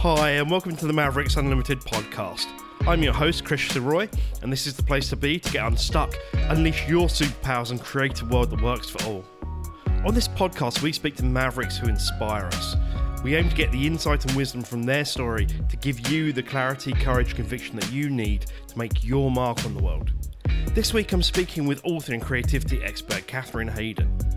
Hi, 0.00 0.32
and 0.32 0.50
welcome 0.50 0.76
to 0.76 0.86
the 0.86 0.92
Mavericks 0.92 1.36
Unlimited 1.36 1.80
podcast. 1.80 2.46
I'm 2.86 3.02
your 3.02 3.14
host, 3.14 3.46
Chris 3.46 3.74
Roy, 3.74 4.08
and 4.42 4.52
this 4.52 4.66
is 4.66 4.76
the 4.76 4.82
place 4.82 5.08
to 5.08 5.16
be 5.16 5.38
to 5.40 5.50
get 5.50 5.66
unstuck, 5.66 6.14
unleash 6.34 6.86
your 6.86 7.08
superpowers, 7.08 7.70
and 7.70 7.80
create 7.80 8.20
a 8.20 8.26
world 8.26 8.50
that 8.50 8.60
works 8.60 8.90
for 8.90 9.02
all. 9.04 9.24
On 10.04 10.14
this 10.14 10.28
podcast, 10.28 10.82
we 10.82 10.92
speak 10.92 11.16
to 11.16 11.24
Mavericks 11.24 11.78
who 11.78 11.88
inspire 11.88 12.44
us. 12.44 12.76
We 13.24 13.36
aim 13.36 13.48
to 13.48 13.56
get 13.56 13.72
the 13.72 13.86
insight 13.86 14.24
and 14.26 14.36
wisdom 14.36 14.62
from 14.62 14.82
their 14.82 15.06
story 15.06 15.46
to 15.46 15.76
give 15.78 16.08
you 16.10 16.32
the 16.32 16.42
clarity, 16.42 16.92
courage, 16.92 17.34
conviction 17.34 17.76
that 17.76 17.90
you 17.90 18.10
need 18.10 18.46
to 18.68 18.78
make 18.78 19.02
your 19.02 19.30
mark 19.30 19.64
on 19.64 19.74
the 19.74 19.82
world. 19.82 20.12
This 20.74 20.92
week, 20.92 21.12
I'm 21.12 21.22
speaking 21.22 21.66
with 21.66 21.80
author 21.84 22.12
and 22.12 22.22
creativity 22.22 22.84
expert 22.84 23.26
Kathryn 23.26 23.70
Haydon. 23.70 24.35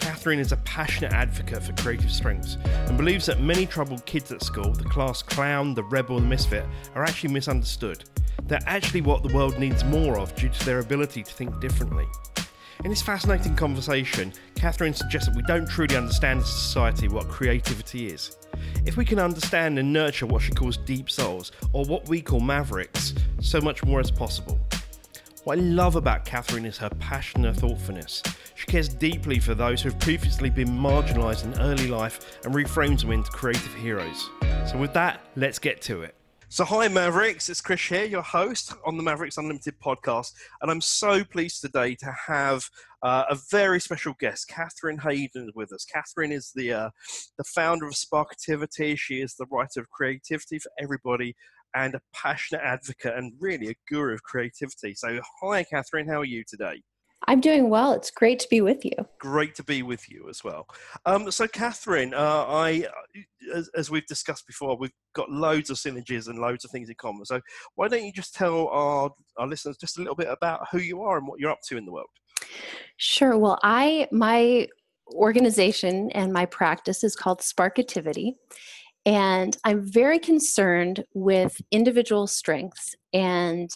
Kathryn 0.00 0.38
is 0.38 0.52
a 0.52 0.56
passionate 0.58 1.12
advocate 1.12 1.62
for 1.62 1.72
creative 1.74 2.10
strengths 2.10 2.56
and 2.64 2.96
believes 2.96 3.26
that 3.26 3.40
many 3.40 3.66
troubled 3.66 4.04
kids 4.06 4.32
at 4.32 4.42
school, 4.42 4.72
the 4.72 4.84
class 4.84 5.22
clown, 5.22 5.74
the 5.74 5.84
rebel, 5.84 6.18
the 6.18 6.26
misfit, 6.26 6.64
are 6.94 7.04
actually 7.04 7.32
misunderstood. 7.32 8.04
They're 8.44 8.58
actually 8.66 9.02
what 9.02 9.22
the 9.22 9.32
world 9.34 9.58
needs 9.58 9.84
more 9.84 10.18
of 10.18 10.34
due 10.34 10.48
to 10.48 10.64
their 10.64 10.80
ability 10.80 11.22
to 11.22 11.32
think 11.32 11.60
differently. 11.60 12.06
In 12.82 12.88
this 12.88 13.02
fascinating 13.02 13.56
conversation, 13.56 14.32
Kathryn 14.54 14.96
suggests 14.96 15.28
that 15.28 15.36
we 15.36 15.42
don't 15.42 15.68
truly 15.68 15.96
understand 15.96 16.40
as 16.40 16.46
a 16.46 16.52
society 16.52 17.08
what 17.08 17.28
creativity 17.28 18.06
is. 18.06 18.38
If 18.86 18.96
we 18.96 19.04
can 19.04 19.18
understand 19.18 19.78
and 19.78 19.92
nurture 19.92 20.24
what 20.24 20.40
she 20.40 20.52
calls 20.52 20.78
deep 20.78 21.10
souls, 21.10 21.52
or 21.74 21.84
what 21.84 22.08
we 22.08 22.22
call 22.22 22.40
mavericks, 22.40 23.14
so 23.40 23.60
much 23.60 23.84
more 23.84 24.00
is 24.00 24.10
possible. 24.10 24.58
What 25.44 25.58
I 25.58 25.62
love 25.62 25.96
about 25.96 26.26
Kathryn 26.26 26.66
is 26.66 26.76
her 26.78 26.90
passion 26.90 27.46
and 27.46 27.56
thoughtfulness. 27.56 28.22
She 28.56 28.66
cares 28.66 28.90
deeply 28.90 29.38
for 29.38 29.54
those 29.54 29.80
who 29.80 29.88
have 29.88 29.98
previously 29.98 30.50
been 30.50 30.68
marginalised 30.68 31.44
in 31.44 31.58
early 31.58 31.86
life 31.86 32.38
and 32.44 32.54
reframes 32.54 33.00
them 33.00 33.12
into 33.12 33.30
creative 33.30 33.74
heroes. 33.76 34.28
So, 34.70 34.76
with 34.76 34.92
that, 34.92 35.20
let's 35.36 35.58
get 35.58 35.80
to 35.82 36.02
it. 36.02 36.14
So, 36.50 36.62
hi, 36.66 36.88
Mavericks. 36.88 37.48
It's 37.48 37.62
Chris 37.62 37.80
here, 37.80 38.04
your 38.04 38.20
host 38.20 38.74
on 38.84 38.98
the 38.98 39.02
Mavericks 39.02 39.38
Unlimited 39.38 39.76
podcast. 39.82 40.32
And 40.60 40.70
I'm 40.70 40.82
so 40.82 41.24
pleased 41.24 41.62
today 41.62 41.94
to 41.94 42.12
have 42.26 42.68
uh, 43.02 43.24
a 43.30 43.38
very 43.50 43.80
special 43.80 44.14
guest, 44.20 44.50
Kathryn 44.50 45.00
Haydon, 45.00 45.52
with 45.54 45.72
us. 45.72 45.86
Kathryn 45.86 46.32
is 46.32 46.52
the, 46.54 46.70
uh, 46.70 46.90
the 47.38 47.44
founder 47.44 47.86
of 47.86 47.94
Sparkativity. 47.94 48.98
She 48.98 49.22
is 49.22 49.36
the 49.36 49.46
writer 49.46 49.80
of 49.80 49.88
Creativity 49.88 50.58
for 50.58 50.70
Everybody 50.78 51.34
and 51.74 51.94
a 51.94 52.00
passionate 52.14 52.62
advocate 52.62 53.14
and 53.16 53.32
really 53.40 53.68
a 53.68 53.74
guru 53.88 54.14
of 54.14 54.22
creativity. 54.22 54.94
So, 54.94 55.20
hi, 55.42 55.64
Kathryn. 55.64 56.08
How 56.08 56.20
are 56.20 56.24
you 56.24 56.44
today? 56.46 56.82
I'm 57.28 57.40
doing 57.40 57.68
well. 57.68 57.92
It's 57.92 58.10
great 58.10 58.38
to 58.40 58.48
be 58.48 58.62
with 58.62 58.84
you. 58.84 58.92
Great 59.18 59.54
to 59.56 59.62
be 59.62 59.82
with 59.82 60.08
you 60.08 60.28
as 60.30 60.42
well. 60.42 60.66
Um, 61.04 61.30
so, 61.30 61.46
Kathryn, 61.46 62.14
uh, 62.14 62.46
I, 62.48 62.86
as, 63.54 63.68
as, 63.76 63.90
we've 63.90 64.06
discussed 64.06 64.46
before, 64.46 64.76
we've 64.76 64.90
got 65.14 65.30
loads 65.30 65.68
of 65.68 65.76
synergies 65.76 66.28
and 66.28 66.38
loads 66.38 66.64
of 66.64 66.70
things 66.70 66.88
in 66.88 66.94
common. 66.96 67.26
So, 67.26 67.40
why 67.74 67.88
don't 67.88 68.04
you 68.04 68.12
just 68.12 68.34
tell 68.34 68.68
our, 68.68 69.10
our 69.36 69.46
listeners 69.46 69.76
just 69.76 69.98
a 69.98 70.00
little 70.00 70.14
bit 70.14 70.28
about 70.28 70.66
who 70.72 70.78
you 70.78 71.02
are 71.02 71.18
and 71.18 71.26
what 71.26 71.40
you're 71.40 71.50
up 71.50 71.60
to 71.68 71.76
in 71.76 71.84
the 71.84 71.92
world? 71.92 72.08
Sure. 72.96 73.36
Well, 73.36 73.58
I 73.62 74.08
my 74.10 74.68
organization 75.12 76.10
and 76.12 76.32
my 76.32 76.46
practice 76.46 77.04
is 77.04 77.16
called 77.16 77.40
Sparkativity. 77.40 78.34
And 79.06 79.56
I'm 79.64 79.82
very 79.82 80.18
concerned 80.18 81.04
with 81.14 81.60
individual 81.70 82.26
strengths 82.26 82.94
and 83.12 83.70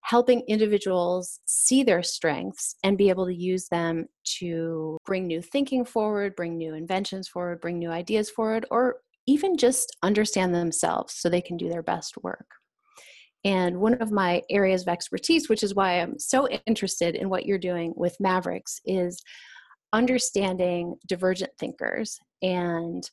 helping 0.00 0.40
individuals 0.42 1.40
see 1.46 1.82
their 1.82 2.02
strengths 2.02 2.76
and 2.84 2.96
be 2.96 3.08
able 3.08 3.26
to 3.26 3.34
use 3.34 3.68
them 3.68 4.06
to 4.38 4.96
bring 5.04 5.26
new 5.26 5.42
thinking 5.42 5.84
forward, 5.84 6.36
bring 6.36 6.56
new 6.56 6.74
inventions 6.74 7.26
forward, 7.26 7.60
bring 7.60 7.78
new 7.78 7.90
ideas 7.90 8.30
forward, 8.30 8.66
or 8.70 8.96
even 9.26 9.56
just 9.56 9.96
understand 10.02 10.54
themselves 10.54 11.14
so 11.14 11.28
they 11.28 11.40
can 11.40 11.56
do 11.56 11.68
their 11.68 11.82
best 11.82 12.14
work. 12.22 12.46
And 13.44 13.78
one 13.78 13.94
of 13.94 14.10
my 14.10 14.42
areas 14.50 14.82
of 14.82 14.88
expertise, 14.88 15.48
which 15.48 15.62
is 15.62 15.74
why 15.74 16.00
I'm 16.00 16.18
so 16.18 16.48
interested 16.66 17.14
in 17.14 17.28
what 17.28 17.46
you're 17.46 17.58
doing 17.58 17.92
with 17.96 18.16
Mavericks, 18.20 18.80
is 18.84 19.20
understanding 19.92 20.96
divergent 21.06 21.50
thinkers 21.58 22.18
and 22.42 23.08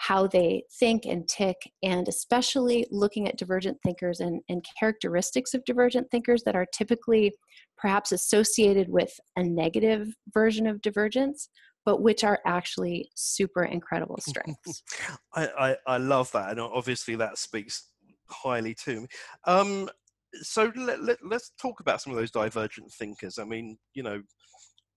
how 0.00 0.26
they 0.26 0.62
think 0.78 1.04
and 1.04 1.28
tick, 1.28 1.70
and 1.82 2.08
especially 2.08 2.86
looking 2.90 3.28
at 3.28 3.36
divergent 3.36 3.76
thinkers 3.82 4.20
and, 4.20 4.40
and 4.48 4.64
characteristics 4.78 5.52
of 5.52 5.62
divergent 5.66 6.10
thinkers 6.10 6.42
that 6.42 6.56
are 6.56 6.64
typically 6.72 7.34
perhaps 7.76 8.10
associated 8.10 8.88
with 8.88 9.12
a 9.36 9.42
negative 9.42 10.08
version 10.32 10.66
of 10.66 10.80
divergence, 10.80 11.50
but 11.84 12.00
which 12.00 12.24
are 12.24 12.38
actually 12.46 13.10
super 13.14 13.64
incredible 13.64 14.18
strengths. 14.26 14.82
I, 15.34 15.48
I, 15.58 15.76
I, 15.86 15.96
love 15.98 16.32
that, 16.32 16.52
and 16.52 16.60
obviously 16.60 17.14
that 17.16 17.36
speaks 17.36 17.90
highly 18.30 18.74
to 18.86 19.02
me. 19.02 19.06
Um, 19.44 19.90
so 20.40 20.72
let, 20.76 21.02
let, 21.02 21.18
let's 21.22 21.52
talk 21.60 21.80
about 21.80 22.00
some 22.00 22.14
of 22.14 22.18
those 22.18 22.30
divergent 22.30 22.90
thinkers. 22.90 23.38
I 23.38 23.44
mean, 23.44 23.76
you 23.92 24.02
know, 24.02 24.22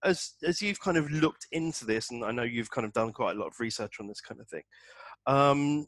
as 0.04 0.34
as 0.42 0.62
you've 0.62 0.80
kind 0.80 0.96
of 0.96 1.10
looked 1.10 1.46
into 1.52 1.84
this, 1.84 2.10
and 2.10 2.24
I 2.24 2.30
know 2.30 2.42
you've 2.42 2.70
kind 2.70 2.86
of 2.86 2.92
done 2.92 3.12
quite 3.12 3.36
a 3.36 3.38
lot 3.38 3.48
of 3.48 3.60
research 3.60 3.96
on 4.00 4.06
this 4.06 4.20
kind 4.20 4.40
of 4.40 4.48
thing. 4.48 4.62
Um, 5.26 5.86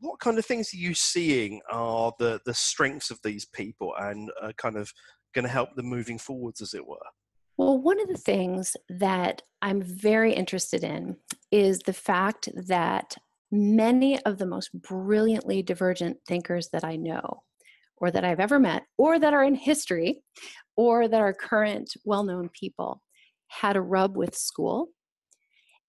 what 0.00 0.20
kind 0.20 0.38
of 0.38 0.44
things 0.44 0.72
are 0.74 0.78
you 0.78 0.94
seeing 0.94 1.60
are 1.70 2.12
the 2.18 2.40
the 2.44 2.54
strengths 2.54 3.10
of 3.10 3.20
these 3.22 3.44
people, 3.44 3.94
and 3.98 4.30
are 4.42 4.52
kind 4.54 4.76
of 4.76 4.92
going 5.34 5.44
to 5.44 5.50
help 5.50 5.74
them 5.76 5.86
moving 5.86 6.18
forwards, 6.18 6.60
as 6.60 6.74
it 6.74 6.86
were? 6.86 6.96
Well, 7.58 7.78
one 7.78 8.00
of 8.00 8.08
the 8.08 8.18
things 8.18 8.76
that 8.88 9.42
I'm 9.62 9.82
very 9.82 10.34
interested 10.34 10.84
in 10.84 11.16
is 11.50 11.78
the 11.78 11.92
fact 11.92 12.48
that 12.68 13.16
many 13.50 14.20
of 14.24 14.38
the 14.38 14.46
most 14.46 14.70
brilliantly 14.82 15.62
divergent 15.62 16.18
thinkers 16.26 16.68
that 16.72 16.84
I 16.84 16.96
know, 16.96 17.42
or 17.96 18.10
that 18.10 18.24
I've 18.24 18.40
ever 18.40 18.58
met, 18.58 18.82
or 18.98 19.18
that 19.18 19.32
are 19.32 19.44
in 19.44 19.54
history, 19.54 20.22
or 20.76 21.08
that 21.08 21.20
are 21.20 21.32
current 21.32 21.90
well 22.04 22.24
known 22.24 22.50
people, 22.52 23.00
had 23.48 23.76
a 23.76 23.80
rub 23.80 24.16
with 24.16 24.36
school. 24.36 24.88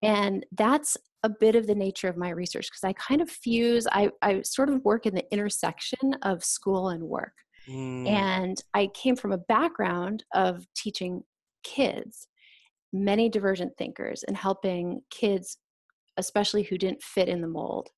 And 0.03 0.45
that's 0.51 0.97
a 1.23 1.29
bit 1.29 1.55
of 1.55 1.67
the 1.67 1.75
nature 1.75 2.07
of 2.07 2.17
my 2.17 2.29
research 2.29 2.67
because 2.69 2.83
I 2.83 2.93
kind 2.93 3.21
of 3.21 3.29
fuse, 3.29 3.87
I, 3.91 4.11
I 4.21 4.41
sort 4.43 4.69
of 4.69 4.83
work 4.83 5.05
in 5.05 5.15
the 5.15 5.25
intersection 5.31 6.15
of 6.21 6.43
school 6.43 6.89
and 6.89 7.03
work. 7.03 7.33
Mm. 7.67 8.07
And 8.07 8.61
I 8.73 8.87
came 8.93 9.15
from 9.15 9.31
a 9.31 9.37
background 9.37 10.23
of 10.33 10.65
teaching 10.75 11.23
kids, 11.63 12.27
many 12.93 13.29
divergent 13.29 13.73
thinkers, 13.77 14.23
and 14.23 14.37
helping 14.37 15.01
kids, 15.09 15.57
especially 16.17 16.63
who 16.63 16.77
didn't 16.77 17.03
fit 17.03 17.27
in 17.27 17.41
the 17.41 17.47
mold, 17.47 17.89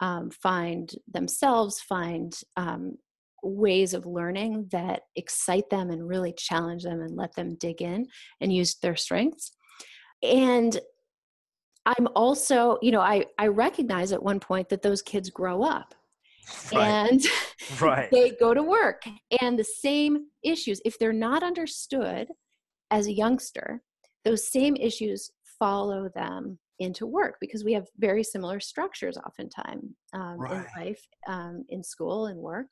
um, 0.00 0.30
find 0.30 0.92
themselves, 1.12 1.80
find 1.80 2.38
um, 2.56 2.94
ways 3.42 3.94
of 3.94 4.06
learning 4.06 4.68
that 4.72 5.02
excite 5.16 5.68
them 5.70 5.90
and 5.90 6.08
really 6.08 6.32
challenge 6.32 6.84
them 6.84 7.00
and 7.00 7.16
let 7.16 7.34
them 7.34 7.56
dig 7.56 7.82
in 7.82 8.06
and 8.40 8.52
use 8.52 8.76
their 8.76 8.96
strengths. 8.96 9.52
And 10.22 10.78
I'm 11.86 12.08
also, 12.14 12.78
you 12.82 12.92
know, 12.92 13.00
I, 13.00 13.26
I 13.38 13.46
recognize 13.46 14.12
at 14.12 14.22
one 14.22 14.40
point 14.40 14.68
that 14.68 14.82
those 14.82 15.02
kids 15.02 15.30
grow 15.30 15.62
up 15.62 15.94
right. 16.74 16.86
and 17.10 17.24
right. 17.80 18.10
they 18.10 18.30
go 18.30 18.54
to 18.54 18.62
work. 18.62 19.02
And 19.40 19.58
the 19.58 19.64
same 19.64 20.26
issues, 20.42 20.80
if 20.84 20.98
they're 20.98 21.12
not 21.12 21.42
understood 21.42 22.28
as 22.90 23.06
a 23.06 23.12
youngster, 23.12 23.82
those 24.24 24.50
same 24.50 24.76
issues 24.76 25.30
follow 25.58 26.08
them 26.14 26.58
into 26.80 27.06
work 27.06 27.36
because 27.40 27.62
we 27.62 27.74
have 27.74 27.86
very 27.98 28.24
similar 28.24 28.58
structures 28.58 29.18
oftentimes 29.18 29.84
um, 30.14 30.38
right. 30.38 30.52
in 30.52 30.84
life, 30.84 31.06
um, 31.28 31.64
in 31.68 31.82
school 31.82 32.26
and 32.26 32.38
work. 32.38 32.66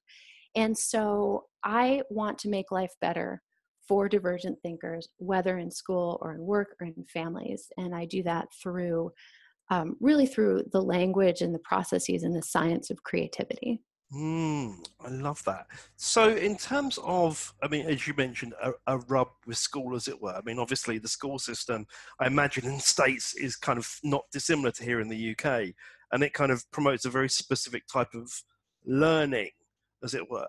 And 0.55 0.77
so 0.77 1.47
I 1.63 2.03
want 2.11 2.39
to 2.39 2.49
make 2.49 2.71
life 2.71 2.93
better 3.01 3.43
for 3.87 4.09
divergent 4.09 4.59
thinkers, 4.63 5.09
whether 5.17 5.59
in 5.59 5.71
school 5.71 6.19
or 6.21 6.35
in 6.35 6.41
work 6.41 6.77
or 6.81 6.87
in 6.87 7.05
families. 7.13 7.71
And 7.79 7.95
I 7.95 8.05
do 8.05 8.23
that 8.25 8.49
through 8.63 9.13
um, 9.71 9.97
really 10.01 10.27
through 10.27 10.65
the 10.73 10.81
language 10.81 11.43
and 11.43 11.55
the 11.55 11.59
processes 11.61 12.23
and 12.23 12.35
the 12.35 12.43
science 12.43 12.91
of 12.91 13.03
creativity. 13.03 13.83
Mm, 14.15 14.77
I 15.05 15.09
love 15.11 15.45
that. 15.45 15.67
So, 15.97 16.35
in 16.35 16.57
terms 16.57 16.99
of, 17.05 17.53
I 17.63 17.69
mean, 17.69 17.85
as 17.87 18.07
you 18.07 18.15
mentioned, 18.17 18.55
a, 18.63 18.73
a, 18.87 18.99
rub 19.01 19.29
with 19.47 19.59
school, 19.59 19.95
as 19.95 20.09
it 20.09 20.21
were. 20.21 20.33
I 20.33 20.41
mean, 20.47 20.59
obviously, 20.59 20.97
the 20.97 21.09
school 21.09 21.39
system, 21.39 21.87
I 22.19 22.27
imagine, 22.27 22.65
in 22.65 22.81
states 22.81 23.35
is 23.35 23.55
kind 23.57 23.79
of 23.79 23.99
not 24.03 24.25
dissimilar 24.33 24.71
to 24.73 24.85
here 24.85 25.01
in 25.01 25.09
the 25.09 25.33
UK, 25.33 25.75
and 26.11 26.23
it 26.23 26.33
kind 26.33 26.51
of 26.51 26.65
promotes 26.71 27.05
a 27.05 27.11
very 27.11 27.29
specific 27.29 27.87
type 27.87 28.15
of 28.15 28.33
learning 28.87 29.51
as 30.03 30.15
it 30.15 30.31
were. 30.31 30.49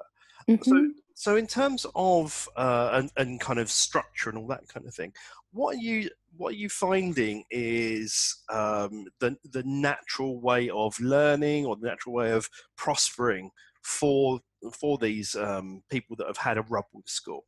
Mm-hmm. 0.49 0.63
So, 0.63 0.89
so 1.15 1.35
in 1.35 1.47
terms 1.47 1.85
of 1.95 2.47
uh, 2.55 2.91
and, 2.93 3.11
and 3.17 3.39
kind 3.39 3.59
of 3.59 3.69
structure 3.69 4.29
and 4.29 4.39
all 4.39 4.47
that 4.47 4.67
kind 4.67 4.85
of 4.87 4.93
thing, 4.93 5.13
what 5.51 5.75
are 5.75 5.79
you 5.79 6.09
what 6.37 6.53
are 6.53 6.57
you 6.57 6.69
finding 6.69 7.43
is 7.51 8.37
um, 8.49 9.05
the 9.19 9.35
the 9.51 9.63
natural 9.65 10.39
way 10.39 10.69
of 10.69 10.99
learning 10.99 11.65
or 11.65 11.75
the 11.75 11.87
natural 11.87 12.15
way 12.15 12.31
of 12.31 12.49
prospering 12.77 13.51
for 13.81 14.39
for 14.73 14.97
these 14.97 15.35
um, 15.35 15.83
people 15.89 16.15
that 16.15 16.27
have 16.27 16.37
had 16.37 16.57
a 16.57 16.63
rub 16.63 16.85
with 16.93 17.07
school? 17.07 17.45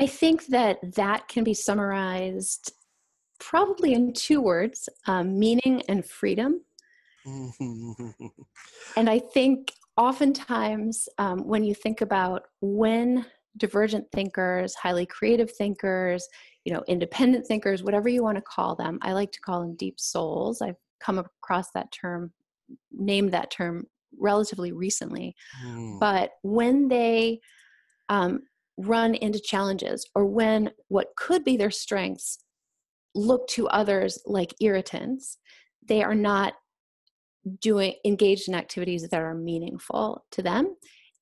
I 0.00 0.06
think 0.06 0.46
that 0.46 0.78
that 0.94 1.28
can 1.28 1.44
be 1.44 1.54
summarized 1.54 2.72
probably 3.38 3.92
in 3.92 4.12
two 4.12 4.40
words: 4.40 4.88
um, 5.06 5.38
meaning 5.38 5.82
and 5.88 6.04
freedom. 6.04 6.62
and 7.24 9.08
I 9.08 9.20
think 9.20 9.72
oftentimes 10.02 11.08
um, 11.18 11.46
when 11.46 11.62
you 11.62 11.74
think 11.74 12.00
about 12.00 12.42
when 12.60 13.24
divergent 13.56 14.04
thinkers, 14.10 14.74
highly 14.74 15.06
creative 15.06 15.52
thinkers, 15.52 16.26
you 16.64 16.72
know, 16.74 16.82
independent 16.88 17.46
thinkers, 17.46 17.84
whatever 17.84 18.08
you 18.08 18.20
want 18.20 18.36
to 18.36 18.42
call 18.42 18.74
them, 18.74 18.98
I 19.02 19.12
like 19.12 19.30
to 19.30 19.40
call 19.40 19.60
them 19.60 19.76
deep 19.76 20.00
souls. 20.00 20.60
I've 20.60 20.80
come 21.00 21.18
across 21.18 21.70
that 21.70 21.92
term, 21.92 22.32
named 22.90 23.30
that 23.32 23.52
term 23.52 23.86
relatively 24.18 24.72
recently. 24.72 25.36
Mm. 25.64 26.00
But 26.00 26.30
when 26.42 26.88
they 26.88 27.38
um, 28.08 28.40
run 28.76 29.14
into 29.14 29.38
challenges 29.38 30.04
or 30.16 30.26
when 30.26 30.70
what 30.88 31.08
could 31.16 31.44
be 31.44 31.56
their 31.56 31.70
strengths 31.70 32.38
look 33.14 33.46
to 33.50 33.68
others 33.68 34.18
like 34.26 34.52
irritants, 34.60 35.38
they 35.86 36.02
are 36.02 36.14
not 36.16 36.54
doing 37.60 37.94
engaged 38.04 38.48
in 38.48 38.54
activities 38.54 39.08
that 39.08 39.20
are 39.20 39.34
meaningful 39.34 40.24
to 40.30 40.42
them 40.42 40.76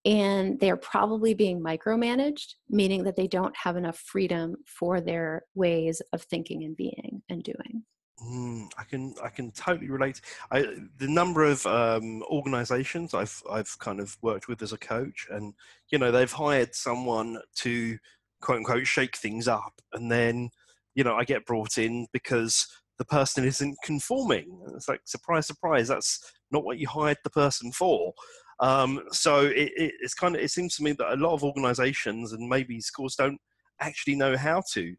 and 0.04 0.58
they're 0.60 0.76
probably 0.76 1.34
being 1.34 1.60
micromanaged 1.60 2.54
meaning 2.68 3.04
that 3.04 3.16
they 3.16 3.26
don't 3.26 3.56
have 3.56 3.76
enough 3.76 3.98
freedom 3.98 4.56
for 4.66 5.00
their 5.00 5.42
ways 5.54 6.00
of 6.12 6.22
thinking 6.22 6.64
and 6.64 6.76
being 6.76 7.22
and 7.28 7.42
doing 7.42 7.84
mm, 8.22 8.70
I 8.78 8.84
can 8.84 9.14
I 9.22 9.28
can 9.28 9.50
totally 9.52 9.88
relate. 9.88 10.20
I, 10.50 10.62
the 10.98 11.08
number 11.08 11.44
of 11.44 11.64
um, 11.66 12.22
organisations 12.24 13.14
I've 13.14 13.42
I've 13.50 13.78
kind 13.78 14.00
of 14.00 14.16
worked 14.22 14.48
with 14.48 14.62
as 14.62 14.72
a 14.72 14.78
coach, 14.78 15.26
and 15.30 15.54
you 15.90 15.98
know 15.98 16.10
they've 16.10 16.30
hired 16.30 16.74
someone 16.74 17.38
to 17.56 17.98
quote 18.40 18.58
unquote 18.58 18.86
shake 18.86 19.16
things 19.16 19.48
up, 19.48 19.80
and 19.92 20.10
then 20.10 20.50
you 20.94 21.04
know 21.04 21.16
I 21.16 21.24
get 21.24 21.46
brought 21.46 21.78
in 21.78 22.06
because 22.12 22.66
the 23.00 23.04
person 23.06 23.46
isn't 23.46 23.78
conforming. 23.82 24.60
It's 24.76 24.86
like 24.86 25.00
surprise, 25.06 25.46
surprise. 25.46 25.88
That's 25.88 26.20
not 26.50 26.64
what 26.64 26.78
you 26.78 26.86
hired 26.86 27.16
the 27.24 27.30
person 27.30 27.72
for. 27.72 28.12
Um, 28.60 29.04
so 29.10 29.46
it, 29.46 29.72
it, 29.74 29.94
it's 30.00 30.12
kind 30.12 30.36
of 30.36 30.42
it 30.42 30.50
seems 30.50 30.76
to 30.76 30.82
me 30.82 30.92
that 30.92 31.14
a 31.14 31.16
lot 31.16 31.32
of 31.32 31.42
organisations 31.42 32.34
and 32.34 32.46
maybe 32.46 32.78
schools 32.78 33.16
don't 33.16 33.40
actually 33.80 34.16
know 34.16 34.36
how 34.36 34.62
to 34.74 34.94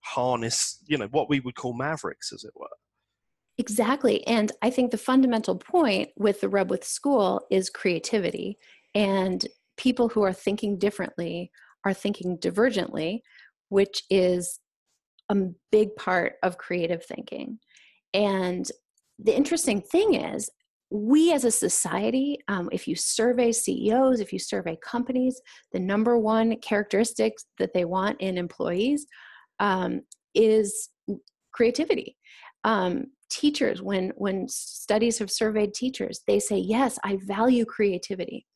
harness, 0.00 0.82
you 0.88 0.98
know, 0.98 1.06
what 1.12 1.30
we 1.30 1.38
would 1.38 1.54
call 1.54 1.72
mavericks, 1.72 2.32
as 2.32 2.42
it 2.42 2.50
were. 2.56 2.66
Exactly, 3.58 4.26
and 4.26 4.50
I 4.60 4.70
think 4.70 4.90
the 4.90 4.98
fundamental 4.98 5.56
point 5.56 6.08
with 6.16 6.40
the 6.40 6.48
rub 6.48 6.68
with 6.68 6.82
school 6.82 7.46
is 7.48 7.70
creativity, 7.70 8.58
and 8.92 9.46
people 9.76 10.08
who 10.08 10.22
are 10.22 10.32
thinking 10.32 10.78
differently 10.78 11.52
are 11.84 11.94
thinking 11.94 12.38
divergently, 12.38 13.20
which 13.68 14.02
is 14.10 14.58
a 15.28 15.36
big 15.72 15.94
part 15.96 16.34
of 16.42 16.58
creative 16.58 17.04
thinking. 17.04 17.58
And 18.14 18.70
the 19.18 19.36
interesting 19.36 19.82
thing 19.82 20.14
is, 20.14 20.50
we 20.90 21.32
as 21.32 21.44
a 21.44 21.50
society, 21.50 22.38
um, 22.48 22.68
if 22.70 22.86
you 22.86 22.94
survey 22.94 23.50
CEOs, 23.50 24.20
if 24.20 24.32
you 24.32 24.38
survey 24.38 24.78
companies, 24.84 25.40
the 25.72 25.80
number 25.80 26.16
one 26.16 26.56
characteristics 26.60 27.44
that 27.58 27.72
they 27.74 27.84
want 27.84 28.20
in 28.20 28.38
employees 28.38 29.06
um, 29.58 30.02
is 30.34 30.90
creativity. 31.52 32.16
Um, 32.62 33.06
teachers, 33.30 33.82
when 33.82 34.12
when 34.16 34.46
studies 34.48 35.18
have 35.18 35.30
surveyed 35.30 35.74
teachers, 35.74 36.20
they 36.26 36.38
say, 36.38 36.56
yes, 36.56 36.98
I 37.04 37.18
value 37.22 37.64
creativity. 37.64 38.46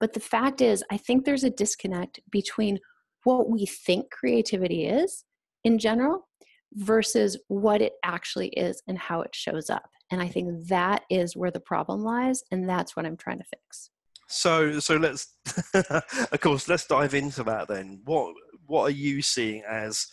But 0.00 0.14
the 0.14 0.20
fact 0.20 0.60
is, 0.60 0.82
I 0.90 0.96
think 0.96 1.24
there's 1.24 1.44
a 1.44 1.50
disconnect 1.50 2.20
between 2.30 2.78
what 3.24 3.50
we 3.50 3.66
think 3.66 4.10
creativity 4.10 4.86
is 4.86 5.24
in 5.64 5.78
general 5.78 6.28
versus 6.74 7.36
what 7.48 7.80
it 7.80 7.94
actually 8.04 8.48
is 8.48 8.82
and 8.86 8.98
how 8.98 9.20
it 9.22 9.34
shows 9.34 9.70
up. 9.70 9.88
And 10.10 10.20
I 10.20 10.28
think 10.28 10.66
that 10.68 11.02
is 11.10 11.36
where 11.36 11.50
the 11.50 11.60
problem 11.60 12.02
lies, 12.02 12.42
and 12.50 12.68
that's 12.68 12.94
what 12.94 13.06
I'm 13.06 13.16
trying 13.16 13.38
to 13.38 13.44
fix. 13.44 13.90
So, 14.28 14.78
so 14.80 14.96
let's, 14.96 15.34
of 15.74 16.40
course, 16.40 16.68
let's 16.68 16.86
dive 16.86 17.14
into 17.14 17.42
that 17.44 17.68
then. 17.68 18.00
What 18.04 18.34
what 18.66 18.84
are 18.84 18.90
you 18.90 19.20
seeing 19.22 19.62
as 19.68 20.06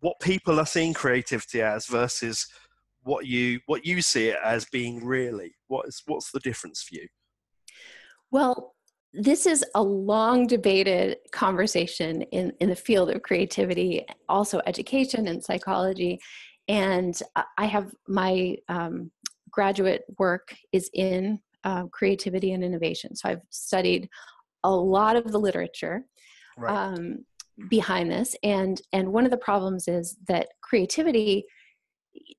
what 0.00 0.18
people 0.20 0.58
are 0.58 0.66
seeing 0.66 0.92
creativity 0.92 1.62
as 1.62 1.86
versus 1.86 2.46
what 3.02 3.26
you 3.26 3.60
what 3.66 3.86
you 3.86 4.02
see 4.02 4.28
it 4.28 4.38
as 4.44 4.64
being 4.66 5.04
really? 5.04 5.54
What 5.68 5.86
is 5.86 6.02
what's 6.06 6.30
the 6.30 6.40
difference 6.40 6.82
for 6.82 6.96
you? 6.96 7.08
Well, 8.30 8.74
this 9.12 9.46
is 9.46 9.64
a 9.74 9.82
long 9.82 10.46
debated 10.46 11.16
conversation 11.32 12.22
in, 12.22 12.52
in 12.60 12.68
the 12.68 12.76
field 12.76 13.10
of 13.10 13.22
creativity, 13.22 14.04
also 14.28 14.60
education 14.66 15.28
and 15.28 15.42
psychology. 15.42 16.18
And 16.68 17.18
I 17.56 17.64
have 17.64 17.94
my 18.06 18.56
um, 18.68 19.10
graduate 19.50 20.02
work 20.18 20.54
is 20.72 20.90
in 20.92 21.40
uh, 21.64 21.86
creativity 21.86 22.52
and 22.52 22.62
innovation. 22.62 23.16
So 23.16 23.30
I've 23.30 23.42
studied 23.50 24.08
a 24.62 24.70
lot 24.70 25.16
of 25.16 25.32
the 25.32 25.38
literature 25.38 26.02
right. 26.58 26.76
um, 26.76 27.24
behind 27.70 28.10
this. 28.10 28.36
And, 28.42 28.80
and 28.92 29.12
one 29.12 29.24
of 29.24 29.30
the 29.30 29.38
problems 29.38 29.88
is 29.88 30.16
that 30.28 30.48
creativity, 30.60 31.44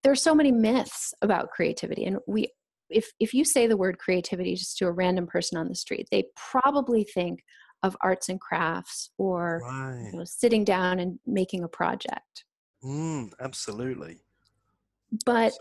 there's 0.04 0.22
so 0.22 0.36
many 0.36 0.52
myths 0.52 1.14
about 1.24 1.50
creativity. 1.50 2.06
And 2.06 2.20
we 2.28 2.50
if 2.90 3.12
if 3.20 3.34
you 3.34 3.46
say 3.46 3.68
the 3.68 3.78
word 3.78 3.98
creativity 3.98 4.56
just 4.56 4.78
to 4.78 4.88
a 4.88 4.92
random 4.92 5.28
person 5.28 5.58
on 5.58 5.68
the 5.68 5.76
street, 5.76 6.08
they 6.12 6.26
probably 6.36 7.04
think 7.04 7.44
of 7.84 7.96
arts 8.02 8.30
and 8.30 8.42
crafts 8.42 9.12
or 9.18 9.62
right. 9.64 10.10
you 10.12 10.18
know, 10.18 10.26
sitting 10.26 10.64
down 10.64 11.00
and 11.00 11.20
making 11.26 11.64
a 11.64 11.68
project. 11.68 12.46
Mm, 12.84 13.32
absolutely. 13.40 14.18
But 15.26 15.54
so- 15.54 15.60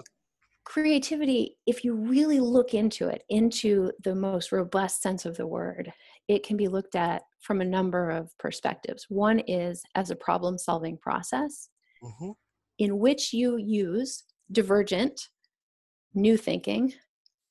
creativity, 0.65 1.57
if 1.67 1.85
you 1.85 1.95
really 1.95 2.41
look 2.41 2.75
into 2.75 3.09
it, 3.09 3.23
into 3.29 3.93
the 4.05 4.15
most 4.15 4.53
robust 4.53 5.03
sense 5.03 5.25
of 5.25 5.37
the 5.37 5.47
word, 5.47 5.93
it 6.29 6.43
can 6.43 6.57
be 6.57 6.69
looked 6.69 6.95
at 6.95 7.23
from 7.41 7.61
a 7.61 7.65
number 7.65 8.11
of 8.11 8.37
perspectives. 8.39 9.07
One 9.09 9.39
is 9.41 9.83
as 9.95 10.11
a 10.11 10.17
problem 10.17 10.59
solving 10.59 10.99
process 10.99 11.69
mm-hmm. 12.03 12.31
in 12.79 12.99
which 12.99 13.33
you 13.33 13.57
use 13.57 14.25
divergent 14.51 15.29
new 16.15 16.37
thinking 16.37 16.93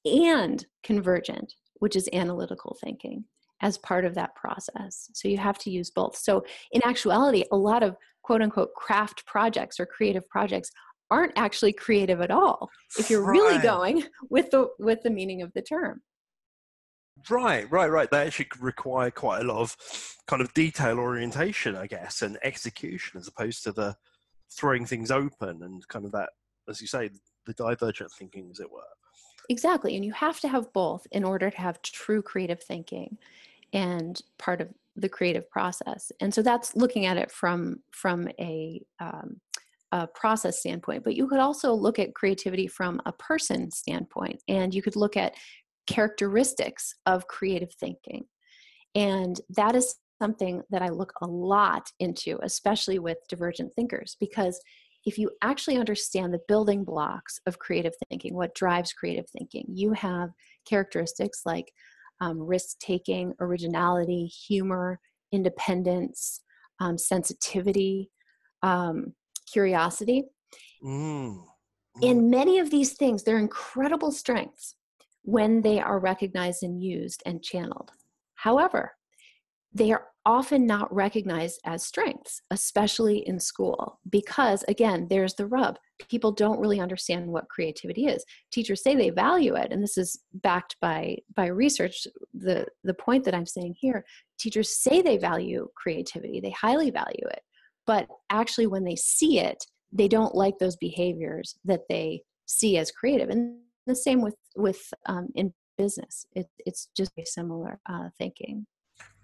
and 0.07 0.65
convergent, 0.83 1.53
which 1.75 1.95
is 1.95 2.09
analytical 2.13 2.77
thinking, 2.81 3.25
as 3.61 3.77
part 3.77 4.05
of 4.05 4.15
that 4.15 4.35
process. 4.35 5.09
So 5.13 5.27
you 5.27 5.37
have 5.37 5.57
to 5.59 5.71
use 5.71 5.89
both. 5.89 6.15
So, 6.15 6.43
in 6.71 6.81
actuality, 6.85 7.43
a 7.51 7.57
lot 7.57 7.83
of 7.83 7.95
quote 8.23 8.41
unquote 8.41 8.73
craft 8.75 9.25
projects 9.25 9.79
or 9.79 9.85
creative 9.85 10.27
projects 10.29 10.71
aren't 11.09 11.31
actually 11.37 11.73
creative 11.73 12.21
at 12.21 12.31
all 12.31 12.69
if 12.99 13.09
you're 13.09 13.23
right. 13.23 13.31
really 13.31 13.57
going 13.59 14.03
with 14.29 14.51
the 14.51 14.67
with 14.79 15.01
the 15.03 15.09
meaning 15.09 15.41
of 15.41 15.51
the 15.53 15.61
term 15.61 16.01
right 17.29 17.71
right 17.71 17.89
right 17.89 18.11
they 18.11 18.25
actually 18.25 18.47
require 18.59 19.09
quite 19.09 19.41
a 19.41 19.43
lot 19.45 19.61
of 19.61 19.75
kind 20.27 20.41
of 20.41 20.53
detail 20.53 20.99
orientation 20.99 21.75
i 21.75 21.87
guess 21.87 22.21
and 22.21 22.37
execution 22.43 23.17
as 23.17 23.27
opposed 23.27 23.63
to 23.63 23.71
the 23.71 23.95
throwing 24.51 24.85
things 24.85 25.09
open 25.09 25.63
and 25.63 25.87
kind 25.87 26.05
of 26.05 26.11
that 26.11 26.29
as 26.69 26.81
you 26.81 26.87
say 26.87 27.09
the 27.45 27.53
divergent 27.53 28.11
thinking 28.11 28.49
as 28.51 28.59
it 28.59 28.69
were 28.69 28.81
Exactly. 29.49 29.95
And 29.95 30.03
you 30.03 30.11
have 30.13 30.39
to 30.41 30.47
have 30.47 30.71
both 30.73 31.07
in 31.11 31.23
order 31.23 31.49
to 31.49 31.57
have 31.57 31.81
true 31.81 32.21
creative 32.21 32.61
thinking 32.61 33.17
and 33.73 34.21
part 34.37 34.61
of 34.61 34.69
the 34.95 35.09
creative 35.09 35.49
process. 35.49 36.11
And 36.19 36.33
so 36.33 36.41
that's 36.41 36.75
looking 36.75 37.05
at 37.05 37.17
it 37.17 37.31
from 37.31 37.79
from 37.91 38.27
a, 38.39 38.81
um, 38.99 39.39
a 39.91 40.07
process 40.07 40.59
standpoint. 40.59 41.03
But 41.03 41.15
you 41.15 41.27
could 41.27 41.39
also 41.39 41.73
look 41.73 41.99
at 41.99 42.15
creativity 42.15 42.67
from 42.67 43.01
a 43.05 43.11
person 43.13 43.71
standpoint, 43.71 44.41
and 44.47 44.73
you 44.73 44.81
could 44.81 44.95
look 44.95 45.15
at 45.15 45.35
characteristics 45.87 46.93
of 47.05 47.27
creative 47.27 47.71
thinking. 47.73 48.25
And 48.95 49.39
that 49.55 49.75
is 49.75 49.95
something 50.21 50.63
that 50.71 50.81
I 50.81 50.89
look 50.89 51.13
a 51.21 51.27
lot 51.27 51.91
into, 51.99 52.39
especially 52.41 52.99
with 52.99 53.19
divergent 53.29 53.73
thinkers, 53.75 54.17
because 54.19 54.59
if 55.07 55.17
you 55.17 55.31
actually 55.41 55.77
understand 55.77 56.33
the 56.33 56.41
building 56.49 56.83
blocks 56.83 57.39
of 57.47 57.59
creative 57.59 57.93
thinking, 58.09 58.35
what 58.35 58.53
drives 58.53 58.91
creative 58.91 59.25
thinking, 59.29 59.65
you 59.69 59.93
have 59.93 60.31
characteristics 60.67 61.43
like 61.45 61.71
um, 62.19 62.37
risk 62.41 62.77
taking, 62.79 63.33
originality, 63.39 64.25
humor, 64.25 64.99
independence, 65.31 66.41
um, 66.81 66.97
sensitivity, 66.97 68.11
um, 68.63 69.13
curiosity. 69.49 70.25
Mm. 70.83 71.41
In 72.01 72.21
mm. 72.23 72.29
many 72.29 72.59
of 72.59 72.69
these 72.69 72.93
things, 72.93 73.23
they're 73.23 73.39
incredible 73.39 74.11
strengths 74.11 74.75
when 75.21 75.61
they 75.61 75.79
are 75.79 75.99
recognized 75.99 76.63
and 76.63 76.83
used 76.83 77.23
and 77.25 77.41
channeled. 77.41 77.91
However, 78.35 78.91
they 79.73 79.93
are 79.93 80.07
often 80.27 80.67
not 80.67 80.93
recognized 80.93 81.61
as 81.65 81.85
strengths, 81.85 82.41
especially 82.51 83.25
in 83.27 83.39
school, 83.39 83.99
because 84.09 84.63
again, 84.67 85.07
there's 85.09 85.33
the 85.35 85.47
rub. 85.47 85.79
People 86.09 86.33
don't 86.33 86.59
really 86.59 86.81
understand 86.81 87.25
what 87.25 87.47
creativity 87.49 88.05
is. 88.07 88.23
Teachers 88.51 88.83
say 88.83 88.93
they 88.93 89.09
value 89.09 89.55
it, 89.55 89.71
and 89.71 89.81
this 89.81 89.97
is 89.97 90.19
backed 90.33 90.75
by 90.81 91.17
by 91.33 91.47
research. 91.47 92.05
The 92.33 92.67
the 92.83 92.93
point 92.93 93.23
that 93.23 93.33
I'm 93.33 93.45
saying 93.45 93.75
here, 93.79 94.03
teachers 94.37 94.77
say 94.77 95.01
they 95.01 95.17
value 95.17 95.69
creativity, 95.75 96.41
they 96.41 96.51
highly 96.51 96.91
value 96.91 97.25
it, 97.31 97.41
but 97.85 98.07
actually 98.29 98.67
when 98.67 98.83
they 98.83 98.97
see 98.97 99.39
it, 99.39 99.65
they 99.93 100.09
don't 100.09 100.35
like 100.35 100.59
those 100.59 100.75
behaviors 100.75 101.55
that 101.63 101.83
they 101.87 102.21
see 102.45 102.77
as 102.77 102.91
creative. 102.91 103.29
And 103.29 103.59
the 103.85 103.95
same 103.95 104.21
with 104.21 104.35
with 104.57 104.93
um, 105.05 105.29
in 105.35 105.53
business. 105.77 106.25
It, 106.35 106.47
it's 106.65 106.89
just 106.97 107.11
similar 107.25 107.79
uh, 107.89 108.09
thinking. 108.17 108.65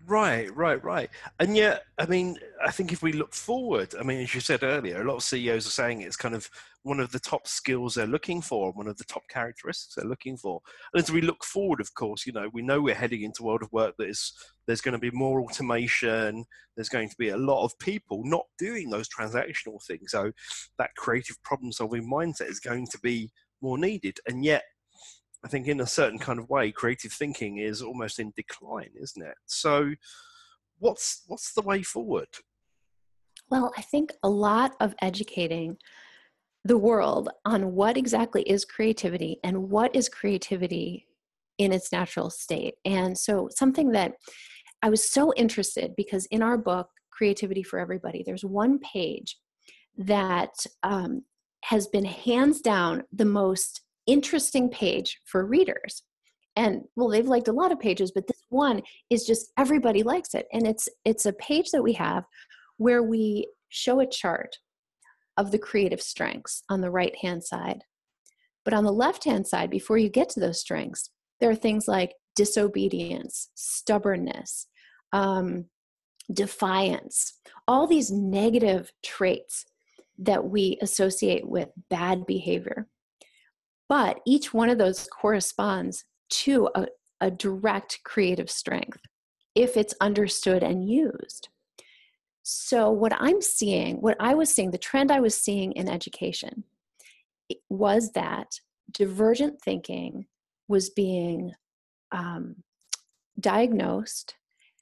Right, 0.05 0.53
right, 0.53 0.83
right. 0.83 1.10
And 1.39 1.55
yet, 1.55 1.83
I 1.98 2.05
mean, 2.05 2.38
I 2.65 2.72
think 2.72 2.91
if 2.91 3.01
we 3.01 3.13
look 3.13 3.33
forward, 3.33 3.93
I 3.98 4.03
mean, 4.03 4.19
as 4.19 4.36
you 4.36 4.41
said 4.41 4.63
earlier, 4.63 5.01
a 5.01 5.05
lot 5.05 5.15
of 5.15 5.24
CEOs 5.24 5.65
are 5.65 5.69
saying 5.69 6.01
it's 6.01 6.17
kind 6.17 6.36
of 6.36 6.50
one 6.81 7.00
of 7.00 7.12
the 7.13 7.19
top 7.19 7.48
skills 7.48 7.95
they're 7.95 8.05
looking 8.05 8.41
for, 8.41 8.74
one 8.74 8.88
of 8.88 8.98
the 8.98 9.05
top 9.05 9.24
characteristics 9.29 9.95
they're 9.95 10.05
looking 10.10 10.36
for. 10.36 10.60
And 10.93 11.01
as 11.01 11.10
we 11.10 11.22
look 11.22 11.45
forward, 11.45 11.79
of 11.79 11.93
course, 11.93 12.25
you 12.25 12.33
know, 12.33 12.50
we 12.51 12.62
know 12.62 12.81
we're 12.81 12.95
heading 12.95 13.22
into 13.22 13.43
a 13.43 13.45
world 13.45 13.63
of 13.63 13.72
work 13.72 13.95
that 13.98 14.10
is 14.10 14.33
there's 14.65 14.81
going 14.81 14.93
to 14.93 15.00
be 15.00 15.12
more 15.12 15.41
automation, 15.41 16.43
there's 16.75 16.89
going 16.89 17.07
to 17.07 17.15
be 17.17 17.29
a 17.29 17.38
lot 17.38 17.63
of 17.63 17.77
people 17.79 18.24
not 18.25 18.45
doing 18.57 18.89
those 18.89 19.07
transactional 19.07 19.81
things. 19.86 20.12
So 20.12 20.33
that 20.79 20.95
creative 20.98 21.41
problem 21.43 21.72
solving 21.72 22.10
mindset 22.12 22.50
is 22.50 22.60
going 22.60 22.88
to 22.88 23.00
be 23.00 23.31
more 23.62 23.77
needed. 23.77 24.17
And 24.27 24.43
yet 24.43 24.63
I 25.43 25.47
think 25.50 25.67
in 25.67 25.81
a 25.81 25.88
certain 25.88 26.19
kind 26.19 26.39
of 26.39 26.50
way, 26.50 26.71
creative 26.71 27.12
thinking 27.12 27.57
is 27.57 27.81
almost 27.81 28.19
in 28.19 28.33
decline, 28.35 28.91
isn't 29.00 29.21
it? 29.21 29.35
So, 29.45 29.93
what's 30.79 31.23
what's 31.27 31.53
the 31.53 31.62
way 31.62 31.83
forward? 31.83 32.27
Well, 33.50 33.73
I 33.77 33.81
think 33.81 34.13
a 34.23 34.29
lot 34.29 34.75
of 34.79 34.95
educating 35.01 35.77
the 36.63 36.77
world 36.77 37.29
on 37.43 37.73
what 37.73 37.97
exactly 37.97 38.43
is 38.43 38.63
creativity 38.63 39.39
and 39.43 39.69
what 39.69 39.93
is 39.95 40.07
creativity 40.07 41.07
in 41.57 41.73
its 41.73 41.91
natural 41.91 42.29
state. 42.29 42.75
And 42.85 43.17
so, 43.17 43.50
something 43.51 43.91
that 43.91 44.13
I 44.81 44.89
was 44.89 45.09
so 45.09 45.33
interested 45.35 45.93
because 45.97 46.25
in 46.27 46.41
our 46.41 46.57
book, 46.57 46.89
Creativity 47.12 47.63
for 47.63 47.79
Everybody, 47.79 48.23
there's 48.25 48.45
one 48.45 48.79
page 48.79 49.38
that 49.97 50.65
um, 50.83 51.23
has 51.65 51.88
been 51.88 52.05
hands 52.05 52.59
down 52.59 53.03
the 53.12 53.25
most 53.25 53.81
interesting 54.07 54.69
page 54.69 55.19
for 55.25 55.45
readers. 55.45 56.03
And 56.55 56.83
well 56.95 57.10
they've 57.10 57.27
liked 57.27 57.48
a 57.48 57.53
lot 57.53 57.72
of 57.72 57.79
pages 57.79 58.12
but 58.12 58.27
this 58.27 58.43
one 58.50 58.81
is 59.10 59.25
just 59.25 59.51
everybody 59.57 60.03
likes 60.03 60.33
it. 60.33 60.48
And 60.53 60.67
it's 60.67 60.88
it's 61.05 61.25
a 61.25 61.33
page 61.33 61.72
that 61.72 61.83
we 61.83 61.93
have 61.93 62.25
where 62.77 63.03
we 63.03 63.48
show 63.69 64.00
a 64.00 64.07
chart 64.07 64.57
of 65.38 65.51
the 65.51 65.57
creative 65.57 66.01
strengths 66.01 66.63
on 66.69 66.81
the 66.81 66.91
right 66.91 67.15
hand 67.22 67.43
side. 67.43 67.83
But 68.63 68.74
on 68.74 68.83
the 68.83 68.93
left 68.93 69.24
hand 69.25 69.48
side 69.48 69.69
before 69.69 69.98
you 69.98 70.10
get 70.10 70.29
to 70.29 70.39
those 70.39 70.60
strengths 70.60 71.10
there 71.39 71.50
are 71.50 71.55
things 71.55 71.88
like 71.89 72.13
disobedience 72.36 73.50
stubbornness 73.53 74.67
um, 75.12 75.65
defiance 76.31 77.33
all 77.67 77.86
these 77.86 78.12
negative 78.12 78.91
traits 79.03 79.65
that 80.17 80.45
we 80.45 80.77
associate 80.81 81.48
with 81.48 81.69
bad 81.89 82.25
behavior 82.25 82.88
but 83.90 84.20
each 84.25 84.54
one 84.54 84.70
of 84.70 84.78
those 84.78 85.08
corresponds 85.08 86.06
to 86.30 86.70
a, 86.75 86.88
a 87.22 87.32
direct 87.32 88.00
creative 88.04 88.50
strength 88.50 89.00
if 89.56 89.78
it's 89.78 89.94
understood 90.02 90.63
and 90.63 90.90
used. 90.90 91.50
So, 92.42 92.92
what 92.92 93.13
I'm 93.18 93.42
seeing, 93.42 94.02
what 94.02 94.18
I 94.20 94.34
was 94.34 94.54
seeing, 94.54 94.72
the 94.72 94.78
trend 94.78 95.12
I 95.12 95.22
was 95.22 95.36
seeing 95.36 95.72
in 95.74 95.88
education 95.88 96.66
was 97.70 98.12
that 98.13 98.60
divergent 98.92 99.62
thinking 99.62 100.25
was 100.68 100.90
being 100.90 101.54
um, 102.12 102.56
diagnosed 103.40 104.36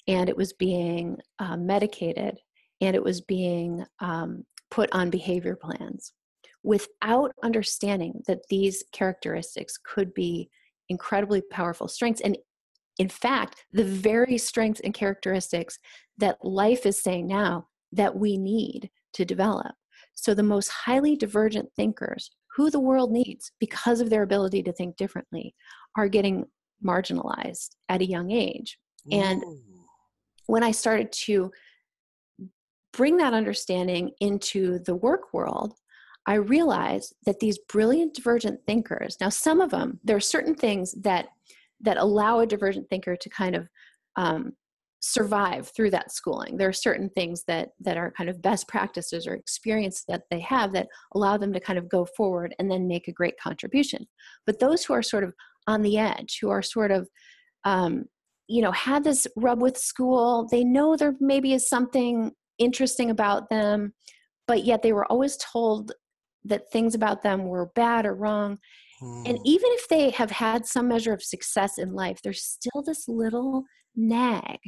and 0.07 0.29
it 0.29 0.37
was 0.37 0.53
being 0.53 1.17
uh, 1.39 1.57
medicated 1.57 2.39
and 2.81 2.95
it 2.95 3.03
was 3.03 3.21
being 3.21 3.85
um, 3.99 4.45
put 4.69 4.89
on 4.91 5.09
behavior 5.09 5.55
plans 5.55 6.13
without 6.63 7.31
understanding 7.43 8.21
that 8.27 8.47
these 8.49 8.83
characteristics 8.91 9.77
could 9.83 10.13
be 10.13 10.49
incredibly 10.89 11.41
powerful 11.41 11.87
strengths. 11.87 12.21
And 12.21 12.37
in 12.99 13.09
fact, 13.09 13.65
the 13.71 13.83
very 13.83 14.37
strengths 14.37 14.81
and 14.81 14.93
characteristics 14.93 15.79
that 16.17 16.43
life 16.43 16.85
is 16.85 17.01
saying 17.01 17.27
now 17.27 17.67
that 17.91 18.15
we 18.15 18.37
need 18.37 18.89
to 19.13 19.25
develop. 19.25 19.73
So, 20.13 20.33
the 20.33 20.43
most 20.43 20.67
highly 20.67 21.15
divergent 21.15 21.69
thinkers, 21.75 22.29
who 22.55 22.69
the 22.69 22.79
world 22.79 23.11
needs 23.11 23.51
because 23.59 24.01
of 24.01 24.09
their 24.09 24.23
ability 24.23 24.61
to 24.63 24.73
think 24.73 24.97
differently, 24.97 25.55
are 25.95 26.09
getting 26.09 26.45
marginalized 26.85 27.69
at 27.89 28.01
a 28.01 28.05
young 28.05 28.31
age. 28.31 28.77
Ooh. 29.07 29.17
And 29.17 29.43
when 30.47 30.63
I 30.63 30.71
started 30.71 31.11
to 31.13 31.51
bring 32.93 33.17
that 33.17 33.33
understanding 33.33 34.11
into 34.19 34.79
the 34.79 34.95
work 34.95 35.33
world, 35.33 35.73
I 36.27 36.35
realized 36.35 37.15
that 37.25 37.39
these 37.39 37.57
brilliant 37.57 38.13
divergent 38.13 38.59
thinkers, 38.67 39.17
now 39.19 39.29
some 39.29 39.59
of 39.59 39.71
them, 39.71 39.99
there 40.03 40.15
are 40.15 40.21
certain 40.21 40.55
things 40.55 40.93
that 41.01 41.27
that 41.83 41.97
allow 41.97 42.39
a 42.39 42.45
divergent 42.45 42.87
thinker 42.89 43.15
to 43.15 43.29
kind 43.29 43.55
of 43.55 43.67
um, 44.15 44.53
survive 44.99 45.71
through 45.75 45.89
that 45.89 46.11
schooling. 46.11 46.57
There 46.57 46.69
are 46.69 46.73
certain 46.73 47.09
things 47.09 47.43
that 47.47 47.69
that 47.79 47.97
are 47.97 48.11
kind 48.11 48.29
of 48.29 48.41
best 48.41 48.67
practices 48.67 49.25
or 49.25 49.33
experience 49.33 50.03
that 50.07 50.23
they 50.29 50.39
have 50.41 50.73
that 50.73 50.87
allow 51.15 51.37
them 51.37 51.53
to 51.53 51.59
kind 51.59 51.79
of 51.79 51.89
go 51.89 52.05
forward 52.05 52.53
and 52.59 52.69
then 52.69 52.87
make 52.87 53.07
a 53.07 53.13
great 53.13 53.39
contribution. 53.39 54.07
But 54.45 54.59
those 54.59 54.85
who 54.85 54.93
are 54.93 55.01
sort 55.01 55.23
of 55.23 55.33
on 55.67 55.81
the 55.81 55.97
edge, 55.97 56.37
who 56.39 56.49
are 56.49 56.61
sort 56.61 56.91
of 56.91 57.09
um, 57.63 58.05
you 58.47 58.61
know 58.61 58.71
had 58.71 59.03
this 59.03 59.25
rub 59.35 59.59
with 59.59 59.77
school, 59.77 60.47
they 60.51 60.63
know 60.63 60.95
there 60.95 61.15
maybe 61.19 61.53
is 61.53 61.67
something 61.67 62.31
interesting 62.59 63.09
about 63.09 63.49
them, 63.49 63.93
but 64.47 64.65
yet 64.65 64.83
they 64.83 64.93
were 64.93 65.11
always 65.11 65.35
told 65.37 65.93
that 66.45 66.71
things 66.71 66.95
about 66.95 67.23
them 67.23 67.45
were 67.45 67.71
bad 67.75 68.05
or 68.05 68.15
wrong. 68.15 68.57
And 69.01 69.37
hmm. 69.37 69.43
even 69.45 69.69
if 69.71 69.87
they 69.87 70.11
have 70.11 70.29
had 70.29 70.65
some 70.65 70.87
measure 70.87 71.13
of 71.13 71.23
success 71.23 71.79
in 71.79 71.93
life, 71.93 72.19
there's 72.21 72.43
still 72.43 72.83
this 72.83 73.07
little 73.07 73.63
nag 73.95 74.59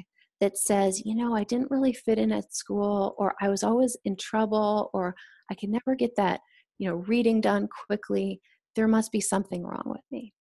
that 0.42 0.58
says, 0.58 1.06
you 1.06 1.16
know, 1.16 1.36
I 1.36 1.44
didn't 1.44 1.72
really 1.72 1.94
fit 1.94 2.18
in 2.18 2.32
at 2.32 2.54
school, 2.54 3.16
or 3.18 3.36
I 3.42 3.50
was 3.50 3.64
always 3.64 3.96
in 4.06 4.18
trouble, 4.18 4.90
or 4.94 5.16
I 5.52 5.56
could 5.56 5.70
never 5.70 5.96
get 5.96 6.16
that, 6.18 6.42
you 6.80 6.90
know, 6.90 6.96
reading 6.96 7.42
done 7.42 7.70
quickly. 7.86 8.42
There 8.76 8.88
must 8.88 9.12
be 9.12 9.22
something 9.22 9.64
wrong 9.64 9.84
with 9.86 10.02
me. 10.12 10.34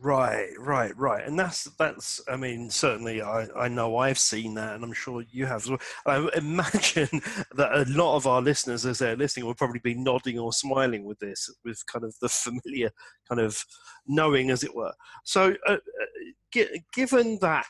Right, 0.00 0.48
right, 0.58 0.96
right, 0.96 1.26
and 1.26 1.38
that's 1.38 1.64
that's. 1.78 2.20
I 2.26 2.36
mean, 2.36 2.70
certainly, 2.70 3.20
I 3.20 3.46
I 3.54 3.68
know 3.68 3.98
I've 3.98 4.18
seen 4.18 4.54
that, 4.54 4.74
and 4.74 4.82
I'm 4.82 4.92
sure 4.92 5.22
you 5.30 5.44
have 5.44 5.62
as 5.62 5.70
well. 5.70 5.80
I 6.06 6.28
imagine 6.36 7.08
that 7.54 7.72
a 7.72 7.84
lot 7.88 8.16
of 8.16 8.26
our 8.26 8.40
listeners, 8.40 8.86
as 8.86 9.00
they're 9.00 9.16
listening, 9.16 9.44
will 9.44 9.54
probably 9.54 9.80
be 9.80 9.94
nodding 9.94 10.38
or 10.38 10.52
smiling 10.52 11.04
with 11.04 11.18
this, 11.18 11.50
with 11.64 11.84
kind 11.86 12.04
of 12.04 12.14
the 12.20 12.28
familiar 12.30 12.90
kind 13.28 13.40
of 13.40 13.62
knowing, 14.06 14.50
as 14.50 14.64
it 14.64 14.74
were. 14.74 14.92
So, 15.24 15.54
uh, 15.68 15.76
uh, 15.76 16.62
given 16.92 17.38
that 17.42 17.66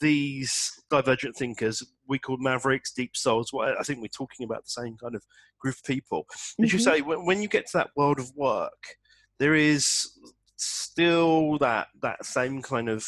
these 0.00 0.82
divergent 0.90 1.36
thinkers 1.36 1.82
we 2.08 2.18
call 2.18 2.36
mavericks, 2.38 2.92
deep 2.92 3.16
souls. 3.16 3.52
Well, 3.52 3.74
I 3.78 3.82
think 3.82 4.00
we're 4.00 4.08
talking 4.08 4.44
about 4.44 4.64
the 4.64 4.70
same 4.70 4.96
kind 4.96 5.14
of 5.14 5.24
group 5.58 5.76
of 5.76 5.84
people. 5.84 6.26
As 6.32 6.40
mm-hmm. 6.40 6.64
you 6.64 6.78
say, 6.78 7.00
when, 7.00 7.24
when 7.24 7.40
you 7.40 7.48
get 7.48 7.66
to 7.68 7.78
that 7.78 7.90
world 7.96 8.18
of 8.18 8.34
work, 8.36 8.96
there 9.38 9.54
is 9.54 10.10
still 10.64 11.58
that 11.58 11.88
that 12.02 12.24
same 12.24 12.62
kind 12.62 12.88
of 12.88 13.06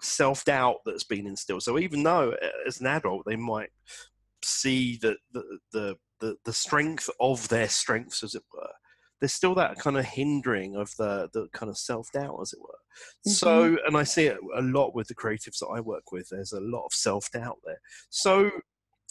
self 0.00 0.44
doubt 0.44 0.76
that's 0.84 1.04
been 1.04 1.26
instilled. 1.26 1.62
So 1.62 1.78
even 1.78 2.02
though 2.02 2.34
as 2.66 2.80
an 2.80 2.86
adult 2.86 3.24
they 3.26 3.36
might 3.36 3.70
see 4.42 4.98
that 5.02 5.16
the, 5.32 5.58
the 5.72 5.96
the 6.20 6.36
the 6.44 6.52
strength 6.52 7.08
of 7.20 7.48
their 7.48 7.68
strengths, 7.68 8.22
as 8.22 8.34
it 8.34 8.42
were, 8.52 8.70
there's 9.20 9.32
still 9.32 9.54
that 9.54 9.78
kind 9.78 9.96
of 9.96 10.04
hindering 10.04 10.76
of 10.76 10.90
the 10.96 11.28
the 11.32 11.48
kind 11.52 11.70
of 11.70 11.78
self 11.78 12.10
doubt, 12.12 12.38
as 12.40 12.52
it 12.52 12.60
were. 12.60 12.68
Mm-hmm. 12.68 13.30
So, 13.30 13.76
and 13.86 13.96
I 13.96 14.04
see 14.04 14.26
it 14.26 14.38
a 14.56 14.62
lot 14.62 14.94
with 14.94 15.08
the 15.08 15.14
creatives 15.14 15.58
that 15.60 15.68
I 15.74 15.80
work 15.80 16.12
with. 16.12 16.28
There's 16.30 16.52
a 16.52 16.60
lot 16.60 16.84
of 16.84 16.92
self 16.92 17.30
doubt 17.32 17.58
there. 17.64 17.80
So, 18.10 18.50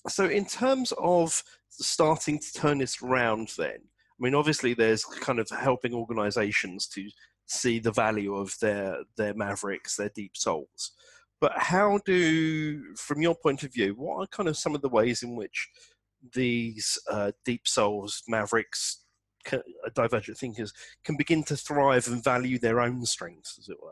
so 0.08 0.26
in 0.26 0.46
terms 0.46 0.94
of 0.98 1.44
starting 1.70 2.40
to 2.40 2.54
turn 2.54 2.78
this 2.78 3.02
around, 3.02 3.52
then 3.58 3.78
I 3.78 4.24
mean, 4.24 4.36
obviously, 4.36 4.74
there's 4.74 5.04
kind 5.04 5.40
of 5.40 5.50
helping 5.50 5.94
organisations 5.94 6.88
to 6.90 7.10
see 7.46 7.80
the 7.80 7.92
value 7.92 8.36
of 8.36 8.56
their 8.60 8.98
their 9.18 9.34
mavericks, 9.34 9.96
their 9.96 10.10
deep 10.10 10.36
souls. 10.36 10.92
But 11.42 11.54
how 11.58 12.00
do, 12.06 12.96
from 12.96 13.22
your 13.22 13.36
point 13.36 13.64
of 13.64 13.74
view, 13.74 13.96
what 13.98 14.18
are 14.20 14.28
kind 14.28 14.48
of 14.48 14.58
some 14.58 14.76
of 14.76 14.82
the 14.82 14.88
ways 14.90 15.24
in 15.24 15.36
which 15.36 15.70
these 16.34 16.98
uh, 17.12 17.34
deep 17.44 17.68
souls, 17.68 18.24
mavericks, 18.30 19.04
uh, 19.52 19.58
divergent 19.94 20.38
thinkers 20.38 20.72
can 21.04 21.18
begin 21.18 21.44
to 21.44 21.58
thrive 21.58 22.08
and 22.08 22.24
value 22.24 22.58
their 22.58 22.80
own 22.80 23.06
strengths, 23.06 23.60
as 23.60 23.68
it 23.68 23.76
were? 23.84 23.92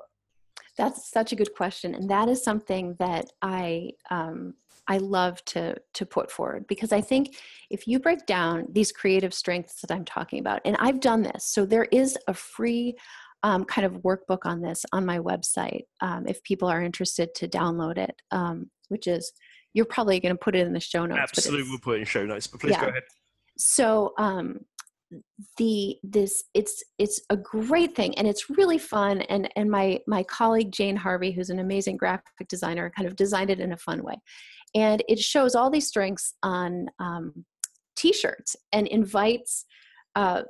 That's 0.78 1.12
such 1.12 1.34
a 1.34 1.36
good 1.36 1.54
question, 1.54 1.94
and 1.94 2.10
that 2.10 2.30
is 2.30 2.42
something 2.42 2.96
that 3.00 3.26
I 3.42 3.92
um, 4.10 4.54
I 4.88 4.98
love 4.98 5.44
to 5.46 5.76
to 5.94 6.06
put 6.06 6.32
forward 6.32 6.68
because 6.68 6.92
I 6.92 7.02
think 7.02 7.36
if 7.70 7.88
you 7.88 8.00
break 8.00 8.26
down 8.26 8.68
these 8.72 8.92
creative 8.92 9.34
strengths 9.34 9.82
that 9.82 9.92
I'm 9.92 10.06
talking 10.06 10.40
about, 10.40 10.62
and 10.64 10.78
I've 10.78 11.02
done 11.02 11.22
this, 11.22 11.44
so 11.44 11.66
there 11.66 11.88
is 11.92 12.18
a 12.28 12.34
free 12.34 12.96
um, 13.44 13.66
kind 13.66 13.86
of 13.86 14.02
workbook 14.04 14.46
on 14.46 14.62
this 14.62 14.86
on 14.92 15.06
my 15.06 15.20
website 15.20 15.84
um, 16.02 16.28
if 16.28 16.42
people 16.44 16.68
are 16.68 16.82
interested 16.82 17.34
to 17.36 17.48
download 17.48 17.98
it, 17.98 18.22
um, 18.32 18.70
which 18.90 19.08
is 19.08 19.32
you're 19.74 19.86
probably 19.86 20.20
going 20.20 20.34
to 20.34 20.40
put 20.40 20.56
it 20.56 20.66
in 20.66 20.74
the 20.74 20.80
show 20.80 21.06
notes. 21.06 21.20
Absolutely, 21.22 21.70
we'll 21.70 21.80
put 21.80 21.98
it 21.98 22.00
in 22.00 22.06
show 22.06 22.26
notes. 22.26 22.48
But 22.48 22.62
please 22.62 22.72
yeah. 22.72 22.82
go 22.82 22.88
ahead. 22.88 23.04
So 23.58 24.14
um, 24.18 24.60
the 25.58 25.98
this 26.04 26.44
it's 26.54 26.84
it's 26.98 27.22
a 27.30 27.38
great 27.38 27.96
thing 27.96 28.18
and 28.18 28.28
it's 28.28 28.50
really 28.50 28.78
fun 28.78 29.22
and 29.24 29.50
and 29.56 29.70
my 29.70 30.00
my 30.08 30.24
colleague 30.24 30.72
jane 30.72 30.96
harvey 30.96 31.32
who's 31.32 31.50
an 31.50 31.60
amazing 31.60 31.98
graphic 31.98 32.48
designer 32.48 32.92
kind 32.96 33.08
of 33.08 33.16
designed 33.16 33.50
it 33.50 33.60
in 33.60 33.74
a 33.74 33.78
fun 33.78 34.02
way 34.04 34.16
and 34.74 35.04
it 35.10 35.20
shows 35.20 35.54
all 35.54 35.70
these 35.70 35.88
strengths 35.88 36.36
on 36.44 36.88
um, 37.00 37.46
t-shirts 37.96 38.56
and 38.72 38.88
invites 38.88 39.66
uh, 40.16 40.44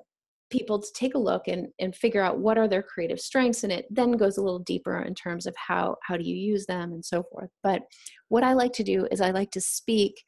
people 0.52 0.80
to 0.80 0.88
take 0.94 1.16
a 1.16 1.20
look 1.20 1.48
and, 1.48 1.70
and 1.80 1.96
figure 1.96 2.22
out 2.22 2.38
what 2.38 2.58
are 2.58 2.68
their 2.68 2.84
creative 2.84 3.20
strengths 3.20 3.64
and 3.64 3.72
it 3.72 3.86
then 3.90 4.12
goes 4.12 4.38
a 4.38 4.42
little 4.42 4.60
deeper 4.60 5.02
in 5.02 5.16
terms 5.16 5.48
of 5.48 5.56
how 5.56 5.96
how 6.04 6.16
do 6.18 6.24
you 6.24 6.36
use 6.36 6.66
them 6.66 6.92
and 6.92 7.04
so 7.04 7.24
forth. 7.24 7.50
But 7.64 7.84
what 8.32 8.44
i 8.46 8.54
like 8.54 8.72
to 8.72 8.84
do 8.84 9.08
is 9.12 9.22
i 9.22 9.30
like 9.30 9.52
to 9.52 9.62
speak 9.62 10.24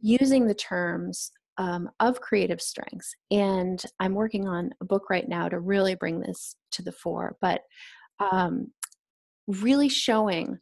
using 0.00 0.46
the 0.46 0.54
terms 0.54 1.32
um, 1.58 1.90
of 2.00 2.20
creative 2.20 2.62
strengths 2.62 3.14
and 3.30 3.82
i'm 4.00 4.14
working 4.14 4.48
on 4.48 4.70
a 4.80 4.84
book 4.84 5.10
right 5.10 5.28
now 5.28 5.48
to 5.48 5.58
really 5.58 5.94
bring 5.94 6.20
this 6.20 6.56
to 6.70 6.82
the 6.82 6.92
fore 6.92 7.36
but 7.40 7.60
um, 8.20 8.70
really 9.48 9.88
showing 9.88 10.58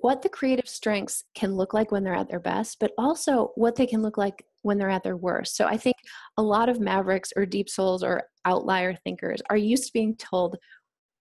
what 0.00 0.22
the 0.22 0.28
creative 0.28 0.68
strengths 0.68 1.24
can 1.34 1.54
look 1.54 1.74
like 1.74 1.92
when 1.92 2.04
they're 2.04 2.14
at 2.14 2.28
their 2.28 2.40
best, 2.40 2.78
but 2.80 2.92
also 2.96 3.52
what 3.56 3.76
they 3.76 3.86
can 3.86 4.02
look 4.02 4.16
like 4.16 4.44
when 4.62 4.78
they're 4.78 4.88
at 4.88 5.02
their 5.02 5.16
worst. 5.16 5.56
So 5.56 5.66
I 5.66 5.76
think 5.76 5.96
a 6.36 6.42
lot 6.42 6.68
of 6.68 6.80
mavericks 6.80 7.32
or 7.36 7.44
deep 7.44 7.68
souls 7.68 8.02
or 8.02 8.24
outlier 8.44 8.94
thinkers 8.94 9.42
are 9.50 9.56
used 9.56 9.86
to 9.86 9.92
being 9.92 10.16
told 10.16 10.56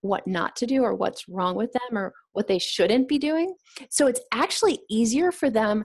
what 0.01 0.25
not 0.25 0.56
to 0.56 0.66
do 0.66 0.84
or 0.84 0.96
what's 0.96 1.28
wrong 1.28 1.56
with 1.56 1.72
them 1.74 1.98
or 1.98 2.13
what 2.34 2.48
they 2.48 2.60
shouldn't 2.60 3.08
be 3.08 3.20
doing. 3.20 3.54
So 3.90 4.08
it's 4.08 4.22
actually 4.32 4.80
easier 4.90 5.32
for 5.32 5.50
them 5.50 5.84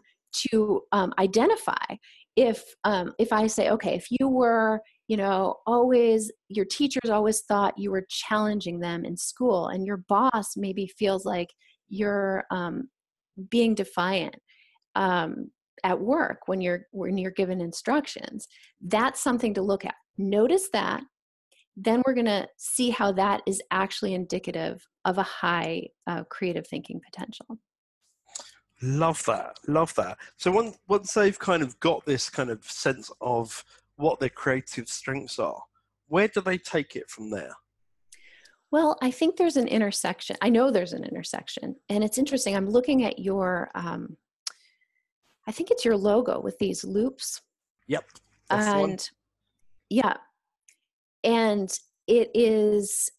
to 0.49 0.83
um, 0.93 1.13
identify 1.19 1.97
if 2.37 2.63
um, 2.85 3.15
if 3.19 3.33
I 3.33 3.47
say, 3.47 3.71
okay, 3.71 3.95
if 3.95 4.09
you 4.11 4.29
were 4.29 4.81
you 5.09 5.17
know 5.17 5.57
always 5.67 6.33
your 6.49 6.65
teachers 6.65 7.11
always 7.11 7.43
thought 7.43 7.79
you 7.79 7.91
were 7.91 8.05
challenging 8.09 8.81
them 8.81 9.05
in 9.05 9.17
school 9.17 9.69
and 9.69 9.87
your 9.87 9.99
boss 10.09 10.57
maybe 10.57 10.87
feels 10.99 11.25
like 11.25 11.49
you're 11.89 12.45
um, 12.51 12.89
being 13.51 13.75
defiant 13.75 14.37
um, 14.95 15.51
at 15.85 16.01
work 16.01 16.41
when 16.47 16.61
you're 16.61 16.87
when 16.93 17.19
you're 17.19 17.31
given 17.31 17.61
instructions 17.61 18.49
that's 18.81 19.23
something 19.23 19.53
to 19.55 19.63
look 19.63 19.85
at. 19.85 19.95
Notice 20.19 20.69
that 20.73 21.03
then 21.77 22.03
we're 22.07 22.15
going 22.15 22.25
to 22.25 22.49
see 22.57 22.89
how 22.89 23.13
that 23.13 23.43
is 23.47 23.61
actually 23.71 24.15
indicative 24.15 24.87
of 25.05 25.19
a 25.19 25.23
high 25.23 25.83
uh, 26.07 26.25
creative 26.31 26.67
thinking 26.67 26.99
potential. 27.05 27.59
Love 28.83 29.23
that 29.27 29.59
love 29.69 29.95
that. 29.95 30.19
So 30.37 30.51
once 30.51 30.79
once 30.89 31.13
they've 31.13 31.39
kind 31.39 31.63
of 31.63 31.79
got 31.81 32.05
this 32.07 32.31
kind 32.31 32.51
of 32.51 32.65
sense 32.65 33.11
of 33.21 33.65
what 33.97 34.21
their 34.21 34.29
creative 34.29 34.89
strengths 34.89 35.39
are 35.39 35.63
where 36.09 36.29
do 36.29 36.41
they 36.41 36.59
take 36.59 36.97
it 36.97 37.09
from 37.11 37.31
there 37.31 37.55
well, 38.73 38.99
I 39.01 39.11
think 39.11 39.37
there's 39.37 39.57
an 39.57 39.69
intersection. 39.69 40.37
I 40.43 40.49
know 40.49 40.71
there's 40.71 40.93
an 40.93 41.05
intersection. 41.05 41.77
And 41.89 42.03
it's 42.03 42.19
interesting. 42.19 42.57
I'm 42.57 42.69
looking 42.69 43.05
at 43.05 43.19
your, 43.19 43.71
um, 43.75 44.17
I 45.47 45.53
think 45.53 45.71
it's 45.71 45.85
your 45.85 45.97
logo 45.97 46.41
with 46.41 46.59
these 46.59 46.85
loops. 46.85 47.41
Yep. 47.87 48.05
and 48.51 49.11
yeah. 49.89 50.15
And 51.23 51.77
it 52.07 52.31
is 52.35 53.11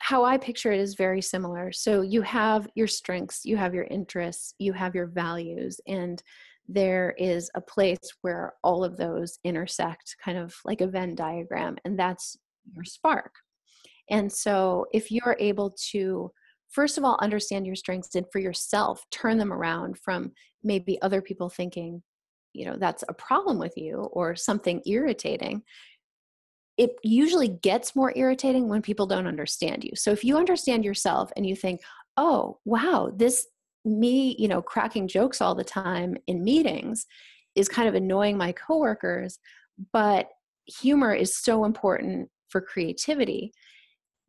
how 0.00 0.24
I 0.24 0.36
picture 0.36 0.72
it 0.72 0.80
is 0.80 0.94
very 0.94 1.22
similar. 1.22 1.72
So 1.72 2.02
you 2.02 2.22
have 2.22 2.68
your 2.74 2.88
strengths, 2.88 3.44
you 3.44 3.56
have 3.56 3.74
your 3.74 3.84
interests, 3.84 4.54
you 4.58 4.72
have 4.72 4.94
your 4.94 5.06
values, 5.06 5.80
and 5.86 6.22
there 6.68 7.14
is 7.18 7.50
a 7.54 7.60
place 7.60 8.00
where 8.22 8.54
all 8.64 8.84
of 8.84 8.96
those 8.96 9.38
intersect, 9.44 10.16
kind 10.22 10.38
of 10.38 10.54
like 10.64 10.80
a 10.80 10.86
Venn 10.86 11.14
diagram, 11.14 11.76
and 11.84 11.98
that's 11.98 12.36
your 12.74 12.84
spark. 12.84 13.34
And 14.10 14.32
so, 14.32 14.86
if 14.92 15.10
you're 15.10 15.36
able 15.38 15.74
to, 15.90 16.30
first 16.70 16.98
of 16.98 17.04
all, 17.04 17.18
understand 17.20 17.66
your 17.66 17.76
strengths 17.76 18.14
and 18.14 18.26
for 18.32 18.38
yourself, 18.38 19.04
turn 19.10 19.38
them 19.38 19.52
around 19.52 19.98
from 19.98 20.32
maybe 20.62 21.00
other 21.02 21.22
people 21.22 21.48
thinking, 21.48 22.02
you 22.52 22.66
know, 22.66 22.76
that's 22.78 23.04
a 23.08 23.14
problem 23.14 23.58
with 23.58 23.76
you 23.76 24.08
or 24.12 24.36
something 24.36 24.82
irritating, 24.86 25.62
it 26.76 26.92
usually 27.02 27.48
gets 27.48 27.96
more 27.96 28.12
irritating 28.16 28.68
when 28.68 28.82
people 28.82 29.06
don't 29.06 29.26
understand 29.26 29.84
you. 29.84 29.92
So, 29.94 30.10
if 30.10 30.24
you 30.24 30.36
understand 30.36 30.84
yourself 30.84 31.30
and 31.36 31.46
you 31.46 31.56
think, 31.56 31.80
oh, 32.16 32.58
wow, 32.64 33.12
this 33.14 33.46
me, 33.84 34.36
you 34.38 34.48
know, 34.48 34.62
cracking 34.62 35.08
jokes 35.08 35.40
all 35.40 35.54
the 35.54 35.64
time 35.64 36.16
in 36.26 36.44
meetings 36.44 37.06
is 37.54 37.68
kind 37.68 37.88
of 37.88 37.94
annoying 37.94 38.36
my 38.36 38.52
coworkers, 38.52 39.38
but 39.92 40.28
humor 40.66 41.12
is 41.12 41.36
so 41.36 41.64
important 41.64 42.28
for 42.48 42.60
creativity 42.60 43.52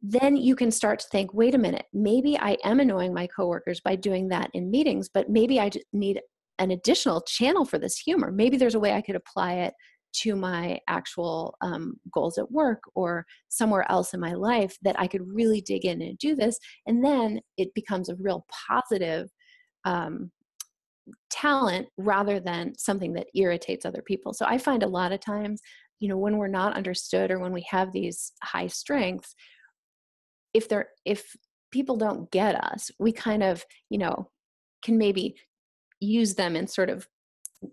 then 0.06 0.36
you 0.36 0.56
can 0.56 0.70
start 0.70 1.00
to 1.00 1.08
think 1.08 1.34
wait 1.34 1.56
a 1.56 1.58
minute 1.58 1.86
maybe 1.94 2.38
i 2.40 2.58
am 2.64 2.80
annoying 2.80 3.14
my 3.14 3.26
coworkers 3.28 3.80
by 3.80 3.96
doing 3.96 4.28
that 4.28 4.50
in 4.54 4.70
meetings 4.70 5.10
but 5.14 5.30
maybe 5.30 5.60
i 5.60 5.70
need 5.94 6.20
an 6.60 6.72
additional 6.72 7.22
channel 7.22 7.66
for 7.66 7.80
this 7.80 7.98
humor. 7.98 8.32
Maybe 8.32 8.58
there's 8.58 8.76
a 8.76 8.80
way 8.80 8.94
i 8.94 9.02
could 9.02 9.16
apply 9.16 9.54
it 9.54 9.74
to 10.22 10.36
my 10.36 10.80
actual 10.88 11.56
um, 11.62 11.96
goals 12.14 12.38
at 12.38 12.52
work 12.52 12.84
or 12.94 13.26
somewhere 13.50 13.90
else 13.92 14.14
in 14.14 14.20
my 14.20 14.34
life 14.34 14.78
that 14.84 15.00
i 15.00 15.08
could 15.08 15.24
really 15.28 15.62
dig 15.62 15.86
in 15.86 16.02
and 16.02 16.18
do 16.20 16.36
this 16.36 16.58
and 16.86 17.04
then 17.04 17.40
it 17.58 17.74
becomes 17.74 18.10
a 18.10 18.16
real 18.20 18.46
positive 18.68 19.30
um, 19.86 20.32
talent 21.30 21.88
rather 21.98 22.40
than 22.40 22.74
something 22.78 23.14
that 23.14 23.28
irritates 23.36 23.86
other 23.86 24.04
people. 24.06 24.34
So 24.34 24.46
i 24.46 24.58
find 24.58 24.84
a 24.84 24.88
lot 24.88 25.12
of 25.12 25.20
times 25.20 25.62
you 26.00 26.10
know 26.10 26.18
when 26.18 26.38
we're 26.38 26.48
not 26.48 26.76
understood 26.76 27.32
or 27.32 27.40
when 27.40 27.54
we 27.54 27.66
have 27.70 27.92
these 27.92 28.34
high 28.44 28.68
strengths 28.68 29.36
if 30.54 30.70
they're 30.70 30.90
if 31.06 31.36
people 31.72 31.98
don't 31.98 32.30
get 32.32 32.56
us 32.56 32.92
we 33.00 33.12
kind 33.12 33.44
of 33.44 33.66
you 33.90 33.98
know 33.98 34.30
can 34.84 34.98
maybe 34.98 35.36
use 36.00 36.36
them 36.36 36.56
in 36.56 36.68
sort 36.68 36.90
of 36.90 37.08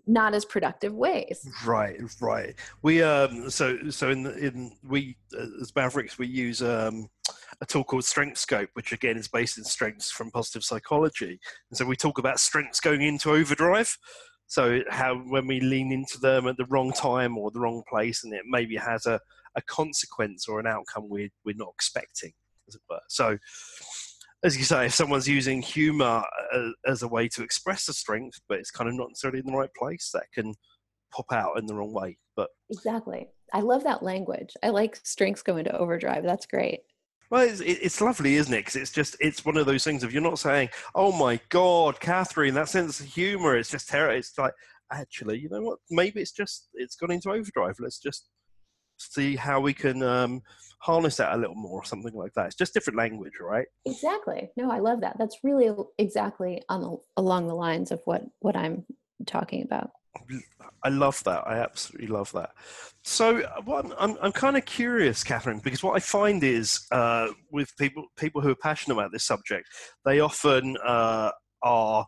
not 0.07 0.33
as 0.33 0.45
productive 0.45 0.93
ways. 0.93 1.47
Right 1.65 1.99
right. 2.21 2.55
We 2.81 3.03
um 3.03 3.49
so 3.49 3.89
so 3.89 4.09
in 4.09 4.23
the, 4.23 4.33
in 4.37 4.71
we 4.83 5.17
uh, 5.37 5.45
as 5.61 5.75
mavericks 5.75 6.17
we 6.17 6.27
use 6.27 6.61
um 6.61 7.09
a 7.61 7.65
tool 7.65 7.83
called 7.83 8.03
Strengthscope 8.03 8.69
which 8.73 8.91
again 8.91 9.17
is 9.17 9.27
based 9.27 9.57
in 9.57 9.63
strengths 9.63 10.11
from 10.11 10.31
positive 10.31 10.63
psychology. 10.63 11.39
And 11.69 11.77
so 11.77 11.85
we 11.85 11.95
talk 11.95 12.17
about 12.17 12.39
strengths 12.39 12.79
going 12.79 13.01
into 13.01 13.31
overdrive. 13.31 13.95
So 14.47 14.81
how 14.89 15.15
when 15.15 15.47
we 15.47 15.61
lean 15.61 15.91
into 15.91 16.19
them 16.19 16.47
at 16.47 16.57
the 16.57 16.65
wrong 16.65 16.91
time 16.91 17.37
or 17.37 17.51
the 17.51 17.59
wrong 17.59 17.83
place 17.89 18.23
and 18.23 18.33
it 18.33 18.43
maybe 18.45 18.75
has 18.75 19.05
a, 19.05 19.19
a 19.55 19.61
consequence 19.61 20.47
or 20.47 20.59
an 20.59 20.67
outcome 20.67 21.09
we're, 21.09 21.29
we're 21.45 21.55
not 21.55 21.71
expecting 21.73 22.33
as 22.71 22.75
it 22.75 22.81
were. 22.89 22.99
So, 23.09 23.37
as 24.43 24.57
you 24.57 24.63
say, 24.63 24.87
if 24.87 24.95
someone's 24.95 25.27
using 25.27 25.61
humour 25.61 26.23
uh, 26.53 26.69
as 26.87 27.03
a 27.03 27.07
way 27.07 27.27
to 27.29 27.43
express 27.43 27.87
a 27.87 27.93
strength, 27.93 28.39
but 28.49 28.57
it's 28.57 28.71
kind 28.71 28.89
of 28.89 28.95
not 28.95 29.09
necessarily 29.09 29.39
in 29.39 29.45
the 29.45 29.57
right 29.57 29.73
place, 29.77 30.09
that 30.13 30.25
can 30.33 30.53
pop 31.13 31.31
out 31.31 31.57
in 31.57 31.67
the 31.67 31.75
wrong 31.75 31.93
way. 31.93 32.17
But 32.35 32.49
exactly, 32.69 33.29
I 33.53 33.59
love 33.59 33.83
that 33.83 34.03
language. 34.03 34.53
I 34.63 34.69
like 34.69 34.99
strengths 35.03 35.43
go 35.43 35.57
into 35.57 35.75
overdrive. 35.75 36.23
That's 36.23 36.45
great. 36.45 36.81
Well, 37.29 37.47
it's, 37.47 37.61
it's 37.61 38.01
lovely, 38.01 38.35
isn't 38.35 38.53
it? 38.53 38.57
Because 38.57 38.75
it's 38.75 38.91
just 38.91 39.15
it's 39.19 39.45
one 39.45 39.57
of 39.57 39.65
those 39.65 39.83
things. 39.83 40.03
If 40.03 40.11
you're 40.11 40.21
not 40.21 40.39
saying, 40.39 40.69
"Oh 40.95 41.11
my 41.11 41.39
God, 41.49 41.99
Kathryn, 41.99 42.53
that 42.55 42.69
sense 42.69 42.99
of 42.99 43.05
humor, 43.05 43.55
it's 43.55 43.69
just 43.69 43.87
terrible. 43.87 44.17
It's 44.17 44.37
like 44.37 44.53
actually, 44.91 45.39
you 45.39 45.49
know 45.49 45.61
what? 45.61 45.79
Maybe 45.89 46.19
it's 46.19 46.33
just 46.33 46.67
it's 46.73 46.95
gone 46.95 47.11
into 47.11 47.29
overdrive. 47.29 47.75
Let's 47.79 47.99
just 47.99 48.27
see 49.09 49.35
how 49.35 49.59
we 49.59 49.73
can 49.73 50.03
um, 50.03 50.41
harness 50.79 51.17
that 51.17 51.33
a 51.33 51.37
little 51.37 51.55
more 51.55 51.81
or 51.81 51.85
something 51.85 52.13
like 52.13 52.33
that. 52.33 52.47
It's 52.47 52.55
just 52.55 52.73
different 52.73 52.97
language, 52.97 53.33
right? 53.39 53.67
Exactly. 53.85 54.49
No, 54.57 54.71
I 54.71 54.79
love 54.79 55.01
that. 55.01 55.17
That's 55.17 55.37
really 55.43 55.69
exactly 55.97 56.61
on 56.69 56.81
the, 56.81 56.97
along 57.17 57.47
the 57.47 57.55
lines 57.55 57.91
of 57.91 58.01
what 58.05 58.23
what 58.39 58.55
I'm 58.55 58.85
talking 59.25 59.63
about. 59.63 59.91
I 60.83 60.89
love 60.89 61.23
that. 61.23 61.47
I 61.47 61.59
absolutely 61.59 62.07
love 62.07 62.31
that. 62.33 62.51
So, 63.03 63.41
what 63.63 63.85
I'm, 63.85 63.93
I'm, 63.97 64.17
I'm 64.21 64.31
kind 64.31 64.57
of 64.57 64.65
curious, 64.65 65.23
Kathryn, 65.23 65.63
because 65.63 65.83
what 65.83 65.95
I 65.95 65.99
find 65.99 66.43
is 66.43 66.85
uh, 66.91 67.27
with 67.51 67.75
people 67.77 68.07
people 68.17 68.41
who 68.41 68.49
are 68.49 68.55
passionate 68.55 68.95
about 68.95 69.11
this 69.11 69.25
subject, 69.25 69.67
they 70.05 70.19
often 70.19 70.77
uh, 70.85 71.31
are 71.63 72.05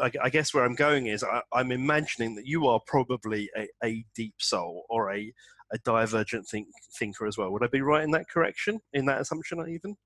I, 0.00 0.30
guess 0.30 0.54
where 0.54 0.64
I'm 0.64 0.74
going 0.74 1.06
is 1.06 1.22
I, 1.22 1.36
am 1.36 1.42
I'm 1.52 1.72
imagining 1.72 2.34
that 2.36 2.46
you 2.46 2.66
are 2.66 2.80
probably 2.86 3.50
a, 3.56 3.68
a 3.84 4.04
deep 4.14 4.34
soul 4.38 4.84
or 4.88 5.12
a, 5.12 5.32
a 5.72 5.78
divergent 5.78 6.46
think, 6.46 6.68
thinker 6.98 7.26
as 7.26 7.38
well. 7.38 7.50
Would 7.50 7.64
I 7.64 7.68
be 7.68 7.82
right 7.82 8.04
in 8.04 8.10
that 8.12 8.28
correction, 8.28 8.80
in 8.92 9.06
that 9.06 9.20
assumption, 9.20 9.64
even? 9.68 9.96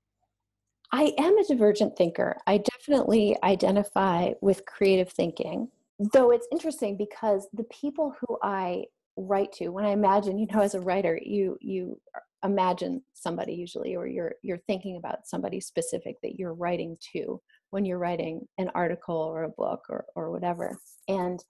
I 0.91 1.13
am 1.17 1.37
a 1.37 1.43
divergent 1.43 1.97
thinker. 1.97 2.37
I 2.47 2.59
definitely 2.59 3.35
identify 3.43 4.31
with 4.41 4.65
creative 4.65 5.11
thinking, 5.11 5.69
though 6.13 6.31
it's 6.31 6.47
interesting 6.51 6.95
because 6.97 7.47
the 7.53 7.65
people 7.65 8.15
who 8.19 8.37
I 8.41 8.85
write 9.17 9.51
to, 9.53 9.69
when 9.69 9.85
I 9.85 9.89
imagine, 9.89 10.37
you 10.39 10.47
know, 10.47 10.61
as 10.61 10.75
a 10.75 10.81
writer, 10.81 11.19
you 11.21 11.57
you 11.61 11.99
imagine 12.43 13.01
somebody 13.13 13.53
usually, 13.53 13.95
or 13.95 14.07
you're 14.07 14.35
you're 14.43 14.59
thinking 14.59 14.95
about 14.95 15.27
somebody 15.27 15.59
specific 15.59 16.15
that 16.21 16.39
you're 16.39 16.53
writing 16.53 16.97
to 17.13 17.41
when 17.71 17.85
you're 17.85 17.99
writing 17.99 18.47
an 18.57 18.69
article 18.73 19.15
or 19.15 19.43
a 19.43 19.49
book 19.49 19.81
or, 19.89 20.05
or 20.15 20.31
whatever. 20.31 20.77
And 21.07 21.43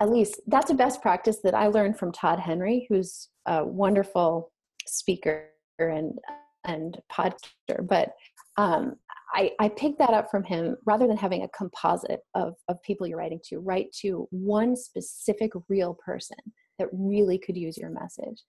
at 0.00 0.10
least 0.10 0.40
that's 0.46 0.70
a 0.70 0.74
best 0.74 1.00
practice 1.00 1.38
that 1.44 1.54
I 1.54 1.68
learned 1.68 1.98
from 1.98 2.12
Todd 2.12 2.40
Henry, 2.40 2.86
who's 2.88 3.28
a 3.46 3.64
wonderful 3.64 4.52
speaker 4.86 5.48
and 5.78 6.18
and 6.64 6.98
podcaster. 7.10 7.86
But 7.88 8.12
um, 8.56 8.96
I, 9.34 9.52
I 9.58 9.68
picked 9.68 9.98
that 9.98 10.10
up 10.10 10.30
from 10.30 10.44
him 10.44 10.76
rather 10.84 11.06
than 11.06 11.16
having 11.16 11.42
a 11.42 11.48
composite 11.48 12.20
of, 12.34 12.54
of 12.68 12.82
people 12.82 13.06
you're 13.06 13.18
writing 13.18 13.40
to, 13.48 13.58
write 13.58 13.86
to 14.02 14.28
one 14.30 14.76
specific 14.76 15.52
real 15.68 15.96
person 16.04 16.36
that 16.78 16.88
really 16.92 17.38
could 17.38 17.56
use 17.56 17.76
your 17.76 17.90
message. 17.90 18.42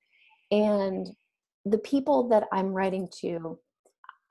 And 0.51 1.07
the 1.65 1.77
people 1.77 2.27
that 2.29 2.45
I'm 2.51 2.67
writing 2.67 3.07
to, 3.21 3.57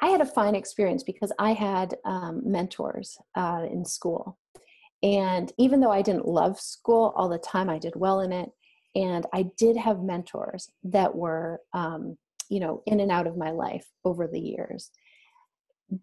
I 0.02 0.08
had 0.08 0.20
a 0.20 0.26
fine 0.26 0.56
experience 0.56 1.04
because 1.04 1.32
I 1.38 1.52
had 1.52 1.96
um, 2.04 2.42
mentors 2.44 3.16
uh, 3.36 3.66
in 3.70 3.84
school. 3.84 4.36
And 5.04 5.52
even 5.58 5.80
though 5.80 5.92
I 5.92 6.02
didn't 6.02 6.26
love 6.26 6.60
school 6.60 7.12
all 7.16 7.28
the 7.28 7.38
time, 7.38 7.70
I 7.70 7.78
did 7.78 7.94
well 7.94 8.20
in 8.20 8.32
it. 8.32 8.50
And 8.96 9.24
I 9.32 9.46
did 9.56 9.76
have 9.76 10.02
mentors 10.02 10.70
that 10.82 11.14
were, 11.14 11.60
um, 11.72 12.18
you 12.50 12.58
know, 12.58 12.82
in 12.86 12.98
and 12.98 13.12
out 13.12 13.28
of 13.28 13.36
my 13.36 13.52
life 13.52 13.86
over 14.04 14.26
the 14.26 14.40
years. 14.40 14.90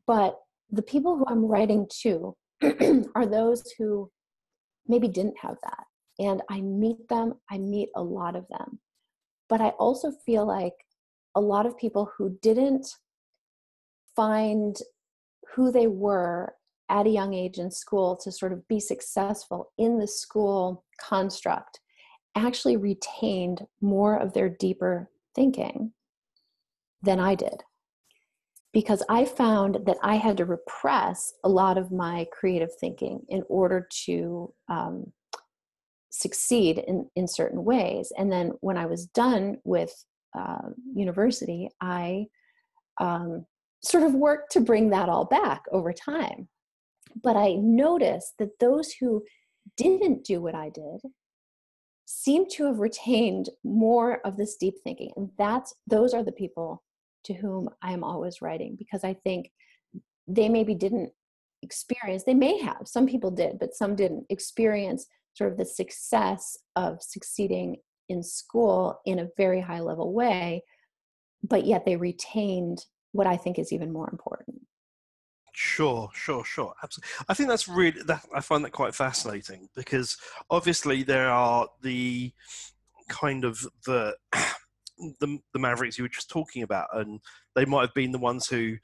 But 0.07 0.39
the 0.71 0.81
people 0.81 1.17
who 1.17 1.25
I'm 1.27 1.45
writing 1.45 1.85
to 2.01 2.37
are 3.15 3.25
those 3.25 3.63
who 3.77 4.09
maybe 4.87 5.09
didn't 5.09 5.37
have 5.41 5.57
that. 5.63 5.83
And 6.19 6.41
I 6.49 6.61
meet 6.61 7.07
them, 7.09 7.33
I 7.51 7.57
meet 7.57 7.89
a 7.95 8.01
lot 8.01 8.37
of 8.37 8.47
them. 8.47 8.79
But 9.49 9.59
I 9.59 9.69
also 9.71 10.11
feel 10.25 10.45
like 10.45 10.73
a 11.35 11.41
lot 11.41 11.65
of 11.65 11.77
people 11.77 12.11
who 12.17 12.37
didn't 12.41 12.87
find 14.15 14.77
who 15.55 15.71
they 15.71 15.87
were 15.87 16.53
at 16.89 17.05
a 17.05 17.11
young 17.11 17.33
age 17.33 17.57
in 17.57 17.69
school 17.69 18.15
to 18.17 18.31
sort 18.31 18.51
of 18.51 18.67
be 18.67 18.79
successful 18.79 19.71
in 19.77 19.99
the 19.99 20.07
school 20.07 20.83
construct 20.99 21.79
actually 22.35 22.77
retained 22.77 23.65
more 23.81 24.17
of 24.17 24.33
their 24.33 24.49
deeper 24.49 25.09
thinking 25.35 25.91
than 27.01 27.19
I 27.19 27.35
did 27.35 27.63
because 28.73 29.03
I 29.09 29.25
found 29.25 29.79
that 29.85 29.97
I 30.03 30.15
had 30.15 30.37
to 30.37 30.45
repress 30.45 31.33
a 31.43 31.49
lot 31.49 31.77
of 31.77 31.91
my 31.91 32.27
creative 32.31 32.69
thinking 32.79 33.21
in 33.29 33.43
order 33.49 33.87
to 34.05 34.53
um, 34.69 35.11
succeed 36.11 36.83
in, 36.87 37.09
in 37.15 37.27
certain 37.27 37.63
ways. 37.63 38.11
And 38.17 38.31
then 38.31 38.51
when 38.61 38.77
I 38.77 38.85
was 38.85 39.07
done 39.07 39.57
with 39.63 39.91
uh, 40.37 40.69
university, 40.93 41.69
I 41.81 42.25
um, 42.99 43.45
sort 43.83 44.03
of 44.03 44.13
worked 44.13 44.51
to 44.53 44.61
bring 44.61 44.89
that 44.89 45.09
all 45.09 45.25
back 45.25 45.63
over 45.71 45.93
time. 45.93 46.47
But 47.21 47.35
I 47.35 47.53
noticed 47.53 48.33
that 48.39 48.59
those 48.59 48.93
who 48.99 49.23
didn't 49.77 50.25
do 50.25 50.41
what 50.41 50.55
I 50.55 50.69
did 50.69 51.01
seem 52.05 52.47
to 52.49 52.65
have 52.65 52.79
retained 52.79 53.49
more 53.63 54.19
of 54.25 54.35
this 54.35 54.55
deep 54.55 54.73
thinking 54.83 55.11
and 55.15 55.29
that's 55.37 55.75
those 55.85 56.11
are 56.13 56.23
the 56.23 56.31
people 56.31 56.81
to 57.23 57.33
whom 57.33 57.69
I 57.83 57.93
am 57.93 58.03
always 58.03 58.41
writing 58.41 58.75
because 58.77 59.03
I 59.03 59.13
think 59.13 59.51
they 60.27 60.49
maybe 60.49 60.73
didn't 60.73 61.11
experience, 61.61 62.23
they 62.23 62.33
may 62.33 62.57
have, 62.59 62.81
some 62.85 63.05
people 63.05 63.31
did, 63.31 63.59
but 63.59 63.75
some 63.75 63.95
didn't 63.95 64.25
experience 64.29 65.05
sort 65.33 65.51
of 65.51 65.57
the 65.57 65.65
success 65.65 66.57
of 66.75 67.01
succeeding 67.01 67.77
in 68.07 68.23
school 68.23 68.99
in 69.05 69.19
a 69.19 69.29
very 69.37 69.61
high 69.61 69.79
level 69.79 70.13
way, 70.13 70.63
but 71.43 71.65
yet 71.65 71.85
they 71.85 71.95
retained 71.95 72.85
what 73.11 73.27
I 73.27 73.37
think 73.37 73.59
is 73.59 73.71
even 73.71 73.91
more 73.91 74.09
important. 74.11 74.61
Sure, 75.53 76.09
sure, 76.13 76.45
sure. 76.45 76.73
Absolutely. 76.83 77.09
I 77.27 77.33
think 77.33 77.49
that's 77.49 77.67
really 77.67 78.01
that 78.03 78.23
I 78.33 78.39
find 78.39 78.63
that 78.63 78.71
quite 78.71 78.95
fascinating 78.95 79.67
because 79.75 80.15
obviously 80.49 81.03
there 81.03 81.29
are 81.29 81.67
the 81.81 82.31
kind 83.09 83.43
of 83.43 83.59
the 83.85 84.15
the, 85.19 85.39
the 85.53 85.59
Mavericks 85.59 85.97
you 85.97 86.03
were 86.03 86.09
just 86.09 86.29
talking 86.29 86.63
about, 86.63 86.87
and 86.93 87.19
they 87.55 87.65
might 87.65 87.81
have 87.81 87.93
been 87.93 88.11
the 88.11 88.19
ones 88.19 88.47
who, 88.47 88.77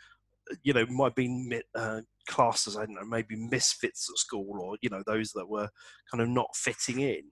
you 0.63 0.73
know, 0.73 0.85
might 0.87 1.05
have 1.05 1.15
been 1.15 1.61
uh, 1.75 2.01
classed 2.27 2.67
as 2.67 2.77
I 2.77 2.85
don't 2.85 2.95
know, 2.95 3.05
maybe 3.05 3.35
misfits 3.35 4.09
at 4.09 4.17
school, 4.17 4.59
or 4.59 4.77
you 4.81 4.89
know, 4.89 5.03
those 5.05 5.31
that 5.31 5.47
were 5.47 5.69
kind 6.11 6.21
of 6.21 6.29
not 6.29 6.55
fitting 6.55 6.99
in. 6.99 7.23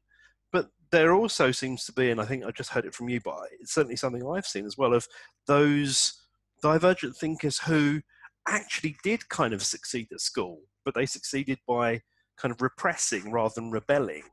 But 0.51 0.69
there 0.91 1.13
also 1.13 1.51
seems 1.51 1.85
to 1.85 1.93
be, 1.93 2.11
and 2.11 2.21
I 2.21 2.25
think 2.25 2.45
I 2.45 2.51
just 2.51 2.69
heard 2.69 2.85
it 2.85 2.93
from 2.93 3.09
you, 3.09 3.19
but 3.23 3.35
it's 3.59 3.73
certainly 3.73 3.95
something 3.95 4.25
I've 4.25 4.45
seen 4.45 4.65
as 4.65 4.77
well, 4.77 4.93
of 4.93 5.07
those 5.47 6.22
divergent 6.63 7.15
thinkers 7.15 7.59
who 7.59 8.01
actually 8.47 8.97
did 9.03 9.29
kind 9.29 9.53
of 9.53 9.61
succeed 9.61 10.07
at 10.11 10.21
school, 10.21 10.61
but 10.83 10.95
they 10.95 11.05
succeeded 11.05 11.59
by 11.67 12.01
kind 12.37 12.51
of 12.51 12.61
repressing 12.61 13.31
rather 13.31 13.53
than 13.55 13.69
rebelling, 13.69 14.23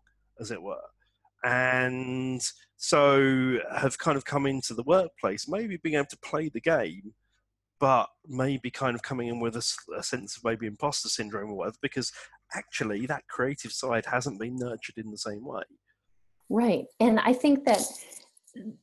as 0.41 0.51
it 0.51 0.63
were 0.63 0.81
and 1.45 2.43
so 2.77 3.59
have 3.75 3.99
kind 3.99 4.17
of 4.17 4.25
come 4.25 4.47
into 4.47 4.75
the 4.75 4.83
workplace, 4.83 5.49
maybe 5.49 5.79
being 5.79 5.97
able 5.97 6.07
to 6.07 6.19
play 6.19 6.49
the 6.49 6.61
game, 6.61 7.15
but 7.79 8.09
maybe 8.27 8.71
kind 8.71 8.95
of 8.95 9.03
coming 9.03 9.29
in 9.29 9.41
with 9.41 9.57
a, 9.57 9.65
a, 9.97 10.03
sense 10.03 10.37
of 10.37 10.45
maybe 10.45 10.67
imposter 10.67 11.09
syndrome 11.09 11.51
or 11.51 11.57
whatever, 11.57 11.77
because 11.83 12.13
actually 12.55 13.07
that 13.07 13.27
creative 13.29 13.73
side 13.73 14.05
hasn't 14.07 14.41
been 14.41 14.57
nurtured 14.57 14.99
in 14.99 15.11
the 15.11 15.19
same 15.19 15.45
way. 15.45 15.63
Right. 16.51 16.85
And 16.99 17.21
I 17.21 17.33
think 17.33 17.65
that 17.65 17.81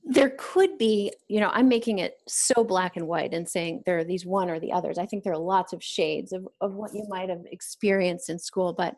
there 0.04 0.34
could 0.38 0.78
be, 0.78 1.12
you 1.28 1.40
know, 1.40 1.50
I'm 1.54 1.68
making 1.68 2.00
it 2.00 2.16
so 2.28 2.64
black 2.64 2.96
and 2.96 3.08
white 3.08 3.34
and 3.34 3.48
saying 3.48 3.84
there 3.86 3.98
are 3.98 4.04
these 4.04 4.26
one 4.26 4.50
or 4.50 4.60
the 4.60 4.72
others. 4.72 4.98
I 4.98 5.06
think 5.06 5.24
there 5.24 5.34
are 5.34 5.38
lots 5.38 5.74
of 5.74 5.84
shades 5.84 6.32
of, 6.32 6.48
of 6.62 6.74
what 6.74 6.94
you 6.94 7.06
might 7.10 7.30
have 7.30 7.44
experienced 7.52 8.30
in 8.30 8.40
school, 8.40 8.74
but 8.74 8.96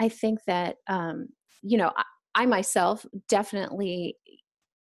I 0.00 0.08
think 0.08 0.40
that, 0.46 0.76
um, 0.88 1.28
you 1.62 1.78
know, 1.78 1.92
I 2.34 2.46
myself 2.46 3.04
definitely 3.28 4.16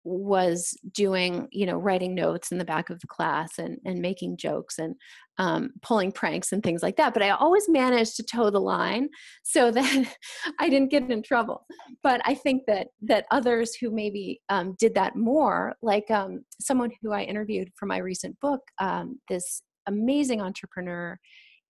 was 0.08 0.78
doing 0.94 1.48
you 1.52 1.66
know 1.66 1.78
writing 1.78 2.16
notes 2.16 2.52
in 2.52 2.58
the 2.58 2.66
back 2.66 2.90
of 2.90 3.00
the 3.02 3.08
class 3.08 3.58
and 3.58 3.78
and 3.86 4.00
making 4.00 4.38
jokes 4.38 4.80
and 4.80 4.96
um, 5.38 5.72
pulling 5.82 6.12
pranks 6.12 6.52
and 6.52 6.64
things 6.64 6.82
like 6.82 6.96
that 6.96 7.14
but 7.14 7.22
i 7.22 7.30
always 7.30 7.68
managed 7.68 8.16
to 8.16 8.24
toe 8.24 8.50
the 8.50 8.60
line 8.60 9.10
so 9.44 9.70
that 9.70 10.08
i 10.60 10.70
didn't 10.70 10.90
get 10.90 11.10
in 11.12 11.22
trouble. 11.22 11.66
But 12.04 12.22
i 12.26 12.34
think 12.34 12.64
that 12.68 12.88
that 13.02 13.26
others 13.32 13.76
who 13.76 13.92
maybe 13.92 14.42
um, 14.50 14.76
did 14.80 14.96
that 14.96 15.16
more 15.16 15.76
like 15.82 16.10
um, 16.10 16.46
someone 16.62 16.92
who 17.02 17.12
i 17.12 17.24
interviewed 17.24 17.70
for 17.76 17.86
my 17.86 17.98
recent 17.98 18.40
book 18.40 18.62
um, 18.80 19.20
this 19.30 19.62
amazing 19.88 20.42
entrepreneur 20.42 21.18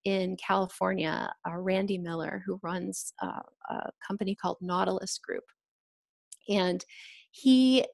in 0.06 0.38
California, 0.38 1.30
uh, 1.48 1.58
Randy 1.58 1.98
Miller, 1.98 2.42
who 2.46 2.60
runs 2.64 3.14
uh, 3.22 3.42
a 3.70 3.90
company 4.08 4.36
called 4.36 4.56
Nautilus 4.62 5.20
Group. 5.20 5.44
And 6.50 6.84
he 7.32 7.86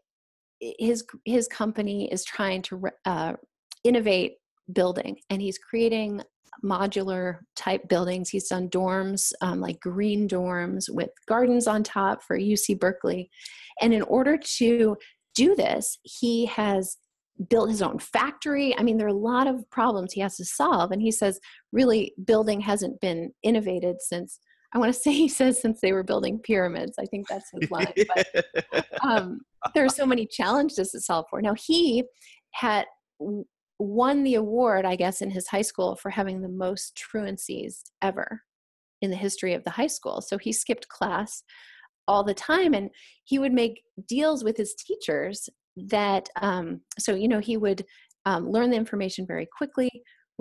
his 0.79 1.03
his 1.25 1.47
company 1.47 2.11
is 2.11 2.23
trying 2.23 2.61
to 2.63 2.81
uh, 3.05 3.33
innovate 3.83 4.35
building 4.71 5.17
and 5.29 5.41
he's 5.41 5.57
creating 5.57 6.21
modular 6.63 7.39
type 7.55 7.87
buildings. 7.89 8.29
He's 8.29 8.47
done 8.47 8.69
dorms 8.69 9.31
um, 9.41 9.59
like 9.59 9.79
green 9.79 10.27
dorms 10.27 10.85
with 10.89 11.09
gardens 11.27 11.67
on 11.67 11.83
top 11.83 12.23
for 12.23 12.37
uc 12.37 12.79
berkeley. 12.79 13.29
And 13.81 13.93
in 13.93 14.03
order 14.03 14.37
to 14.57 14.97
do 15.35 15.55
this 15.55 15.97
he 16.03 16.45
has 16.45 16.97
built 17.49 17.69
his 17.69 17.81
own 17.81 17.99
factory. 17.99 18.77
I 18.77 18.83
mean 18.83 18.97
there 18.97 19.07
are 19.07 19.09
a 19.09 19.13
lot 19.13 19.47
of 19.47 19.69
problems 19.71 20.13
he 20.13 20.21
has 20.21 20.37
to 20.37 20.45
solve. 20.45 20.91
And 20.91 21.01
he 21.01 21.11
says 21.11 21.39
really 21.71 22.13
building 22.25 22.61
hasn't 22.61 23.01
been 23.01 23.31
innovated 23.43 23.97
since 23.99 24.39
I 24.73 24.77
want 24.79 24.93
to 24.93 24.99
say 24.99 25.11
he 25.13 25.27
says 25.27 25.61
since 25.61 25.81
they 25.81 25.93
were 25.93 26.03
building 26.03 26.39
pyramids. 26.39 26.93
I 26.99 27.05
think 27.05 27.27
that's 27.27 27.49
his 27.51 27.69
line. 27.71 27.93
But 28.15 28.85
um, 29.01 29.41
there 29.73 29.85
are 29.85 29.89
so 29.89 30.05
many 30.05 30.25
challenges 30.25 30.91
to 30.91 30.99
solve 30.99 31.25
for. 31.29 31.41
Now 31.41 31.53
he 31.53 32.03
had 32.51 32.85
won 33.79 34.23
the 34.23 34.35
award, 34.35 34.85
I 34.85 34.95
guess, 34.95 35.21
in 35.21 35.31
his 35.31 35.47
high 35.47 35.61
school 35.61 35.95
for 35.95 36.09
having 36.09 36.41
the 36.41 36.49
most 36.49 36.99
truancies 36.99 37.81
ever 38.01 38.41
in 39.01 39.09
the 39.09 39.17
history 39.17 39.53
of 39.53 39.63
the 39.63 39.69
high 39.69 39.87
school. 39.87 40.21
So 40.21 40.37
he 40.37 40.53
skipped 40.53 40.87
class 40.87 41.43
all 42.07 42.23
the 42.23 42.33
time, 42.33 42.73
and 42.73 42.89
he 43.23 43.39
would 43.39 43.53
make 43.53 43.81
deals 44.07 44.43
with 44.43 44.57
his 44.57 44.75
teachers 44.75 45.49
that. 45.75 46.29
Um, 46.41 46.81
so 46.99 47.15
you 47.15 47.27
know 47.27 47.39
he 47.39 47.57
would 47.57 47.85
um, 48.25 48.49
learn 48.49 48.69
the 48.69 48.77
information 48.77 49.25
very 49.27 49.47
quickly 49.57 49.89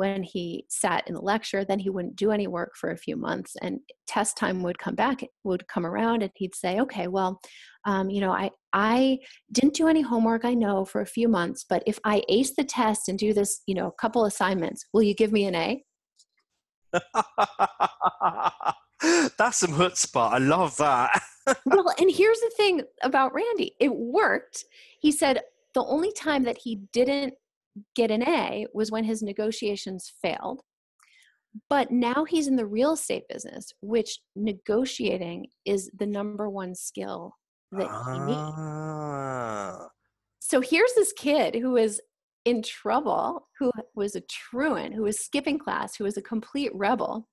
when 0.03 0.25
he 0.25 0.67
sat 0.69 1.07
in 1.07 1.15
the 1.15 1.21
lecture 1.21 1.65
then 1.65 1.79
he 1.79 1.89
wouldn't 1.89 2.17
do 2.17 2.33
any 2.33 2.49
work 2.49 2.73
for 2.75 2.91
a 2.91 2.97
few 2.97 3.15
months 3.15 3.55
and 3.63 3.79
test 4.09 4.37
time 4.37 4.61
would 4.61 4.77
come 4.77 4.97
back 4.97 5.23
would 5.45 5.65
come 5.69 5.87
around 5.87 6.25
and 6.25 6.33
he'd 6.35 6.57
say 6.57 6.81
okay 6.81 7.07
well 7.07 7.41
um, 7.85 8.11
you 8.11 8.21
know 8.21 8.33
i 8.33 8.51
i 8.73 9.17
didn't 9.53 9.75
do 9.75 9.87
any 9.87 10.03
homework 10.03 10.45
i 10.45 10.55
know 10.55 10.85
for 10.85 11.03
a 11.03 11.07
few 11.07 11.29
months 11.29 11.65
but 11.69 11.85
if 11.87 12.01
i 12.05 12.21
ace 12.29 12.53
the 12.57 12.65
test 12.65 13.09
and 13.09 13.17
do 13.17 13.33
this 13.33 13.63
you 13.69 13.77
know 13.77 13.87
a 13.87 14.01
couple 14.03 14.25
assignments 14.25 14.85
will 14.93 15.05
you 15.05 15.15
give 15.15 15.31
me 15.31 15.45
an 15.45 15.55
a? 15.55 15.85
That's 19.39 19.59
some 19.59 19.73
chutzpah 19.79 20.33
i 20.33 20.39
love 20.39 20.77
that. 20.79 21.23
Well 21.67 21.93
and 21.99 22.11
here's 22.11 22.41
the 22.41 22.53
thing 22.57 22.83
about 23.03 23.35
randy 23.35 23.75
it 23.81 23.93
worked. 23.93 24.65
He 25.01 25.11
said 25.11 25.41
the 25.75 25.85
only 25.85 26.13
time 26.13 26.45
that 26.45 26.59
he 26.59 26.73
didn't 26.93 27.35
get 27.95 28.11
an 28.11 28.23
A 28.23 28.67
was 28.73 28.91
when 28.91 29.05
his 29.05 29.23
negotiations 29.23 30.13
failed. 30.23 30.63
But 31.69 31.91
now 31.91 32.25
he's 32.25 32.49
in 32.49 32.57
the 32.57 32.67
real 32.67 32.93
estate 32.93 33.25
business, 33.29 33.73
which 33.83 34.21
negotiating 34.35 35.49
is 35.67 35.91
the 35.99 36.07
number 36.07 36.49
one 36.49 36.75
skill 36.75 37.35
that 37.73 37.89
ah. 37.91 38.13
he 38.13 38.19
needs. 39.81 39.91
So 40.41 40.61
here's 40.61 40.93
this 40.95 41.13
kid 41.13 41.55
who 41.55 41.77
is 41.77 42.01
in 42.45 42.63
trouble, 42.63 43.49
who 43.59 43.71
was 43.95 44.17
a 44.17 44.23
truant, 44.23 44.95
who 44.95 45.03
was 45.03 45.21
skipping 45.21 45.59
class, 45.59 45.95
who 45.97 46.05
was 46.05 46.17
a 46.17 46.23
complete 46.23 46.71
rebel, 46.75 47.29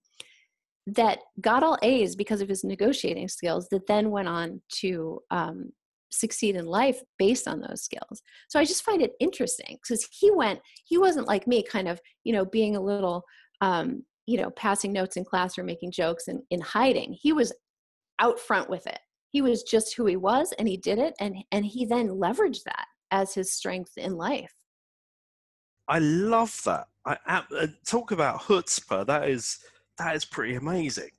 that 0.85 1.19
got 1.41 1.63
all 1.63 1.77
A's 1.81 2.15
because 2.15 2.41
of 2.41 2.49
his 2.49 2.63
negotiating 2.63 3.27
skills, 3.27 3.67
that 3.69 3.87
then 3.87 4.11
went 4.11 4.27
on 4.27 4.61
to 4.79 5.19
um, 5.31 5.71
succeed 6.11 6.55
in 6.55 6.65
life 6.65 7.01
based 7.17 7.47
on 7.47 7.61
those 7.61 7.83
skills. 7.83 8.21
So 8.47 8.59
I 8.59 8.65
just 8.65 8.83
find 8.83 9.01
it 9.01 9.13
interesting 9.19 9.77
because 9.81 10.07
he 10.11 10.31
went, 10.31 10.59
he 10.85 10.97
wasn't 10.97 11.27
like 11.27 11.47
me, 11.47 11.63
kind 11.63 11.87
of, 11.87 11.99
you 12.23 12.33
know, 12.33 12.45
being 12.45 12.75
a 12.75 12.81
little, 12.81 13.23
um, 13.61 14.03
you 14.25 14.37
know, 14.37 14.49
passing 14.51 14.93
notes 14.93 15.17
in 15.17 15.25
class 15.25 15.57
or 15.57 15.63
making 15.63 15.91
jokes 15.91 16.27
and 16.27 16.41
in 16.49 16.61
hiding. 16.61 17.15
He 17.19 17.33
was 17.33 17.53
out 18.19 18.39
front 18.39 18.69
with 18.69 18.85
it. 18.87 18.99
He 19.31 19.41
was 19.41 19.63
just 19.63 19.95
who 19.95 20.05
he 20.05 20.17
was 20.17 20.53
and 20.57 20.67
he 20.67 20.77
did 20.77 20.97
it 20.97 21.13
and 21.19 21.35
and 21.51 21.65
he 21.65 21.85
then 21.85 22.09
leveraged 22.09 22.63
that 22.63 22.85
as 23.11 23.33
his 23.33 23.53
strength 23.53 23.91
in 23.97 24.15
life. 24.17 24.53
I 25.87 25.99
love 25.99 26.59
that. 26.65 26.87
I, 27.05 27.17
uh, 27.27 27.67
talk 27.85 28.11
about 28.11 28.41
chutzpah. 28.41 29.07
That 29.07 29.29
is 29.29 29.59
that 29.97 30.15
is 30.15 30.25
pretty 30.25 30.55
amazing 30.55 31.09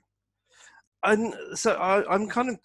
and 1.05 1.35
so 1.55 1.73
I, 1.73 2.15
am 2.15 2.29
kind 2.29 2.51
of 2.51 2.59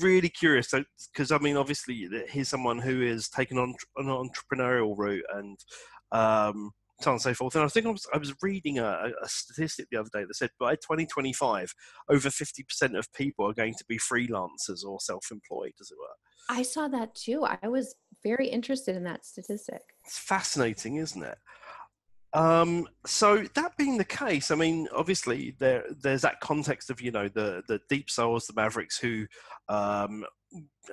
really 0.00 0.28
curious 0.28 0.72
because 1.12 1.32
I 1.32 1.38
mean, 1.38 1.56
obviously, 1.56 2.08
he's 2.30 2.48
someone 2.48 2.78
who 2.78 3.02
is 3.02 3.28
taking 3.28 3.58
on 3.58 3.74
an 3.96 4.06
entrepreneurial 4.06 4.94
route 4.96 5.24
and 5.34 5.58
um, 6.12 6.72
so 7.02 7.10
on 7.10 7.14
and 7.14 7.22
so 7.22 7.34
forth. 7.34 7.54
And 7.54 7.64
I 7.64 7.68
think 7.68 7.86
I 7.86 7.90
was, 7.90 8.06
I 8.14 8.18
was 8.18 8.34
reading 8.42 8.78
a, 8.78 9.10
a, 9.22 9.28
statistic 9.28 9.88
the 9.90 9.98
other 9.98 10.10
day 10.12 10.24
that 10.24 10.34
said 10.34 10.50
by 10.58 10.74
2025, 10.76 11.74
over 12.10 12.28
50% 12.28 12.98
of 12.98 13.12
people 13.12 13.48
are 13.48 13.54
going 13.54 13.74
to 13.74 13.84
be 13.88 13.98
freelancers 13.98 14.84
or 14.86 15.00
self-employed, 15.00 15.72
as 15.80 15.90
it 15.90 15.98
were. 15.98 16.54
I 16.56 16.62
saw 16.62 16.88
that 16.88 17.14
too. 17.14 17.44
I 17.44 17.68
was 17.68 17.94
very 18.22 18.48
interested 18.48 18.96
in 18.96 19.04
that 19.04 19.24
statistic. 19.24 19.82
It's 20.04 20.18
fascinating, 20.18 20.96
isn't 20.96 21.22
it? 21.22 21.38
Um, 22.34 22.88
so 23.04 23.44
that 23.54 23.76
being 23.76 23.98
the 23.98 24.04
case, 24.04 24.50
I 24.50 24.54
mean, 24.54 24.88
obviously 24.94 25.54
there 25.58 25.84
there's 26.00 26.22
that 26.22 26.40
context 26.40 26.90
of 26.90 27.00
you 27.00 27.10
know 27.10 27.28
the 27.28 27.62
the 27.68 27.80
deep 27.88 28.10
souls, 28.10 28.46
the 28.46 28.54
Mavericks 28.54 28.98
who 28.98 29.26
um, 29.68 30.24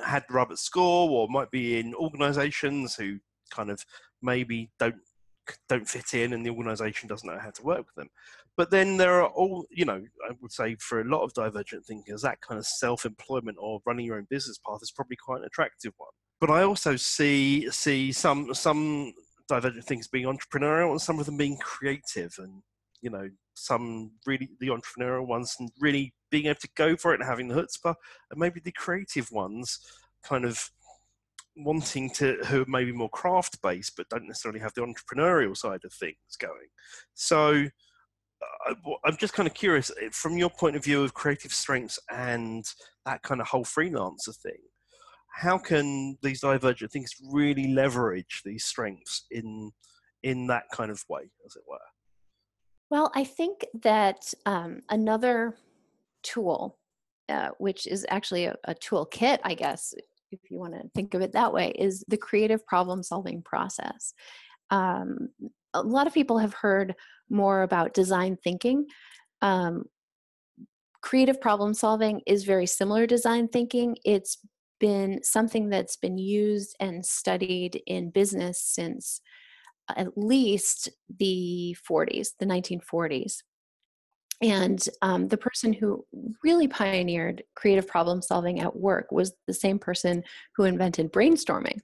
had 0.03 0.23
at 0.29 0.57
school, 0.57 1.13
or 1.13 1.27
might 1.29 1.51
be 1.51 1.79
in 1.79 1.95
organisations 1.95 2.95
who 2.95 3.19
kind 3.51 3.69
of 3.69 3.85
maybe 4.21 4.69
don't 4.79 4.97
don't 5.69 5.87
fit 5.87 6.13
in, 6.13 6.33
and 6.33 6.45
the 6.45 6.51
organisation 6.51 7.07
doesn't 7.07 7.27
know 7.27 7.39
how 7.39 7.51
to 7.51 7.63
work 7.63 7.85
with 7.85 7.95
them. 7.95 8.09
But 8.57 8.71
then 8.71 8.97
there 8.97 9.21
are 9.21 9.29
all 9.29 9.65
you 9.69 9.85
know, 9.85 10.03
I 10.29 10.33
would 10.41 10.51
say 10.51 10.75
for 10.75 10.99
a 10.99 11.05
lot 11.05 11.23
of 11.23 11.33
divergent 11.33 11.85
thinkers, 11.85 12.21
that 12.23 12.41
kind 12.41 12.59
of 12.59 12.65
self-employment 12.65 13.57
or 13.59 13.79
running 13.85 14.05
your 14.05 14.17
own 14.17 14.27
business 14.29 14.59
path 14.67 14.79
is 14.81 14.91
probably 14.91 15.15
quite 15.15 15.39
an 15.39 15.45
attractive 15.45 15.93
one. 15.95 16.11
But 16.41 16.49
I 16.49 16.63
also 16.63 16.97
see 16.97 17.69
see 17.71 18.11
some 18.11 18.53
some 18.53 19.13
divergent 19.49 19.83
things 19.85 20.07
being 20.07 20.25
entrepreneurial 20.25 20.91
and 20.91 21.01
some 21.01 21.19
of 21.19 21.25
them 21.25 21.37
being 21.37 21.57
creative 21.57 22.33
and 22.37 22.61
you 23.01 23.09
know 23.09 23.29
some 23.55 24.11
really 24.25 24.49
the 24.59 24.67
entrepreneurial 24.67 25.27
ones 25.27 25.55
and 25.59 25.69
really 25.79 26.13
being 26.29 26.45
able 26.45 26.59
to 26.59 26.69
go 26.75 26.95
for 26.95 27.11
it 27.11 27.19
and 27.19 27.27
having 27.27 27.47
the 27.47 27.55
chutzpah 27.55 27.95
and 28.31 28.39
maybe 28.39 28.61
the 28.63 28.71
creative 28.71 29.29
ones 29.31 29.79
kind 30.23 30.45
of 30.45 30.69
wanting 31.55 32.09
to 32.09 32.37
who 32.45 32.61
are 32.61 32.65
maybe 32.67 32.91
more 32.91 33.09
craft 33.09 33.61
based 33.61 33.93
but 33.97 34.07
don't 34.09 34.27
necessarily 34.27 34.59
have 34.59 34.73
the 34.75 34.81
entrepreneurial 34.81 35.55
side 35.55 35.81
of 35.83 35.93
things 35.93 36.15
going. 36.39 36.69
So 37.15 37.65
I'm 39.05 39.17
just 39.17 39.33
kind 39.33 39.47
of 39.47 39.53
curious 39.53 39.91
eh, 40.01 40.09
from 40.11 40.37
your 40.37 40.49
point 40.49 40.75
of 40.75 40.83
view 40.83 41.03
of 41.03 41.13
creative 41.13 41.53
strengths 41.53 41.99
and 42.09 42.65
that 43.05 43.21
kind 43.23 43.41
of 43.41 43.47
whole 43.47 43.65
freelancer 43.65 44.35
thing 44.35 44.59
how 45.33 45.57
can 45.57 46.17
these 46.21 46.41
divergent 46.41 46.91
things 46.91 47.11
really 47.31 47.73
leverage 47.73 48.41
these 48.43 48.65
strengths 48.65 49.25
in 49.31 49.71
in 50.23 50.47
that 50.47 50.63
kind 50.73 50.91
of 50.91 51.03
way, 51.07 51.29
as 51.45 51.55
it 51.55 51.63
were? 51.67 51.77
Well, 52.89 53.11
I 53.15 53.23
think 53.23 53.65
that 53.83 54.33
um, 54.45 54.81
another 54.89 55.55
tool, 56.23 56.77
uh, 57.29 57.49
which 57.57 57.87
is 57.87 58.05
actually 58.09 58.45
a, 58.45 58.55
a 58.65 58.75
toolkit, 58.75 59.39
I 59.43 59.53
guess, 59.53 59.93
if 60.31 60.39
you 60.49 60.59
want 60.59 60.73
to 60.73 60.89
think 60.95 61.13
of 61.13 61.21
it 61.21 61.31
that 61.33 61.53
way, 61.53 61.71
is 61.77 62.03
the 62.07 62.17
creative 62.17 62.65
problem 62.65 63.03
solving 63.03 63.41
process. 63.43 64.13
Um, 64.71 65.29
a 65.73 65.81
lot 65.81 66.07
of 66.07 66.13
people 66.13 66.39
have 66.39 66.53
heard 66.53 66.95
more 67.29 67.61
about 67.61 67.93
design 67.93 68.37
thinking. 68.43 68.85
Um, 69.41 69.85
creative 71.01 71.39
problem 71.39 71.73
solving 71.73 72.21
is 72.27 72.43
very 72.43 72.65
similar 72.65 73.01
to 73.01 73.07
design 73.07 73.47
thinking. 73.47 73.97
It's 74.03 74.37
been 74.79 75.21
something 75.23 75.69
that's 75.69 75.97
been 75.97 76.17
used 76.17 76.75
and 76.79 77.05
studied 77.05 77.81
in 77.85 78.09
business 78.09 78.61
since 78.63 79.21
at 79.95 80.17
least 80.17 80.89
the 81.17 81.75
40s, 81.89 82.29
the 82.39 82.45
1940s. 82.45 83.37
And 84.41 84.81
um, 85.01 85.27
the 85.27 85.37
person 85.37 85.73
who 85.73 86.05
really 86.43 86.67
pioneered 86.67 87.43
creative 87.55 87.87
problem 87.87 88.21
solving 88.21 88.61
at 88.61 88.75
work 88.75 89.11
was 89.11 89.33
the 89.47 89.53
same 89.53 89.79
person 89.79 90.23
who 90.55 90.63
invented 90.63 91.11
brainstorming, 91.11 91.79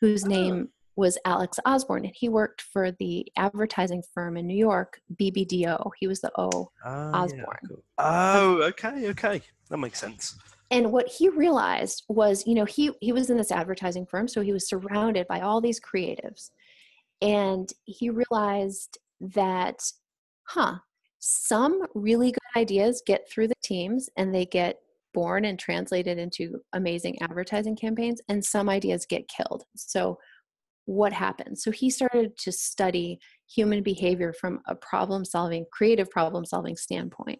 whose 0.00 0.24
oh. 0.24 0.28
name 0.28 0.68
was 0.98 1.16
Alex 1.24 1.58
Osborn. 1.64 2.04
And 2.04 2.14
he 2.14 2.28
worked 2.28 2.60
for 2.60 2.90
the 2.90 3.24
advertising 3.36 4.02
firm 4.12 4.36
in 4.36 4.46
New 4.46 4.56
York, 4.56 5.00
BBDO. 5.14 5.90
He 5.98 6.08
was 6.08 6.20
the 6.20 6.32
O, 6.36 6.50
oh, 6.52 6.70
Osborn. 6.84 7.58
Yeah, 7.62 7.68
cool. 7.68 7.84
Oh, 7.98 8.62
okay, 8.64 9.08
okay. 9.10 9.40
That 9.70 9.78
makes 9.78 10.00
sense 10.00 10.36
and 10.70 10.92
what 10.92 11.08
he 11.08 11.28
realized 11.28 12.04
was 12.08 12.46
you 12.46 12.54
know 12.54 12.64
he 12.64 12.90
he 13.00 13.12
was 13.12 13.30
in 13.30 13.36
this 13.36 13.52
advertising 13.52 14.06
firm 14.06 14.28
so 14.28 14.40
he 14.40 14.52
was 14.52 14.68
surrounded 14.68 15.26
by 15.26 15.40
all 15.40 15.60
these 15.60 15.80
creatives 15.80 16.50
and 17.22 17.72
he 17.84 18.10
realized 18.10 18.98
that 19.20 19.80
huh 20.44 20.74
some 21.20 21.82
really 21.94 22.30
good 22.30 22.60
ideas 22.60 23.02
get 23.06 23.28
through 23.30 23.48
the 23.48 23.54
teams 23.62 24.08
and 24.16 24.34
they 24.34 24.44
get 24.44 24.76
born 25.14 25.46
and 25.46 25.58
translated 25.58 26.18
into 26.18 26.60
amazing 26.74 27.20
advertising 27.22 27.74
campaigns 27.74 28.20
and 28.28 28.44
some 28.44 28.68
ideas 28.68 29.06
get 29.06 29.26
killed 29.28 29.64
so 29.74 30.18
what 30.88 31.12
happens 31.12 31.62
so 31.62 31.70
he 31.70 31.90
started 31.90 32.34
to 32.38 32.50
study 32.50 33.18
human 33.46 33.82
behavior 33.82 34.32
from 34.32 34.58
a 34.68 34.74
problem 34.74 35.22
solving 35.22 35.66
creative 35.70 36.10
problem 36.10 36.46
solving 36.46 36.76
standpoint 36.76 37.38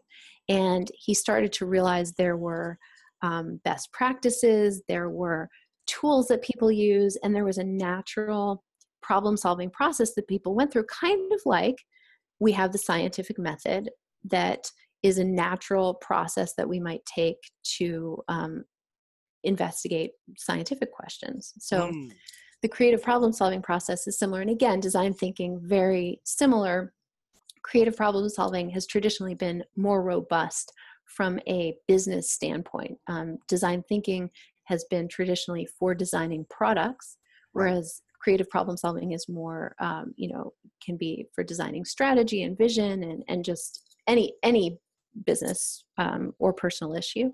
and 0.49 0.91
he 0.95 1.15
started 1.15 1.53
to 1.55 1.67
realize 1.67 2.13
there 2.13 2.37
were 2.37 2.79
um, 3.23 3.61
best 3.65 3.93
practices, 3.93 4.83
there 4.89 5.11
were 5.11 5.49
tools 5.87 6.29
that 6.29 6.43
people 6.43 6.71
use, 6.71 7.17
and 7.23 7.35
there 7.35 7.45
was 7.45 7.59
a 7.59 7.65
natural 7.65 8.65
problem 9.03 9.37
solving 9.37 9.71
process 9.71 10.15
that 10.15 10.29
people 10.29 10.55
went 10.55 10.73
through, 10.73 10.85
kind 10.85 11.33
of 11.33 11.41
like 11.45 11.77
we 12.41 12.53
have 12.53 12.73
the 12.73 12.79
scientific 12.79 13.39
method 13.39 13.91
that 14.25 14.71
is 15.03 15.19
a 15.19 15.25
natural 15.25 15.95
process 15.95 16.55
that 16.57 16.69
we 16.69 16.81
might 16.81 17.05
take 17.05 17.37
to 17.63 18.19
um, 18.29 18.65
investigate 19.45 20.11
scientific 20.37 20.93
questions. 20.93 21.53
So, 21.59 21.91
mm. 21.91 22.11
The 22.63 22.69
creative 22.69 23.03
problem 23.03 23.33
solving 23.33 23.63
process 23.63 24.07
is 24.07 24.19
similar. 24.19 24.41
And 24.41 24.51
again, 24.51 24.81
design 24.81 25.15
thinking, 25.15 25.61
very 25.63 26.21
similar. 26.25 26.93
Creative 27.63 27.97
problem 27.97 28.29
solving 28.29 28.71
has 28.71 28.87
traditionally 28.87 29.35
been 29.35 29.65
more 29.77 30.03
robust 30.03 30.73
from 31.07 31.39
a 31.49 31.77
business 31.87 32.33
standpoint. 32.33 32.99
Um, 33.07 33.39
design 33.49 33.85
thinking 33.89 34.31
has 34.65 34.85
been 34.91 35.09
traditionally 35.09 35.67
for 35.79 35.95
designing 35.95 36.47
products, 36.51 37.17
whereas 37.53 38.03
creative 38.21 38.51
problem 38.51 38.77
solving 38.77 39.13
is 39.13 39.29
more, 39.29 39.75
um, 39.81 40.13
you 40.17 40.29
know, 40.29 40.53
can 40.85 40.97
be 40.97 41.27
for 41.35 41.45
designing 41.45 41.85
strategy 41.85 42.43
and 42.43 42.59
vision 42.59 43.05
and, 43.05 43.23
and 43.29 43.45
just 43.45 43.95
any 44.07 44.35
any 44.43 44.79
business 45.25 45.85
um, 45.97 46.35
or 46.39 46.53
personal 46.53 46.95
issue. 46.95 47.33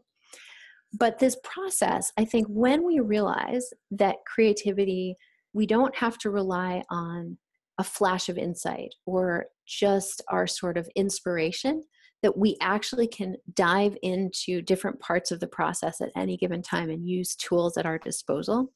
But 0.98 1.18
this 1.18 1.36
process, 1.42 2.12
I 2.18 2.24
think, 2.24 2.46
when 2.48 2.84
we 2.84 3.00
realize 3.00 3.66
that 3.90 4.16
creativity, 4.26 5.16
we 5.52 5.66
don't 5.66 5.94
have 5.96 6.18
to 6.18 6.30
rely 6.30 6.82
on 6.90 7.38
a 7.78 7.84
flash 7.84 8.28
of 8.28 8.38
insight 8.38 8.94
or 9.06 9.46
just 9.66 10.22
our 10.30 10.46
sort 10.46 10.76
of 10.76 10.88
inspiration 10.94 11.82
that 12.22 12.36
we 12.38 12.56
actually 12.60 13.06
can 13.06 13.36
dive 13.54 13.96
into 14.02 14.62
different 14.62 14.98
parts 15.00 15.30
of 15.30 15.40
the 15.40 15.46
process 15.46 16.00
at 16.00 16.10
any 16.16 16.36
given 16.36 16.62
time 16.62 16.88
and 16.88 17.06
use 17.06 17.34
tools 17.36 17.76
at 17.76 17.86
our 17.86 17.98
disposal. 17.98 18.72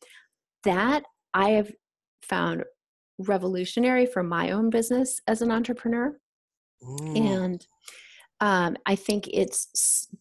That 0.65 1.05
I 1.33 1.51
have 1.51 1.71
found 2.23 2.65
revolutionary 3.19 4.07
for 4.07 4.23
my 4.23 4.51
own 4.51 4.71
business 4.71 5.21
as 5.27 5.43
an 5.43 5.51
entrepreneur. 5.51 6.19
Mm. 6.83 7.17
And 7.17 7.67
um, 8.41 8.77
I 8.87 8.95
think 8.95 9.27
it 9.29 9.57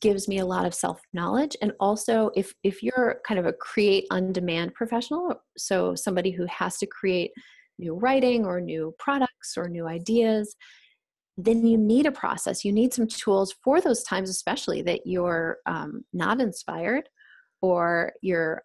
gives 0.01 0.27
me 0.27 0.39
a 0.39 0.45
lot 0.45 0.65
of 0.65 0.73
self 0.73 1.01
knowledge, 1.13 1.56
and 1.62 1.71
also 1.80 2.32
if 2.36 2.53
if 2.63 2.82
you're 2.82 3.21
kind 3.27 3.39
of 3.39 3.45
a 3.45 3.53
create 3.53 4.06
on 4.10 4.34
demand 4.34 4.73
professional, 4.73 5.41
so 5.58 5.93
somebody 5.93 6.32
who 6.32 6.45
has 6.47 6.77
to 6.77 6.88
create 6.88 7.32
new 7.77 7.93
writing 7.93 8.45
or 8.45 8.60
new 8.60 8.95
products 8.97 9.56
or 9.56 9.69
new 9.69 9.88
ideas, 9.88 10.56
then 11.38 11.65
you 11.65 11.77
need 11.77 12.08
a 12.08 12.12
process. 12.12 12.65
You 12.65 12.71
need 12.71 12.93
some 12.93 13.08
tools 13.08 13.53
for 13.63 13.80
those 13.80 14.03
times, 14.03 14.30
especially 14.30 14.82
that 14.84 15.06
you're 15.06 15.58
um, 15.67 16.03
not 16.12 16.41
inspired 16.41 17.08
or 17.62 18.13
you're 18.21 18.63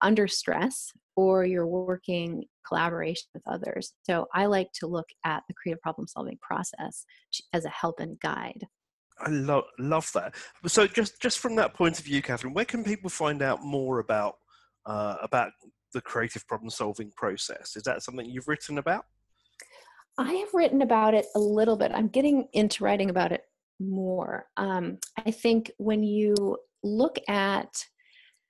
under 0.00 0.26
stress 0.26 0.90
or 1.16 1.44
you're 1.44 1.66
working 1.66 2.44
collaboration 2.66 3.26
with 3.34 3.42
others. 3.46 3.92
So 4.04 4.26
I 4.34 4.46
like 4.46 4.68
to 4.80 4.86
look 4.86 5.06
at 5.24 5.42
the 5.48 5.54
creative 5.54 5.80
problem 5.82 6.06
solving 6.06 6.38
process 6.40 7.04
as 7.52 7.64
a 7.64 7.70
help 7.70 8.00
and 8.00 8.18
guide. 8.20 8.66
I 9.18 9.30
love 9.30 9.64
love 9.78 10.10
that. 10.14 10.34
So 10.66 10.86
just 10.86 11.20
just 11.20 11.38
from 11.38 11.56
that 11.56 11.74
point 11.74 11.98
of 11.98 12.04
view, 12.04 12.22
Kathryn, 12.22 12.52
where 12.54 12.64
can 12.64 12.84
people 12.84 13.08
find 13.08 13.42
out 13.42 13.62
more 13.62 13.98
about 13.98 14.36
uh, 14.84 15.16
about 15.22 15.52
the 15.94 16.00
creative 16.00 16.46
problem 16.46 16.70
solving 16.70 17.10
process? 17.16 17.76
Is 17.76 17.82
that 17.84 18.02
something 18.02 18.26
you've 18.26 18.48
written 18.48 18.78
about? 18.78 19.06
I 20.18 20.32
have 20.32 20.48
written 20.54 20.82
about 20.82 21.14
it 21.14 21.26
a 21.34 21.38
little 21.38 21.76
bit. 21.76 21.92
I'm 21.92 22.08
getting 22.08 22.48
into 22.52 22.84
writing 22.84 23.10
about 23.10 23.32
it 23.32 23.42
more. 23.78 24.46
Um, 24.56 24.98
I 25.24 25.30
think 25.30 25.70
when 25.78 26.02
you 26.02 26.58
look 26.82 27.18
at 27.28 27.68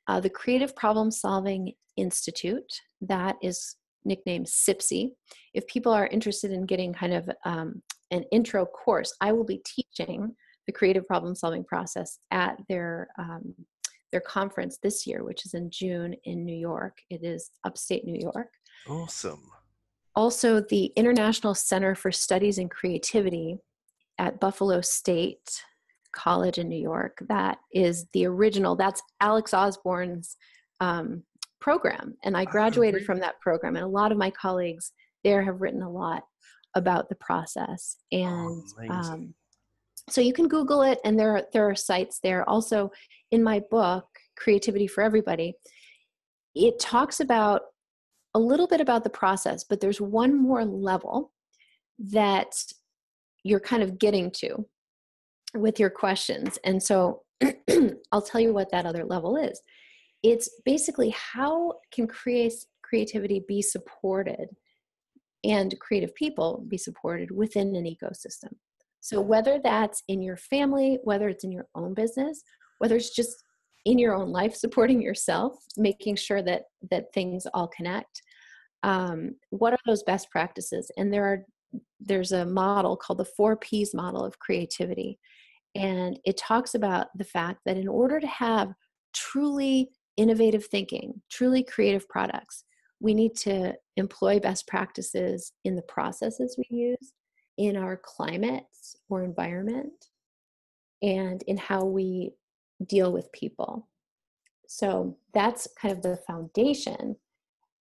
uh, 0.09 0.21
the 0.21 0.31
Creative 0.31 0.75
Problem 0.77 1.11
Solving 1.11 1.73
Institute, 1.97 2.73
that 3.01 3.37
is 3.43 3.77
nicknamed 4.05 4.47
CPSI. 4.47 5.11
If 5.55 5.67
people 5.67 5.93
are 5.93 6.07
interested 6.07 6.53
in 6.53 6.67
getting 6.67 6.93
kind 6.93 7.13
of 7.13 7.29
um, 7.45 7.83
an 8.13 8.25
intro 8.31 8.65
course, 8.65 9.13
I 9.21 9.33
will 9.33 9.45
be 9.45 9.63
teaching 9.65 10.35
the 10.67 10.73
creative 10.73 11.07
problem 11.07 11.35
solving 11.35 11.65
process 11.65 12.19
at 12.31 12.59
their 12.69 13.09
um, 13.19 13.55
their 14.13 14.21
conference 14.21 14.79
this 14.83 15.07
year, 15.07 15.25
which 15.25 15.45
is 15.45 15.55
in 15.55 15.71
June 15.71 16.15
in 16.25 16.45
New 16.45 16.55
York. 16.55 16.99
It 17.11 17.25
is 17.25 17.51
upstate 17.65 18.05
New 18.05 18.19
York. 18.19 18.53
Awesome. 18.89 19.43
Also, 20.15 20.61
the 20.61 20.87
International 20.97 21.55
Center 21.55 21.95
for 21.95 22.11
Studies 22.13 22.59
in 22.59 22.69
Creativity 22.69 23.59
at 24.19 24.41
Buffalo 24.41 24.81
State 24.81 25.63
College 26.13 26.59
in 26.59 26.69
New 26.69 26.81
York. 26.81 27.19
That 27.29 27.59
is 27.73 28.07
the 28.13 28.27
original. 28.27 28.77
That's 28.77 29.03
Alex 29.21 29.53
Osborn's 29.53 30.37
um, 30.81 31.23
program, 31.61 32.17
and 32.25 32.37
I 32.37 32.43
ah, 32.43 32.51
graduated 32.51 33.05
from 33.05 33.21
that 33.21 33.41
program. 33.41 33.77
And 33.77 33.85
a 33.85 33.89
lot 33.89 34.13
of 34.13 34.19
my 34.19 34.31
colleagues 34.31 34.93
there 35.25 35.43
have 35.43 35.61
written 35.61 35.83
a 35.83 35.91
lot 35.91 36.23
about 36.75 37.09
the 37.09 37.17
process. 37.17 37.97
Oh, 38.15 38.17
and 38.17 38.63
oh, 38.91 38.95
um, 38.95 39.35
so 40.09 40.21
you 40.21 40.33
can 40.33 40.49
Google 40.49 40.83
it, 40.83 40.99
and 41.05 41.19
there 41.19 41.37
are, 41.37 41.42
there 41.53 41.69
are 41.69 41.75
sites 41.75 42.21
there. 42.23 42.49
Also, 42.49 42.90
in 43.31 43.42
my 43.42 43.61
book, 43.71 44.07
Creativity 44.37 44.87
for 44.87 45.03
Everybody, 45.03 45.55
it 46.55 46.79
talks 46.79 47.21
about 47.21 47.62
a 48.35 48.38
little 48.38 48.66
bit 48.66 48.81
about 48.81 49.03
the 49.03 49.11
process, 49.11 49.64
but 49.64 49.81
there's 49.81 50.01
one 50.01 50.37
more 50.37 50.64
level 50.64 51.33
that 51.99 52.55
you're 53.45 53.61
kind 53.61 53.83
of 53.83 53.99
getting 53.99 54.31
to 54.31 54.66
with 55.55 55.81
your 55.81 55.90
questions. 55.90 56.59
And 56.64 56.83
so 56.83 57.23
I'll 58.12 58.23
tell 58.23 58.40
you 58.40 58.53
what 58.53 58.71
that 58.73 58.87
other 58.87 59.05
level 59.05 59.37
is. 59.37 59.61
It's 60.23 60.51
basically 60.64 61.11
how 61.11 61.75
can 61.92 62.07
create 62.07 62.53
creativity 62.83 63.45
be 63.47 63.62
supported 63.62 64.49
and 65.45 65.79
creative 65.81 66.14
people 66.14 66.64
be 66.69 66.79
supported 66.79 67.31
within 67.31 67.75
an 67.77 67.85
ecosystem. 67.85 68.53
So 69.07 69.21
whether 69.21 69.61
that's 69.62 70.03
in 70.09 70.21
your 70.21 70.37
family, 70.37 70.99
whether 71.05 71.29
it's 71.29 71.45
in 71.45 71.53
your 71.53 71.69
own 71.77 71.95
business, 71.95 72.42
whether 72.79 72.97
it's 72.97 73.14
just 73.14 73.45
in 73.85 74.01
your 74.01 74.16
own 74.16 74.33
life 74.33 74.57
supporting 74.57 75.01
yourself, 75.01 75.55
making 75.77 76.16
sure 76.16 76.42
that 76.42 76.64
that 76.90 77.12
things 77.14 77.47
all 77.55 77.69
connect. 77.69 78.21
Um, 78.83 79.37
what 79.51 79.73
are 79.73 79.79
those 79.87 80.03
best 80.03 80.29
practices? 80.31 80.90
And 80.97 81.12
there 81.12 81.25
are 81.25 81.45
there's 82.01 82.33
a 82.33 82.47
model 82.47 82.97
called 82.97 83.21
the 83.21 83.25
four 83.25 83.57
P's 83.57 83.95
model 83.95 84.25
of 84.25 84.40
creativity. 84.40 85.21
And 85.77 86.19
it 86.25 86.37
talks 86.37 86.75
about 86.75 87.07
the 87.16 87.25
fact 87.25 87.61
that 87.64 87.77
in 87.77 87.87
order 87.87 88.19
to 88.19 88.27
have 88.27 88.73
truly 89.14 89.90
innovative 90.16 90.66
thinking, 90.66 91.23
truly 91.31 91.62
creative 91.62 92.09
products, 92.09 92.64
we 92.99 93.14
need 93.14 93.37
to 93.37 93.75
employ 93.97 94.40
best 94.40 94.66
practices 94.66 95.53
in 95.64 95.77
the 95.77 95.83
processes 95.83 96.57
we 96.59 96.77
use, 96.77 97.12
in 97.59 97.77
our 97.77 97.97
climate 97.97 98.66
or 99.09 99.25
environment, 99.25 100.07
and 101.03 101.42
in 101.42 101.57
how 101.57 101.85
we 101.85 102.35
deal 102.87 103.12
with 103.12 103.33
people. 103.33 103.88
So 104.69 105.16
that's 105.33 105.69
kind 105.81 105.92
of 105.92 106.03
the 106.03 106.16
foundation. 106.27 107.16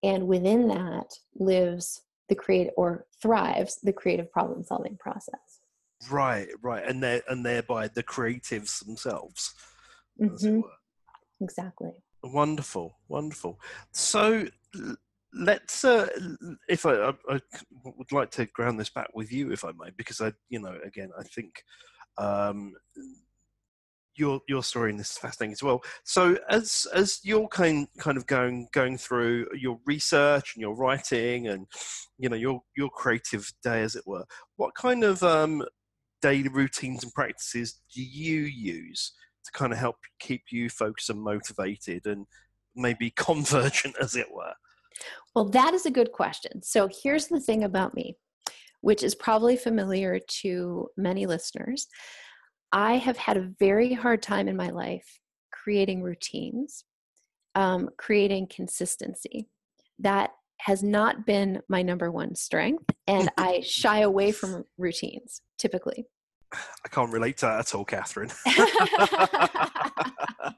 And 0.04 0.28
within 0.28 0.68
that 0.68 1.14
lives 1.36 2.02
the 2.30 2.36
create 2.36 2.70
or 2.78 3.06
thrives 3.22 3.80
the 3.82 3.94
creative 3.94 4.32
problem 4.32 4.64
solving 4.64 4.98
process. 4.98 5.62
Right, 6.10 6.48
right. 6.62 6.84
And 6.86 7.02
they 7.02 7.22
and 7.28 7.46
thereby 7.46 7.88
the 7.88 8.04
creatives 8.04 8.86
themselves. 8.86 9.54
Mm-hmm. 10.22 10.62
Exactly. 11.42 11.92
Wonderful, 12.24 12.98
wonderful. 13.08 13.60
So 13.92 14.48
let's 15.34 15.84
uh, 15.84 16.08
if 16.68 16.86
I, 16.86 16.94
I, 16.94 17.14
I, 17.30 17.42
would 18.12 18.18
like 18.18 18.32
to 18.32 18.46
ground 18.48 18.80
this 18.80 18.90
back 18.90 19.08
with 19.14 19.32
you 19.32 19.52
if 19.52 19.64
i 19.64 19.70
may 19.80 19.90
because 19.98 20.22
i 20.22 20.32
you 20.50 20.60
know 20.60 20.78
again 20.86 21.10
i 21.20 21.24
think 21.24 21.64
um, 22.18 22.74
your 24.16 24.40
your 24.48 24.64
story 24.64 24.92
in 24.92 24.98
this 24.98 25.12
is 25.12 25.18
fascinating 25.18 25.54
as 25.54 25.64
well. 25.64 25.84
So 26.04 26.38
as 26.50 26.88
as 26.94 27.20
you're 27.24 27.48
kind 27.48 27.88
kind 28.00 28.18
of 28.18 28.26
going 28.26 28.68
going 28.72 28.98
through 28.98 29.48
your 29.54 29.80
research 29.86 30.54
and 30.56 30.62
your 30.62 30.76
writing 30.76 31.48
and 31.48 31.68
you 32.18 32.30
know 32.30 32.36
your 32.36 32.62
your 32.76 32.90
creative 32.90 33.52
day 33.64 33.82
as 33.82 33.96
it 33.96 34.04
were 34.06 34.24
what 34.56 34.74
kind 34.76 35.04
of 35.04 35.22
um, 35.24 35.64
daily 36.22 36.50
routines 36.50 37.04
and 37.04 37.14
practices 37.14 37.82
do 37.94 38.02
you 38.02 38.42
use 38.42 39.14
to 39.44 39.52
kind 39.52 39.74
of 39.74 39.80
help 39.80 39.98
keep 40.20 40.44
you 40.50 40.70
focused 40.70 41.10
and 41.10 41.22
motivated 41.22 42.06
and 42.06 42.26
maybe 42.76 43.10
convergent 43.16 43.96
as 44.00 44.16
it 44.16 44.32
were 44.32 44.54
well, 45.34 45.46
that 45.50 45.74
is 45.74 45.86
a 45.86 45.92
good 45.92 46.12
question. 46.12 46.62
So 46.64 46.90
here's 47.04 47.28
the 47.28 47.40
thing 47.40 47.64
about 47.64 47.94
me, 47.94 48.18
which 48.82 49.04
is 49.04 49.16
probably 49.16 49.58
familiar 49.58 50.20
to 50.42 50.88
many 50.98 51.26
listeners. 51.26 51.88
I 52.72 52.98
have 52.98 53.18
had 53.18 53.38
a 53.38 53.52
very 53.60 53.94
hard 53.94 54.22
time 54.22 54.48
in 54.48 54.56
my 54.56 54.70
life 54.70 55.20
creating 55.52 56.04
routines, 56.04 56.84
um, 57.56 57.90
creating 57.98 58.48
consistency. 58.48 59.48
That 60.00 60.32
has 60.62 60.84
not 60.84 61.26
been 61.26 61.62
my 61.68 61.82
number 61.82 62.12
one 62.12 62.36
strength, 62.36 62.86
and 63.08 63.30
I 63.38 63.62
shy 63.62 64.00
away 64.00 64.32
from 64.32 64.64
routines 64.78 65.42
typically. 65.58 66.06
I 66.54 66.88
can't 66.90 67.12
relate 67.12 67.38
to 67.38 67.48
that 67.48 67.60
at 67.60 67.76
all, 67.76 67.86
Kathryn. 67.86 68.32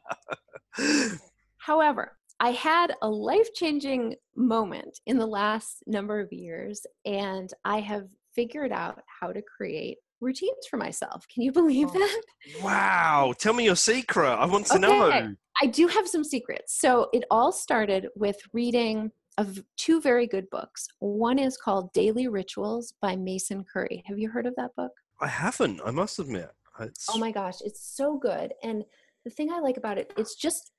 However, 1.58 2.17
I 2.39 2.52
had 2.52 2.93
a 3.02 3.10
life 3.10 3.54
changing 3.54 4.15
moment 4.36 5.00
in 5.06 5.17
the 5.17 5.26
last 5.26 5.84
number 5.88 6.19
of 6.19 6.32
years, 6.32 6.86
and 7.06 7.50
I 7.65 7.80
have 7.80 8.08
figured 8.36 8.71
out 8.71 9.02
how 9.19 9.32
to 9.34 9.41
create 9.41 9.97
routines 10.21 10.67
for 10.69 10.78
myself. 10.78 11.26
Can 11.34 11.43
you 11.43 11.52
believe 11.62 11.89
oh, 11.89 12.00
that? 12.00 12.21
Wow. 12.63 13.34
Tell 13.38 13.54
me 13.54 13.65
your 13.65 13.76
secret. 13.76 14.30
I 14.30 14.45
want 14.45 14.67
to 14.67 14.76
okay. 14.76 14.82
know. 14.82 15.36
I 15.62 15.65
do 15.65 15.88
have 15.88 16.08
some 16.08 16.23
secrets. 16.23 16.80
So 16.80 17.10
it 17.13 17.23
all 17.32 17.52
started 17.52 18.08
with 18.15 18.38
reading 18.54 19.12
of 19.39 19.63
two 19.76 20.02
very 20.02 20.28
good 20.28 20.50
books. 20.50 20.88
One 21.00 21.39
is 21.39 21.58
called 21.58 21.93
Daily 21.93 22.28
Rituals 22.28 22.93
by 23.02 23.15
Mason 23.15 23.63
Currey. 23.63 24.04
Have 24.06 24.19
you 24.19 24.30
heard 24.30 24.45
of 24.45 24.56
that 24.56 24.76
book? 24.76 24.91
I 25.19 25.28
haven't, 25.28 25.82
I 25.86 25.91
must 25.91 26.19
admit. 26.19 26.50
It's... 26.80 27.08
Oh 27.12 27.17
my 27.17 27.32
gosh, 27.32 27.62
it's 27.62 27.95
so 27.95 28.17
good. 28.17 28.54
And 28.63 28.84
the 29.26 29.32
thing 29.32 29.52
I 29.52 29.60
like 29.60 29.78
about 29.78 29.97
it, 29.97 30.13
it's 30.17 30.36
just 30.36 30.71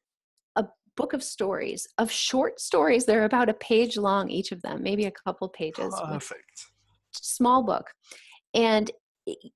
book 0.98 1.12
of 1.12 1.22
stories, 1.22 1.86
of 1.96 2.10
short 2.10 2.60
stories. 2.60 3.06
They're 3.06 3.24
about 3.24 3.48
a 3.48 3.54
page 3.54 3.96
long, 3.96 4.28
each 4.28 4.50
of 4.50 4.60
them, 4.62 4.82
maybe 4.82 5.06
a 5.06 5.12
couple 5.12 5.48
pages. 5.48 5.94
Perfect. 6.04 6.66
Small 7.12 7.62
book. 7.62 7.86
And 8.52 8.90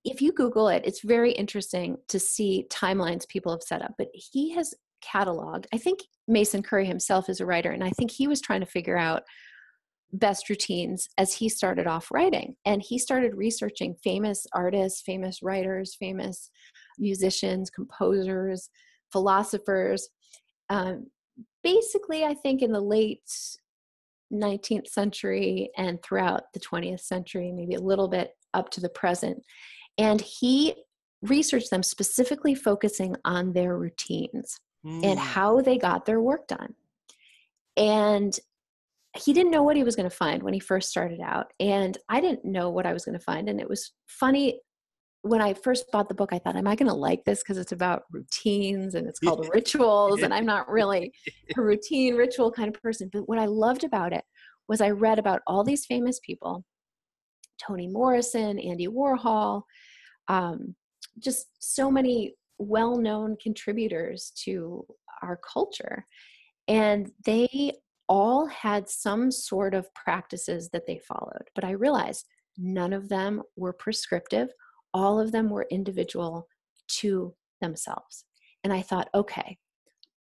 if 0.05 0.23
you 0.23 0.33
Google 0.33 0.69
it, 0.69 0.83
it's 0.87 1.03
very 1.03 1.33
interesting 1.33 1.97
to 2.09 2.21
see 2.21 2.67
timelines 2.71 3.27
people 3.27 3.51
have 3.51 3.63
set 3.63 3.83
up. 3.83 3.95
But 3.99 4.09
he 4.13 4.55
has 4.55 4.73
cataloged, 5.05 5.67
I 5.75 5.79
think 5.79 5.99
Mason 6.29 6.63
Currey 6.63 6.87
himself 6.87 7.29
is 7.29 7.40
a 7.40 7.47
writer, 7.47 7.73
and 7.73 7.83
I 7.83 7.90
think 7.90 8.13
he 8.13 8.29
was 8.29 8.40
trying 8.40 8.61
to 8.61 8.67
figure 8.67 8.97
out 8.97 9.25
best 10.13 10.49
routines 10.49 11.09
as 11.19 11.35
he 11.35 11.49
started 11.49 11.88
off 11.88 12.13
writing. 12.13 12.55
And 12.65 12.83
he 12.83 12.99
started 12.99 13.35
researching 13.35 13.97
famous 14.05 14.47
artists, 14.53 15.01
famous 15.01 15.43
writers, 15.43 15.97
famous 15.99 16.51
musicians, 16.99 17.69
composers, 17.69 18.69
philosophers, 19.11 20.09
um, 20.69 21.07
basically, 21.63 22.25
I 22.25 22.35
think 22.35 22.63
in 22.63 22.73
the 22.73 22.81
late 22.81 23.31
19th 24.33 24.89
century 24.89 25.71
and 25.77 26.03
throughout 26.03 26.45
the 26.55 26.61
20th 26.61 27.01
century, 27.01 27.53
maybe 27.53 27.75
a 27.75 27.81
little 27.81 28.09
bit 28.09 28.31
up 28.55 28.71
to 28.71 28.81
the 28.81 28.89
present. 28.89 29.43
And 29.99 30.21
he 30.21 30.75
researched 31.23 31.71
them 31.71 31.83
specifically 31.83 32.55
focusing 32.55 33.15
on 33.25 33.53
their 33.53 33.77
routines 33.77 34.59
mm. 34.85 35.05
and 35.05 35.19
hmm. 35.19 35.25
how 35.25 35.61
they 35.61 35.79
got 35.79 36.05
their 36.05 36.21
work 36.21 36.49
done. 36.49 36.75
And 37.77 38.37
he 39.17 39.33
didn't 39.33 39.53
know 39.53 39.63
what 39.63 39.77
he 39.77 39.85
was 39.85 39.95
going 39.95 40.09
to 40.09 40.17
find 40.17 40.43
when 40.43 40.55
he 40.55 40.61
first 40.61 40.89
started 40.89 41.21
out. 41.21 41.53
And 41.61 41.97
I 42.09 42.21
didn't 42.21 42.45
know 42.45 42.71
what 42.71 42.87
I 42.87 42.93
was 42.93 43.05
going 43.05 43.19
to 43.19 43.25
find. 43.25 43.49
And 43.49 43.61
it 43.61 43.69
was 43.69 43.93
funny 44.07 44.61
when 45.23 45.40
I 45.40 45.54
first 45.54 45.90
bought 45.92 46.08
the 46.08 46.14
book, 46.14 46.33
I 46.33 46.38
thought, 46.38 46.56
am 46.56 46.66
I 46.66 46.75
going 46.75 46.88
to 46.88 46.94
like 46.94 47.25
this 47.25 47.42
because 47.42 47.58
it's 47.58 47.73
about 47.73 48.04
routines 48.10 48.94
and 48.94 49.06
it's 49.08 49.20
called 49.20 49.48
rituals, 49.52 50.23
and 50.23 50.35
I'm 50.35 50.46
not 50.46 50.68
really 50.70 51.12
a 51.56 51.60
routine 51.60 52.16
ritual 52.16 52.50
kind 52.50 52.75
of 52.75 52.83
person. 52.83 53.08
But 53.12 53.29
what 53.29 53.38
I 53.38 53.46
loved 53.46 53.85
about 53.85 54.12
it 54.12 54.25
was 54.68 54.81
I 54.81 54.90
read 54.90 55.18
about 55.18 55.42
all 55.46 55.64
these 55.64 55.87
famous 55.87 56.20
people 56.25 56.64
Toni 57.64 57.87
Morrison, 57.87 58.58
Andy 58.58 58.88
Warhol, 58.88 59.62
um, 60.29 60.75
just 61.18 61.46
so 61.60 61.90
many 61.90 62.35
well 62.58 62.96
known 62.96 63.37
contributors 63.40 64.33
to 64.44 64.85
our 65.23 65.37
culture. 65.37 66.06
And 66.68 67.10
they 67.25 67.73
all 68.08 68.46
had 68.46 68.88
some 68.88 69.31
sort 69.31 69.75
of 69.75 69.92
practices 69.94 70.68
that 70.70 70.87
they 70.87 71.00
followed. 71.06 71.48
But 71.54 71.64
I 71.64 71.73
realized 71.73 72.27
none 72.58 72.92
of 72.92 73.08
them 73.08 73.42
were 73.56 73.73
prescriptive, 73.73 74.48
all 74.95 75.21
of 75.21 75.33
them 75.33 75.51
were 75.51 75.67
individual 75.71 76.49
to 76.88 77.35
themselves. 77.61 78.25
And 78.65 78.73
I 78.73 78.83
thought, 78.83 79.09
okay, 79.15 79.59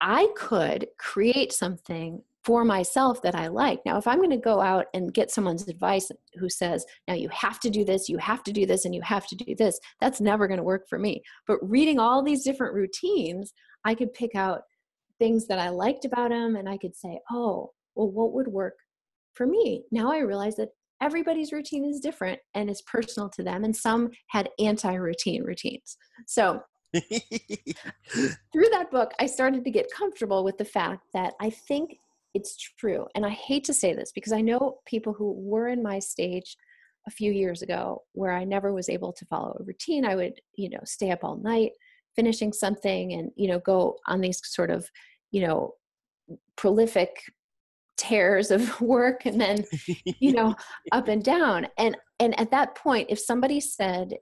I 0.00 0.28
could 0.36 0.88
create 0.98 1.52
something 1.52 2.22
for 2.44 2.64
myself 2.64 3.20
that 3.22 3.34
I 3.34 3.48
like. 3.48 3.80
Now, 3.84 3.98
if 3.98 4.06
I'm 4.06 4.18
going 4.18 4.30
to 4.30 4.36
go 4.36 4.60
out 4.60 4.86
and 4.94 5.12
get 5.12 5.32
someone's 5.32 5.66
advice 5.66 6.12
who 6.38 6.48
says, 6.48 6.86
now 7.08 7.14
you 7.14 7.28
have 7.30 7.58
to 7.60 7.70
do 7.70 7.84
this, 7.84 8.08
you 8.08 8.18
have 8.18 8.44
to 8.44 8.52
do 8.52 8.66
this, 8.66 8.84
and 8.84 8.94
you 8.94 9.02
have 9.02 9.26
to 9.28 9.34
do 9.34 9.54
this, 9.56 9.80
that's 10.00 10.20
never 10.20 10.46
going 10.46 10.58
to 10.58 10.62
work 10.62 10.88
for 10.88 10.98
me. 10.98 11.22
But 11.48 11.58
reading 11.60 11.98
all 11.98 12.22
these 12.22 12.44
different 12.44 12.74
routines, 12.74 13.52
I 13.84 13.96
could 13.96 14.14
pick 14.14 14.36
out 14.36 14.62
things 15.18 15.48
that 15.48 15.58
I 15.58 15.70
liked 15.70 16.04
about 16.04 16.30
them 16.30 16.54
and 16.56 16.68
I 16.68 16.76
could 16.76 16.94
say, 16.94 17.18
oh, 17.32 17.72
well, 17.96 18.10
what 18.10 18.32
would 18.32 18.48
work 18.48 18.74
for 19.34 19.46
me? 19.46 19.84
Now 19.90 20.12
I 20.12 20.18
realize 20.18 20.56
that 20.56 20.70
everybody's 21.00 21.52
routine 21.52 21.84
is 21.84 22.00
different 22.00 22.38
and 22.54 22.70
is 22.70 22.82
personal 22.82 23.28
to 23.30 23.42
them, 23.42 23.64
and 23.64 23.74
some 23.74 24.10
had 24.28 24.50
anti 24.58 24.94
routine 24.94 25.42
routines. 25.42 25.96
So 26.26 26.60
through 26.94 28.70
that 28.72 28.90
book, 28.90 29.12
I 29.20 29.26
started 29.26 29.64
to 29.64 29.70
get 29.70 29.90
comfortable 29.92 30.44
with 30.44 30.58
the 30.58 30.64
fact 30.64 31.02
that 31.14 31.34
I 31.40 31.50
think 31.50 31.96
it's 32.34 32.56
true. 32.56 33.06
And 33.14 33.24
I 33.24 33.30
hate 33.30 33.64
to 33.64 33.74
say 33.74 33.94
this 33.94 34.12
because 34.12 34.32
I 34.32 34.40
know 34.40 34.78
people 34.86 35.12
who 35.12 35.32
were 35.32 35.68
in 35.68 35.82
my 35.82 35.98
stage 35.98 36.56
a 37.06 37.10
few 37.10 37.32
years 37.32 37.62
ago 37.62 38.02
where 38.12 38.32
I 38.32 38.44
never 38.44 38.72
was 38.72 38.88
able 38.88 39.12
to 39.12 39.24
follow 39.26 39.56
a 39.58 39.64
routine. 39.64 40.04
I 40.04 40.16
would, 40.16 40.40
you 40.56 40.68
know, 40.68 40.80
stay 40.84 41.10
up 41.10 41.20
all 41.22 41.36
night 41.36 41.72
finishing 42.14 42.52
something 42.52 43.12
and, 43.12 43.30
you 43.36 43.46
know, 43.46 43.58
go 43.60 43.98
on 44.06 44.20
these 44.20 44.40
sort 44.44 44.70
of, 44.70 44.90
you 45.30 45.46
know, 45.46 45.74
prolific 46.56 47.10
tears 47.96 48.50
of 48.50 48.80
work 48.80 49.26
and 49.26 49.40
then, 49.40 49.64
you 50.04 50.32
know, 50.32 50.54
up 50.92 51.08
and 51.08 51.22
down. 51.22 51.66
And 51.78 51.96
and 52.18 52.38
at 52.40 52.50
that 52.50 52.74
point, 52.74 53.08
if 53.10 53.18
somebody 53.18 53.60
said, 53.60 54.14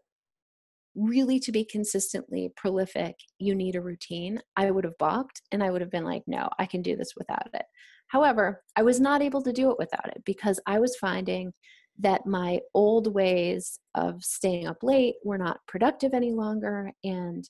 really 0.96 1.40
to 1.40 1.52
be 1.52 1.64
consistently 1.64 2.52
prolific, 2.56 3.16
you 3.38 3.54
need 3.54 3.76
a 3.76 3.80
routine, 3.80 4.40
I 4.56 4.70
would 4.70 4.84
have 4.84 4.98
balked 4.98 5.42
and 5.50 5.62
I 5.62 5.70
would 5.70 5.80
have 5.80 5.90
been 5.90 6.04
like, 6.04 6.22
no, 6.26 6.48
I 6.58 6.66
can 6.66 6.82
do 6.82 6.96
this 6.96 7.14
without 7.16 7.48
it. 7.52 7.64
However, 8.08 8.62
I 8.76 8.82
was 8.82 9.00
not 9.00 9.22
able 9.22 9.42
to 9.42 9.52
do 9.52 9.70
it 9.70 9.78
without 9.78 10.08
it 10.08 10.22
because 10.24 10.60
I 10.66 10.78
was 10.78 10.96
finding 10.96 11.52
that 11.98 12.26
my 12.26 12.60
old 12.74 13.12
ways 13.14 13.78
of 13.94 14.22
staying 14.22 14.66
up 14.66 14.78
late 14.82 15.14
were 15.24 15.38
not 15.38 15.60
productive 15.66 16.12
any 16.12 16.32
longer 16.32 16.92
and 17.04 17.48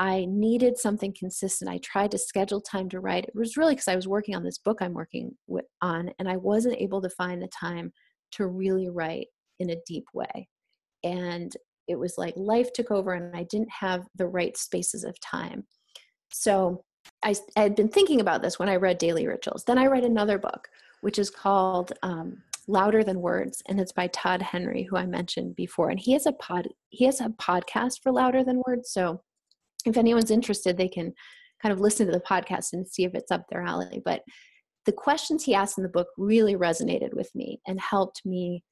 I 0.00 0.24
needed 0.30 0.78
something 0.78 1.14
consistent. 1.16 1.70
I 1.70 1.76
tried 1.78 2.10
to 2.12 2.18
schedule 2.18 2.62
time 2.62 2.88
to 2.88 3.00
write. 3.00 3.24
It 3.24 3.34
was 3.34 3.58
really 3.58 3.74
because 3.74 3.86
I 3.86 3.96
was 3.96 4.08
working 4.08 4.34
on 4.34 4.42
this 4.42 4.56
book 4.56 4.78
I'm 4.80 4.94
working 4.94 5.32
with, 5.46 5.66
on, 5.82 6.10
and 6.18 6.26
I 6.26 6.38
wasn't 6.38 6.80
able 6.80 7.02
to 7.02 7.10
find 7.10 7.42
the 7.42 7.48
time 7.48 7.92
to 8.32 8.46
really 8.46 8.88
write 8.88 9.26
in 9.58 9.68
a 9.68 9.80
deep 9.86 10.06
way. 10.14 10.48
And 11.04 11.54
it 11.86 11.98
was 11.98 12.14
like 12.16 12.32
life 12.34 12.72
took 12.72 12.90
over, 12.90 13.12
and 13.12 13.36
I 13.36 13.42
didn't 13.50 13.68
have 13.78 14.06
the 14.14 14.26
right 14.26 14.56
spaces 14.56 15.04
of 15.04 15.20
time. 15.20 15.64
So 16.32 16.82
I, 17.22 17.34
I 17.54 17.60
had 17.60 17.76
been 17.76 17.90
thinking 17.90 18.22
about 18.22 18.40
this 18.40 18.58
when 18.58 18.70
I 18.70 18.76
read 18.76 18.96
Daily 18.96 19.26
Rituals. 19.26 19.64
Then 19.64 19.76
I 19.76 19.86
read 19.86 20.04
another 20.04 20.38
book, 20.38 20.66
which 21.02 21.18
is 21.18 21.28
called 21.28 21.92
um, 22.02 22.42
Louder 22.68 23.04
Than 23.04 23.20
Words, 23.20 23.62
and 23.68 23.78
it's 23.78 23.92
by 23.92 24.06
Todd 24.06 24.40
Henry, 24.40 24.84
who 24.84 24.96
I 24.96 25.04
mentioned 25.04 25.56
before. 25.56 25.90
And 25.90 26.00
he 26.00 26.12
has 26.12 26.24
a 26.24 26.32
pod 26.32 26.68
he 26.88 27.04
has 27.04 27.20
a 27.20 27.28
podcast 27.28 28.02
for 28.02 28.12
Louder 28.12 28.42
Than 28.42 28.62
Words. 28.66 28.90
So 28.92 29.20
if 29.86 29.96
anyone's 29.96 30.30
interested, 30.30 30.76
they 30.76 30.88
can 30.88 31.12
kind 31.62 31.72
of 31.72 31.80
listen 31.80 32.06
to 32.06 32.12
the 32.12 32.20
podcast 32.20 32.72
and 32.72 32.86
see 32.86 33.04
if 33.04 33.14
it's 33.14 33.30
up 33.30 33.44
their 33.48 33.62
alley. 33.62 34.00
But 34.04 34.22
the 34.86 34.92
questions 34.92 35.44
he 35.44 35.54
asked 35.54 35.78
in 35.78 35.84
the 35.84 35.90
book 35.90 36.08
really 36.16 36.56
resonated 36.56 37.14
with 37.14 37.30
me 37.34 37.60
and 37.66 37.80
helped 37.80 38.22
me 38.24 38.64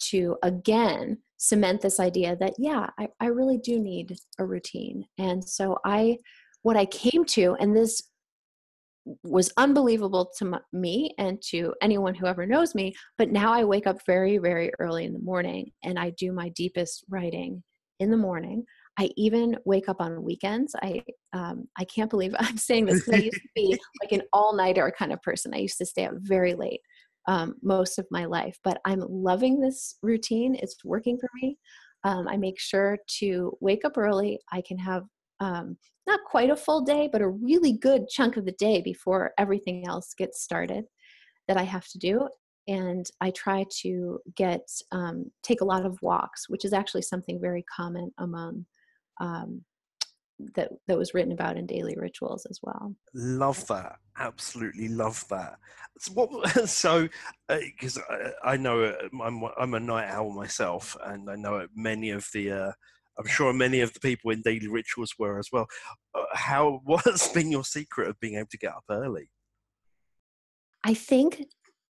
to 0.00 0.36
again 0.42 1.18
cement 1.36 1.82
this 1.82 2.00
idea 2.00 2.36
that 2.36 2.54
yeah, 2.58 2.88
I, 2.98 3.08
I 3.20 3.26
really 3.26 3.58
do 3.58 3.78
need 3.78 4.16
a 4.38 4.44
routine. 4.44 5.04
And 5.18 5.46
so 5.46 5.78
I 5.84 6.18
what 6.62 6.76
I 6.76 6.86
came 6.86 7.24
to, 7.26 7.56
and 7.58 7.74
this 7.74 8.02
was 9.22 9.52
unbelievable 9.56 10.30
to 10.38 10.44
m- 10.44 10.60
me 10.72 11.14
and 11.18 11.40
to 11.42 11.74
anyone 11.80 12.14
who 12.14 12.26
ever 12.26 12.46
knows 12.46 12.74
me, 12.74 12.94
but 13.16 13.30
now 13.30 13.52
I 13.52 13.64
wake 13.64 13.86
up 13.86 13.98
very, 14.06 14.38
very 14.38 14.70
early 14.78 15.04
in 15.04 15.12
the 15.12 15.18
morning 15.20 15.70
and 15.82 15.98
I 15.98 16.10
do 16.10 16.32
my 16.32 16.50
deepest 16.50 17.04
writing 17.08 17.62
in 17.98 18.10
the 18.10 18.16
morning. 18.16 18.64
I 18.98 19.10
even 19.16 19.56
wake 19.64 19.88
up 19.88 20.00
on 20.00 20.22
weekends. 20.22 20.74
I 20.82 21.02
um, 21.32 21.68
I 21.78 21.84
can't 21.84 22.10
believe 22.10 22.34
I'm 22.38 22.58
saying 22.58 22.86
this 22.86 23.04
because 23.04 23.20
I 23.20 23.24
used 23.24 23.40
to 23.40 23.48
be 23.54 23.78
like 24.02 24.12
an 24.12 24.22
all 24.32 24.54
nighter 24.54 24.92
kind 24.96 25.12
of 25.12 25.22
person. 25.22 25.54
I 25.54 25.58
used 25.58 25.78
to 25.78 25.86
stay 25.86 26.06
up 26.06 26.14
very 26.16 26.54
late 26.54 26.80
um, 27.28 27.54
most 27.62 27.98
of 27.98 28.06
my 28.10 28.24
life, 28.24 28.58
but 28.64 28.80
I'm 28.84 29.04
loving 29.08 29.60
this 29.60 29.96
routine. 30.02 30.54
It's 30.54 30.76
working 30.84 31.18
for 31.18 31.28
me. 31.40 31.58
Um, 32.04 32.28
I 32.28 32.36
make 32.36 32.58
sure 32.58 32.98
to 33.18 33.56
wake 33.60 33.84
up 33.84 33.98
early. 33.98 34.38
I 34.52 34.62
can 34.66 34.78
have 34.78 35.04
um, 35.40 35.76
not 36.06 36.20
quite 36.26 36.50
a 36.50 36.56
full 36.56 36.82
day, 36.82 37.08
but 37.10 37.22
a 37.22 37.28
really 37.28 37.72
good 37.72 38.08
chunk 38.08 38.36
of 38.36 38.44
the 38.44 38.52
day 38.52 38.80
before 38.80 39.32
everything 39.38 39.86
else 39.86 40.14
gets 40.16 40.42
started 40.42 40.84
that 41.46 41.56
I 41.56 41.62
have 41.62 41.86
to 41.88 41.98
do. 41.98 42.28
And 42.68 43.06
I 43.20 43.30
try 43.30 43.64
to 43.82 44.18
get 44.36 44.66
um, 44.92 45.30
take 45.42 45.60
a 45.60 45.64
lot 45.64 45.84
of 45.84 45.98
walks, 46.02 46.48
which 46.48 46.64
is 46.64 46.72
actually 46.72 47.02
something 47.02 47.40
very 47.40 47.64
common 47.74 48.12
among 48.18 48.66
um, 49.20 49.64
that 50.54 50.70
that 50.88 50.98
was 50.98 51.14
written 51.14 51.32
about 51.32 51.56
in 51.56 51.66
daily 51.66 51.94
rituals 51.96 52.46
as 52.48 52.58
well. 52.62 52.94
Love 53.14 53.66
that, 53.68 53.96
absolutely 54.18 54.88
love 54.88 55.24
that. 55.28 55.56
So, 55.98 56.12
what, 56.12 56.68
so 56.68 57.08
because 57.48 57.98
uh, 57.98 58.30
I, 58.42 58.52
I, 58.52 58.56
know 58.56 58.84
uh, 58.84 58.94
I'm 59.22 59.42
I'm 59.58 59.74
a 59.74 59.80
night 59.80 60.08
owl 60.08 60.32
myself, 60.32 60.96
and 61.04 61.28
I 61.28 61.34
know 61.34 61.66
many 61.74 62.10
of 62.10 62.26
the 62.32 62.52
uh, 62.52 62.72
I'm 63.18 63.26
sure 63.26 63.52
many 63.52 63.80
of 63.80 63.92
the 63.92 64.00
people 64.00 64.30
in 64.30 64.40
daily 64.40 64.68
rituals 64.68 65.14
were 65.18 65.38
as 65.38 65.48
well. 65.52 65.66
Uh, 66.14 66.22
how 66.32 66.80
what's 66.84 67.28
been 67.28 67.50
your 67.50 67.64
secret 67.64 68.08
of 68.08 68.18
being 68.18 68.36
able 68.36 68.48
to 68.50 68.58
get 68.58 68.72
up 68.72 68.84
early? 68.90 69.30
I 70.84 70.94
think 70.94 71.44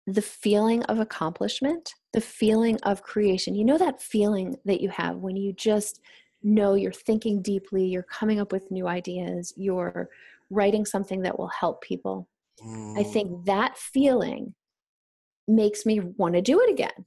the 0.07 0.23
feeling 0.23 0.83
of 0.85 0.99
accomplishment, 0.99 1.95
the 2.12 2.20
feeling 2.20 2.79
of 2.83 3.03
creation. 3.03 3.55
You 3.55 3.64
know 3.64 3.79
that 3.79 4.03
feeling 4.03 4.57
that 4.64 4.81
you 4.81 4.89
have 4.89 5.16
when 5.16 5.37
you 5.37 5.53
just 5.53 6.01
know 6.43 6.74
you're 6.74 6.93
thinking 6.93 7.43
deeply, 7.43 7.86
you're 7.86 8.03
coming 8.05 8.40
up 8.40 8.53
with 8.53 8.70
new 8.70 8.86
ideas, 8.86 9.53
you're 9.57 10.09
writing 10.51 10.84
something 10.84 11.22
that 11.22 11.38
will 11.38 11.49
help 11.49 11.82
people. 11.82 12.28
Mm. 12.64 12.99
I 12.99 13.03
think 13.03 13.47
that 13.47 13.78
feeling 13.78 14.55
makes 15.49 15.84
me 15.84 16.01
want 16.01 16.34
to 16.34 16.43
do 16.43 16.61
it 16.61 16.70
again 16.70 17.07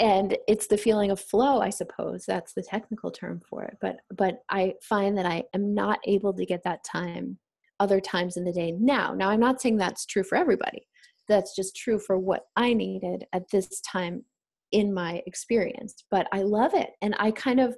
and 0.00 0.36
it's 0.46 0.66
the 0.66 0.76
feeling 0.76 1.10
of 1.10 1.20
flow 1.20 1.60
i 1.60 1.70
suppose 1.70 2.24
that's 2.26 2.52
the 2.52 2.62
technical 2.62 3.10
term 3.10 3.40
for 3.48 3.64
it 3.64 3.76
but 3.80 3.96
but 4.16 4.42
i 4.50 4.74
find 4.82 5.16
that 5.16 5.26
i 5.26 5.42
am 5.54 5.74
not 5.74 5.98
able 6.06 6.32
to 6.32 6.46
get 6.46 6.62
that 6.64 6.84
time 6.84 7.38
other 7.80 8.00
times 8.00 8.36
in 8.36 8.44
the 8.44 8.52
day 8.52 8.72
now 8.72 9.12
now 9.14 9.28
i'm 9.28 9.40
not 9.40 9.60
saying 9.60 9.76
that's 9.76 10.06
true 10.06 10.22
for 10.22 10.36
everybody 10.36 10.86
that's 11.28 11.54
just 11.54 11.76
true 11.76 11.98
for 11.98 12.18
what 12.18 12.46
i 12.56 12.72
needed 12.72 13.24
at 13.32 13.50
this 13.50 13.80
time 13.80 14.24
in 14.72 14.92
my 14.92 15.22
experience 15.26 16.04
but 16.10 16.26
i 16.32 16.42
love 16.42 16.74
it 16.74 16.90
and 17.02 17.14
i 17.18 17.30
kind 17.30 17.60
of 17.60 17.76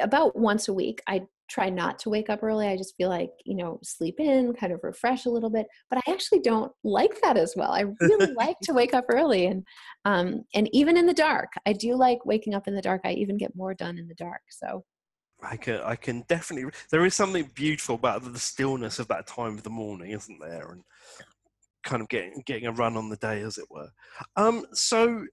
about 0.00 0.36
once 0.38 0.68
a 0.68 0.72
week 0.72 1.02
i 1.06 1.20
try 1.48 1.70
not 1.70 1.98
to 1.98 2.10
wake 2.10 2.28
up 2.30 2.42
early. 2.42 2.66
I 2.66 2.76
just 2.76 2.94
feel 2.96 3.08
like, 3.08 3.30
you 3.44 3.56
know, 3.56 3.78
sleep 3.82 4.20
in, 4.20 4.52
kind 4.54 4.72
of 4.72 4.80
refresh 4.82 5.24
a 5.24 5.30
little 5.30 5.50
bit. 5.50 5.66
But 5.90 6.02
I 6.06 6.12
actually 6.12 6.40
don't 6.40 6.70
like 6.84 7.20
that 7.22 7.36
as 7.36 7.54
well. 7.56 7.72
I 7.72 7.84
really 8.00 8.32
like 8.36 8.56
to 8.64 8.74
wake 8.74 8.94
up 8.94 9.06
early 9.08 9.46
and 9.46 9.64
um 10.04 10.44
and 10.54 10.68
even 10.72 10.96
in 10.96 11.06
the 11.06 11.14
dark. 11.14 11.50
I 11.66 11.72
do 11.72 11.96
like 11.96 12.24
waking 12.24 12.54
up 12.54 12.68
in 12.68 12.74
the 12.74 12.82
dark. 12.82 13.00
I 13.04 13.12
even 13.12 13.38
get 13.38 13.56
more 13.56 13.74
done 13.74 13.98
in 13.98 14.08
the 14.08 14.14
dark. 14.14 14.42
So 14.50 14.84
I 15.42 15.56
can 15.56 15.80
I 15.82 15.96
can 15.96 16.24
definitely 16.28 16.70
there 16.90 17.04
is 17.06 17.14
something 17.14 17.50
beautiful 17.54 17.94
about 17.94 18.30
the 18.30 18.38
stillness 18.38 18.98
of 18.98 19.08
that 19.08 19.26
time 19.26 19.54
of 19.54 19.62
the 19.62 19.70
morning, 19.70 20.10
isn't 20.10 20.40
there? 20.40 20.72
And 20.72 20.82
kind 21.82 22.02
of 22.02 22.08
getting 22.08 22.42
getting 22.44 22.66
a 22.66 22.72
run 22.72 22.96
on 22.96 23.08
the 23.08 23.16
day 23.16 23.40
as 23.40 23.56
it 23.56 23.66
were. 23.70 23.88
Um 24.36 24.66
so 24.74 25.24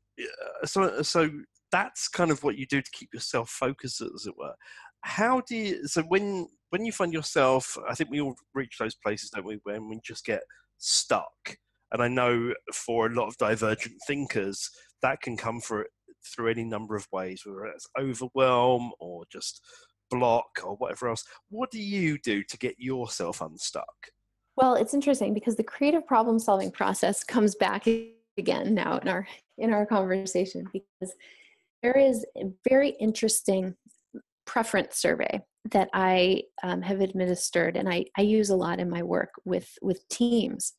so 0.63 1.01
so 1.01 1.29
that's 1.71 2.07
kind 2.07 2.31
of 2.31 2.43
what 2.43 2.57
you 2.57 2.65
do 2.65 2.81
to 2.81 2.91
keep 2.91 3.13
yourself 3.13 3.49
focused 3.49 4.01
as 4.01 4.25
it 4.25 4.37
were 4.37 4.53
how 5.01 5.41
do 5.47 5.55
you 5.55 5.87
so 5.87 6.01
when 6.03 6.47
when 6.69 6.85
you 6.85 6.91
find 6.91 7.13
yourself 7.13 7.77
i 7.89 7.93
think 7.93 8.09
we 8.09 8.21
all 8.21 8.35
reach 8.53 8.77
those 8.79 8.95
places 8.95 9.29
don't 9.29 9.45
we 9.45 9.59
when 9.63 9.87
we 9.89 9.99
just 10.03 10.25
get 10.25 10.41
stuck 10.77 11.57
and 11.91 12.01
i 12.01 12.07
know 12.07 12.53
for 12.73 13.07
a 13.07 13.13
lot 13.13 13.27
of 13.27 13.37
divergent 13.37 13.95
thinkers 14.07 14.69
that 15.01 15.21
can 15.21 15.37
come 15.37 15.61
for 15.61 15.85
through 16.25 16.49
any 16.49 16.63
number 16.63 16.95
of 16.95 17.07
ways, 17.11 17.43
whether 17.45 17.65
it's 17.65 17.87
overwhelm 17.99 18.91
or 18.99 19.23
just 19.31 19.61
block 20.09 20.45
or 20.63 20.75
whatever 20.75 21.09
else. 21.09 21.23
What 21.49 21.71
do 21.71 21.79
you 21.79 22.17
do 22.23 22.43
to 22.43 22.57
get 22.57 22.75
yourself 22.77 23.41
unstuck? 23.41 24.09
Well, 24.55 24.75
it's 24.75 24.93
interesting 24.93 25.33
because 25.33 25.55
the 25.55 25.63
creative 25.63 26.07
problem 26.07 26.39
solving 26.39 26.71
process 26.71 27.23
comes 27.23 27.55
back 27.55 27.85
again 28.37 28.73
now 28.73 28.97
in 28.97 29.07
our 29.07 29.27
in 29.57 29.73
our 29.73 29.85
conversation 29.85 30.67
because 30.73 31.13
there 31.85 31.97
is 31.99 32.25
a 32.35 32.45
very 32.67 32.95
interesting 32.99 33.75
preference 34.47 34.97
survey 34.97 35.39
that 35.71 35.87
I 35.93 36.41
um, 36.63 36.81
have 36.81 36.99
administered 36.99 37.77
and 37.77 37.87
I, 37.87 38.05
I 38.17 38.21
use 38.21 38.49
a 38.49 38.55
lot 38.55 38.79
in 38.79 38.89
my 38.89 39.03
work 39.03 39.29
with 39.45 39.69
with 39.83 40.07
teams 40.09 40.73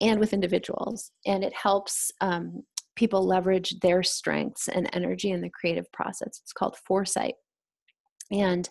and 0.00 0.18
with 0.18 0.32
individuals 0.32 1.10
and 1.26 1.44
it 1.44 1.52
helps 1.52 2.10
um, 2.22 2.62
people 2.94 3.26
leverage 3.26 3.80
their 3.80 4.02
strengths 4.02 4.68
and 4.68 4.88
energy 4.94 5.30
in 5.30 5.42
the 5.42 5.50
creative 5.50 5.92
process. 5.92 6.40
It's 6.42 6.54
called 6.54 6.78
FourSight. 6.88 7.34
And 8.30 8.66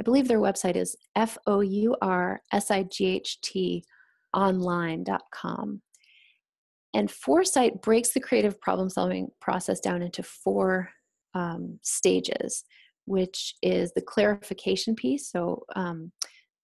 i 0.00 0.02
believe 0.02 0.28
their 0.28 0.40
website 0.40 0.76
is 0.76 0.96
f-o-u-r-s-i-g-h-t 1.16 1.44
online.com 4.34 5.82
and 6.94 7.08
FourSight 7.10 7.82
breaks 7.82 8.12
the 8.12 8.20
creative 8.20 8.58
problem 8.60 8.88
solving 8.88 9.28
process 9.40 9.80
down 9.80 10.00
into 10.02 10.22
four 10.22 10.90
um, 11.36 11.78
stages 11.82 12.64
which 13.06 13.54
is 13.62 13.92
the 13.92 14.02
clarification 14.02 14.94
piece. 14.94 15.30
So, 15.30 15.64
um, 15.74 16.12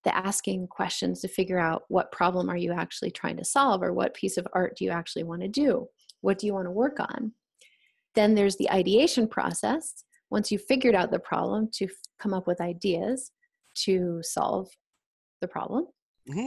the 0.04 0.14
asking 0.16 0.66
questions 0.66 1.20
to 1.20 1.28
figure 1.28 1.60
out 1.60 1.84
what 1.86 2.10
problem 2.10 2.50
are 2.50 2.56
you 2.56 2.72
actually 2.72 3.12
trying 3.12 3.36
to 3.36 3.44
solve, 3.44 3.82
or 3.82 3.92
what 3.92 4.14
piece 4.14 4.36
of 4.36 4.48
art 4.52 4.76
do 4.76 4.84
you 4.84 4.90
actually 4.90 5.22
want 5.22 5.42
to 5.42 5.48
do? 5.48 5.86
What 6.22 6.38
do 6.38 6.46
you 6.46 6.54
want 6.54 6.66
to 6.66 6.72
work 6.72 6.98
on? 6.98 7.32
Then 8.16 8.34
there's 8.34 8.56
the 8.56 8.70
ideation 8.70 9.28
process. 9.28 10.04
Once 10.28 10.50
you've 10.50 10.64
figured 10.64 10.96
out 10.96 11.12
the 11.12 11.20
problem, 11.20 11.68
to 11.74 11.84
f- 11.84 11.90
come 12.18 12.34
up 12.34 12.48
with 12.48 12.60
ideas 12.60 13.30
to 13.84 14.18
solve 14.24 14.68
the 15.40 15.46
problem. 15.46 15.86
Mm-hmm. 16.28 16.46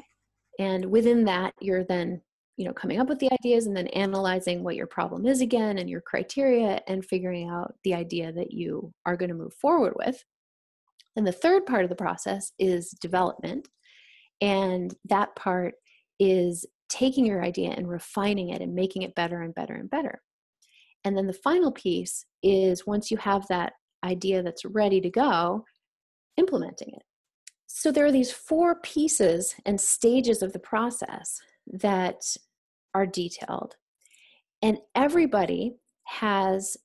And 0.60 0.86
within 0.86 1.24
that, 1.26 1.54
you're 1.62 1.86
then 1.86 2.22
you 2.58 2.66
know 2.66 2.74
coming 2.74 3.00
up 3.00 3.08
with 3.08 3.20
the 3.20 3.32
ideas 3.32 3.68
and 3.68 3.76
then 3.76 3.88
analyzing 3.88 4.64
what 4.64 4.76
your 4.76 4.88
problem 4.88 5.26
is 5.26 5.42
again 5.42 5.78
and 5.78 5.90
your 5.90 6.02
criteria 6.02 6.80
and 6.88 7.06
figuring 7.06 7.50
out 7.50 7.76
the 7.84 7.94
idea 7.94 8.32
that 8.32 8.52
you 8.52 8.94
are 9.06 9.18
going 9.18 9.30
to 9.30 9.36
move 9.36 9.54
forward 9.54 9.94
with. 9.96 10.24
And 11.16 11.26
the 11.26 11.32
third 11.32 11.66
part 11.66 11.84
of 11.84 11.90
the 11.90 11.96
process 11.96 12.52
is 12.60 12.92
development. 13.02 13.68
And 14.42 14.94
that 15.06 15.36
part 15.36 15.76
is 16.20 16.66
taking 16.90 17.26
your 17.26 17.44
idea 17.44 17.72
and 17.72 17.90
refining 17.90 18.50
it 18.50 18.62
and 18.62 18.76
making 18.76 19.02
it 19.02 19.16
better 19.16 19.42
and 19.42 19.56
better 19.56 19.74
and 19.74 19.90
better. 19.90 20.22
And 21.04 21.18
then 21.18 21.28
the 21.28 21.34
final 21.34 21.72
piece 21.72 22.26
is 22.44 22.86
once 22.86 23.12
you 23.12 23.18
have 23.18 23.48
that 23.48 23.74
idea 24.04 24.44
that's 24.44 24.66
ready 24.66 25.02
to 25.02 25.10
go 25.10 25.66
implementing 26.38 26.90
it. 26.94 27.04
So 27.68 27.92
there 27.92 28.06
are 28.06 28.12
these 28.12 28.32
four 28.32 28.76
pieces 28.82 29.56
and 29.66 29.80
stages 29.80 30.42
of 30.42 30.54
the 30.54 30.60
process 30.60 31.40
that 31.68 32.22
are 32.96 33.06
detailed. 33.06 33.76
And 34.62 34.78
everybody 34.96 35.76
has 36.06 36.78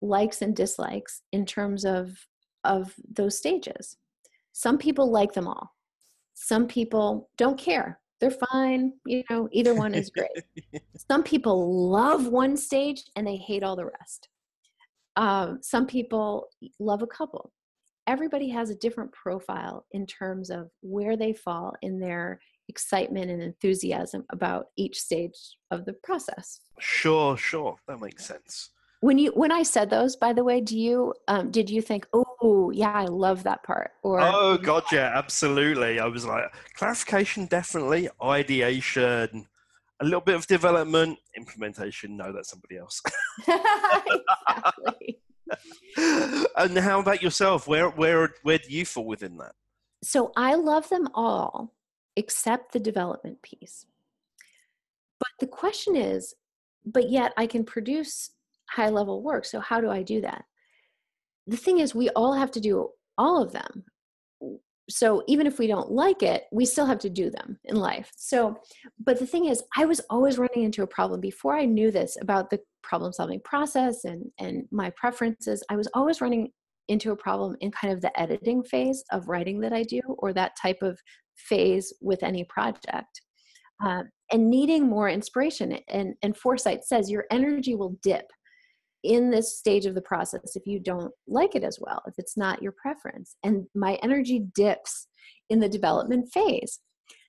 likes 0.00 0.40
and 0.40 0.54
dislikes 0.54 1.22
in 1.32 1.44
terms 1.44 1.84
of, 1.84 2.16
of 2.62 2.94
those 3.12 3.36
stages. 3.36 3.96
Some 4.52 4.78
people 4.78 5.10
like 5.10 5.32
them 5.32 5.48
all. 5.48 5.74
Some 6.34 6.68
people 6.68 7.28
don't 7.36 7.58
care. 7.58 7.98
They're 8.20 8.30
fine. 8.52 8.92
You 9.04 9.24
know, 9.28 9.48
either 9.52 9.74
one 9.74 9.92
is 9.92 10.10
great. 10.10 10.82
some 11.10 11.22
people 11.22 11.90
love 11.90 12.28
one 12.28 12.56
stage 12.56 13.02
and 13.16 13.26
they 13.26 13.36
hate 13.36 13.64
all 13.64 13.76
the 13.76 13.86
rest. 13.86 14.28
Um, 15.16 15.58
some 15.62 15.86
people 15.86 16.48
love 16.78 17.02
a 17.02 17.06
couple. 17.08 17.52
Everybody 18.06 18.48
has 18.50 18.70
a 18.70 18.76
different 18.76 19.10
profile 19.12 19.84
in 19.92 20.06
terms 20.06 20.48
of 20.48 20.70
where 20.80 21.16
they 21.16 21.32
fall 21.32 21.74
in 21.82 21.98
their 21.98 22.38
excitement 22.68 23.30
and 23.30 23.42
enthusiasm 23.42 24.24
about 24.30 24.68
each 24.76 25.00
stage 25.00 25.56
of 25.70 25.84
the 25.84 25.92
process. 25.92 26.60
Sure, 26.78 27.36
sure, 27.36 27.76
that 27.86 28.00
makes 28.00 28.26
sense. 28.26 28.70
When 29.00 29.18
you 29.18 29.30
when 29.32 29.52
I 29.52 29.62
said 29.62 29.90
those, 29.90 30.16
by 30.16 30.32
the 30.32 30.42
way, 30.42 30.60
do 30.60 30.76
you 30.76 31.14
um, 31.28 31.50
did 31.50 31.68
you 31.68 31.82
think, 31.82 32.06
oh 32.12 32.70
yeah, 32.70 32.92
I 32.92 33.04
love 33.04 33.42
that 33.42 33.62
part? 33.62 33.90
Or 34.02 34.20
oh 34.20 34.56
god, 34.56 34.84
yeah, 34.90 35.12
absolutely. 35.14 36.00
I 36.00 36.06
was 36.06 36.24
like, 36.24 36.44
clarification, 36.74 37.46
definitely, 37.46 38.08
ideation, 38.22 39.46
a 40.00 40.04
little 40.04 40.20
bit 40.20 40.34
of 40.34 40.46
development, 40.46 41.18
implementation. 41.36 42.16
No, 42.16 42.32
that's 42.32 42.50
somebody 42.50 42.78
else. 42.78 43.02
exactly. 43.40 45.18
and 46.56 46.78
how 46.78 47.00
about 47.00 47.22
yourself? 47.22 47.68
Where 47.68 47.90
where 47.90 48.34
where 48.42 48.58
do 48.58 48.70
you 48.70 48.86
fall 48.86 49.04
within 49.04 49.36
that? 49.36 49.52
So 50.02 50.32
I 50.36 50.54
love 50.54 50.88
them 50.88 51.08
all 51.14 51.72
accept 52.16 52.72
the 52.72 52.80
development 52.80 53.42
piece. 53.42 53.86
But 55.18 55.30
the 55.40 55.46
question 55.46 55.96
is, 55.96 56.34
but 56.84 57.10
yet 57.10 57.32
I 57.36 57.46
can 57.46 57.64
produce 57.64 58.30
high 58.70 58.88
level 58.88 59.22
work. 59.22 59.44
So 59.44 59.60
how 59.60 59.80
do 59.80 59.90
I 59.90 60.02
do 60.02 60.20
that? 60.22 60.44
The 61.46 61.56
thing 61.56 61.78
is, 61.78 61.94
we 61.94 62.10
all 62.10 62.34
have 62.34 62.50
to 62.52 62.60
do 62.60 62.90
all 63.16 63.42
of 63.42 63.52
them. 63.52 63.84
So 64.88 65.24
even 65.26 65.46
if 65.46 65.58
we 65.58 65.66
don't 65.66 65.90
like 65.90 66.22
it, 66.22 66.44
we 66.52 66.64
still 66.64 66.86
have 66.86 67.00
to 67.00 67.10
do 67.10 67.28
them 67.30 67.58
in 67.64 67.76
life. 67.76 68.12
So, 68.16 68.60
but 69.04 69.18
the 69.18 69.26
thing 69.26 69.46
is, 69.46 69.62
I 69.76 69.84
was 69.84 70.00
always 70.10 70.38
running 70.38 70.62
into 70.62 70.82
a 70.82 70.86
problem 70.86 71.20
before 71.20 71.56
I 71.56 71.64
knew 71.64 71.90
this 71.90 72.16
about 72.20 72.50
the 72.50 72.60
problem 72.82 73.12
solving 73.12 73.40
process 73.40 74.04
and, 74.04 74.30
and 74.38 74.64
my 74.70 74.90
preferences. 74.90 75.64
I 75.70 75.76
was 75.76 75.88
always 75.94 76.20
running 76.20 76.52
into 76.88 77.10
a 77.10 77.16
problem 77.16 77.56
in 77.60 77.72
kind 77.72 77.92
of 77.92 78.00
the 78.00 78.16
editing 78.20 78.62
phase 78.62 79.02
of 79.10 79.28
writing 79.28 79.58
that 79.60 79.72
I 79.72 79.82
do, 79.82 80.00
or 80.18 80.32
that 80.32 80.56
type 80.60 80.78
of 80.82 81.00
phase 81.36 81.92
with 82.00 82.22
any 82.22 82.44
project. 82.44 83.22
Uh, 83.84 84.02
and 84.32 84.48
needing 84.48 84.88
more 84.88 85.08
inspiration. 85.08 85.78
And, 85.88 86.14
and 86.22 86.34
FourSight 86.34 86.82
says 86.82 87.10
your 87.10 87.26
energy 87.30 87.74
will 87.74 87.96
dip 88.02 88.24
in 89.04 89.30
this 89.30 89.58
stage 89.58 89.86
of 89.86 89.94
the 89.94 90.00
process 90.00 90.56
if 90.56 90.66
you 90.66 90.80
don't 90.80 91.12
like 91.28 91.54
it 91.54 91.62
as 91.62 91.78
well, 91.80 92.02
if 92.06 92.14
it's 92.18 92.36
not 92.36 92.62
your 92.62 92.72
preference. 92.72 93.36
And 93.44 93.66
my 93.74 93.98
energy 94.02 94.46
dips 94.54 95.06
in 95.50 95.60
the 95.60 95.68
development 95.68 96.30
phase. 96.32 96.80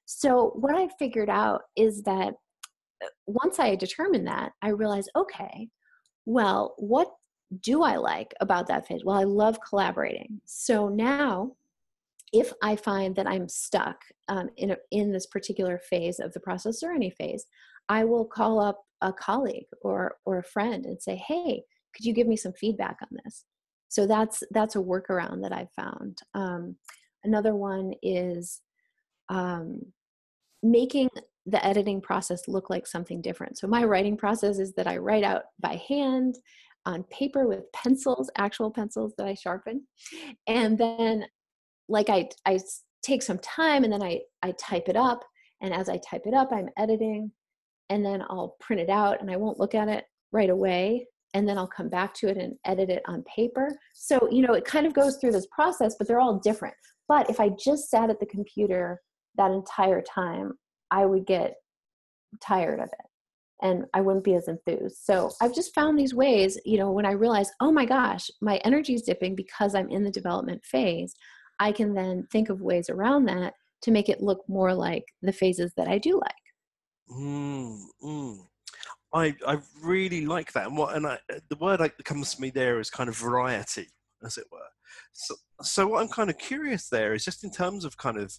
So, 0.06 0.54
what 0.56 0.76
I 0.76 0.88
figured 0.98 1.30
out 1.30 1.64
is 1.76 2.02
that 2.04 2.34
uh, 3.04 3.08
once 3.28 3.60
I 3.60 3.76
determined 3.76 4.26
that, 4.28 4.54
I 4.62 4.70
realized 4.70 5.12
okay, 5.16 5.68
well, 6.26 6.74
what 6.78 7.10
do 7.62 7.84
I 7.84 7.96
like 7.96 8.34
about 8.42 8.68
that 8.68 8.88
phase? 8.88 9.04
Well, 9.04 9.18
I 9.18 9.24
love 9.24 9.58
collaborating. 9.68 10.42
So 10.46 10.90
now, 10.90 11.54
if 12.34 12.52
I 12.62 12.76
find 12.76 13.16
that 13.16 13.28
I'm 13.28 13.48
stuck 13.48 14.02
um, 14.28 14.50
in, 14.58 14.72
a, 14.72 14.78
in 14.92 15.12
this 15.12 15.26
particular 15.28 15.80
phase 15.80 16.20
of 16.20 16.34
the 16.34 16.40
process 16.40 16.84
or 16.84 16.92
any 16.92 17.10
phase, 17.10 17.46
I 17.90 18.04
will 18.04 18.26
call 18.26 18.60
up 18.60 18.84
a 19.02 19.14
colleague 19.14 19.68
or, 19.82 20.16
or 20.26 20.40
a 20.40 20.44
friend 20.44 20.86
and 20.86 21.02
say, 21.02 21.16
hey, 21.16 21.64
could 21.96 22.06
you 22.06 22.14
give 22.14 22.28
me 22.28 22.36
some 22.36 22.54
feedback 22.54 22.98
on 23.02 23.18
this? 23.24 23.46
So 23.90 24.06
that's, 24.06 24.44
that's 24.52 24.76
a 24.76 24.80
workaround 24.80 25.42
that 25.44 25.54
I've 25.54 25.72
found. 25.76 26.18
Um, 26.34 26.76
another 27.24 27.56
one 27.56 27.94
is 28.04 28.62
um, 29.30 29.82
making 30.62 31.10
the 31.46 31.66
editing 31.66 32.02
process 32.02 32.48
look 32.50 32.70
like 32.70 32.86
something 32.86 33.22
different. 33.22 33.58
So 33.58 33.68
my 33.68 33.86
writing 33.86 34.18
process 34.18 34.60
is 34.60 34.74
that 34.74 34.88
I 34.88 34.98
write 34.98 35.24
out 35.24 35.44
by 35.62 35.82
hand 35.88 36.38
on 36.86 37.04
paper 37.04 37.48
with 37.48 37.72
pencils, 37.72 38.30
actual 38.38 38.72
pencils 38.72 39.14
that 39.18 39.28
I 39.28 39.34
sharpen. 39.34 39.86
And 40.48 40.78
then 40.78 41.26
like 41.90 42.10
I 42.10 42.30
I 42.46 42.60
take 43.04 43.22
some 43.22 43.40
time 43.40 43.84
and 43.84 43.92
then 43.94 44.04
I 44.04 44.22
I 44.44 44.52
type 44.54 44.90
it 44.90 44.96
up 44.96 45.24
and 45.62 45.74
as 45.74 45.90
I 45.90 45.98
type 45.98 46.24
it 46.26 46.34
up 46.34 46.50
I'm 46.52 46.70
editing 46.78 47.32
and 47.90 48.06
then 48.06 48.22
I'll 48.30 48.56
print 48.60 48.82
it 48.82 48.90
out 48.90 49.22
and 49.22 49.32
I 49.32 49.38
won't 49.38 49.60
look 49.60 49.76
at 49.76 49.88
it 49.88 50.06
right 50.32 50.50
away 50.50 51.08
and 51.34 51.48
then 51.48 51.58
I'll 51.58 51.68
come 51.68 51.90
back 51.90 52.14
to 52.16 52.28
it 52.28 52.38
and 52.38 52.56
edit 52.66 52.90
it 52.90 53.04
on 53.08 53.24
paper. 53.24 53.78
So, 53.94 54.28
you 54.32 54.42
know, 54.42 54.54
it 54.54 54.66
kind 54.66 54.86
of 54.86 54.94
goes 54.94 55.18
through 55.18 55.32
this 55.32 55.48
process, 55.52 55.96
but 55.98 56.08
they're 56.08 56.20
all 56.20 56.40
different. 56.40 56.76
But 57.08 57.30
if 57.30 57.40
I 57.40 57.50
just 57.64 57.90
sat 57.90 58.10
at 58.10 58.20
the 58.20 58.26
computer 58.26 59.02
that 59.36 59.52
entire 59.52 60.02
time, 60.02 60.54
I 60.92 61.06
would 61.06 61.26
get 61.26 61.56
tired 62.42 62.80
of 62.80 62.88
it 62.88 63.06
and 63.62 63.86
I 63.94 64.02
wouldn't 64.02 64.26
be 64.26 64.36
as 64.36 64.48
enthused. 64.48 64.98
So 65.04 65.32
I've 65.42 65.56
just 65.56 65.74
found 65.74 65.98
these 65.98 66.14
ways, 66.14 66.60
you 66.66 66.78
know, 66.78 66.92
when 66.92 67.06
I 67.06 67.12
realize, 67.12 67.50
oh 67.60 67.72
my 67.72 67.86
gosh, 67.86 68.30
my 68.42 68.58
energy 68.58 68.94
is 68.94 69.02
dipping 69.02 69.36
because 69.36 69.76
I'm 69.76 69.90
in 69.90 70.04
the 70.04 70.12
development 70.12 70.64
phase, 70.64 71.16
I 71.60 71.72
can 71.72 71.94
then 71.94 72.28
think 72.32 72.50
of 72.50 72.62
ways 72.62 72.90
around 72.90 73.26
that 73.26 73.54
to 73.82 73.92
make 73.92 74.10
it 74.10 74.22
look 74.22 74.44
more 74.48 74.74
like 74.74 75.06
the 75.22 75.32
phases 75.32 75.74
that 75.78 75.88
I 75.88 75.98
do 75.98 76.20
like. 76.20 77.12
Mm, 77.12 77.80
mm. 78.04 78.38
I 79.14 79.36
I 79.46 79.60
really 79.82 80.26
like 80.26 80.52
that, 80.54 80.68
and 80.68 80.78
what 80.78 80.96
and 80.96 81.08
I, 81.08 81.18
the 81.50 81.56
word 81.56 81.80
that 81.80 82.04
comes 82.04 82.36
to 82.36 82.42
me 82.42 82.50
there 82.50 82.80
is 82.80 82.90
kind 82.90 83.10
of 83.10 83.16
variety, 83.16 83.88
as 84.24 84.38
it 84.38 84.46
were. 84.52 84.60
So, 85.14 85.36
so 85.62 85.88
what 85.88 86.02
I'm 86.02 86.10
kind 86.10 86.30
of 86.30 86.38
curious 86.38 86.90
there 86.90 87.14
is 87.14 87.24
just 87.24 87.44
in 87.44 87.52
terms 87.52 87.86
of 87.86 87.98
kind 87.98 88.18
of 88.18 88.38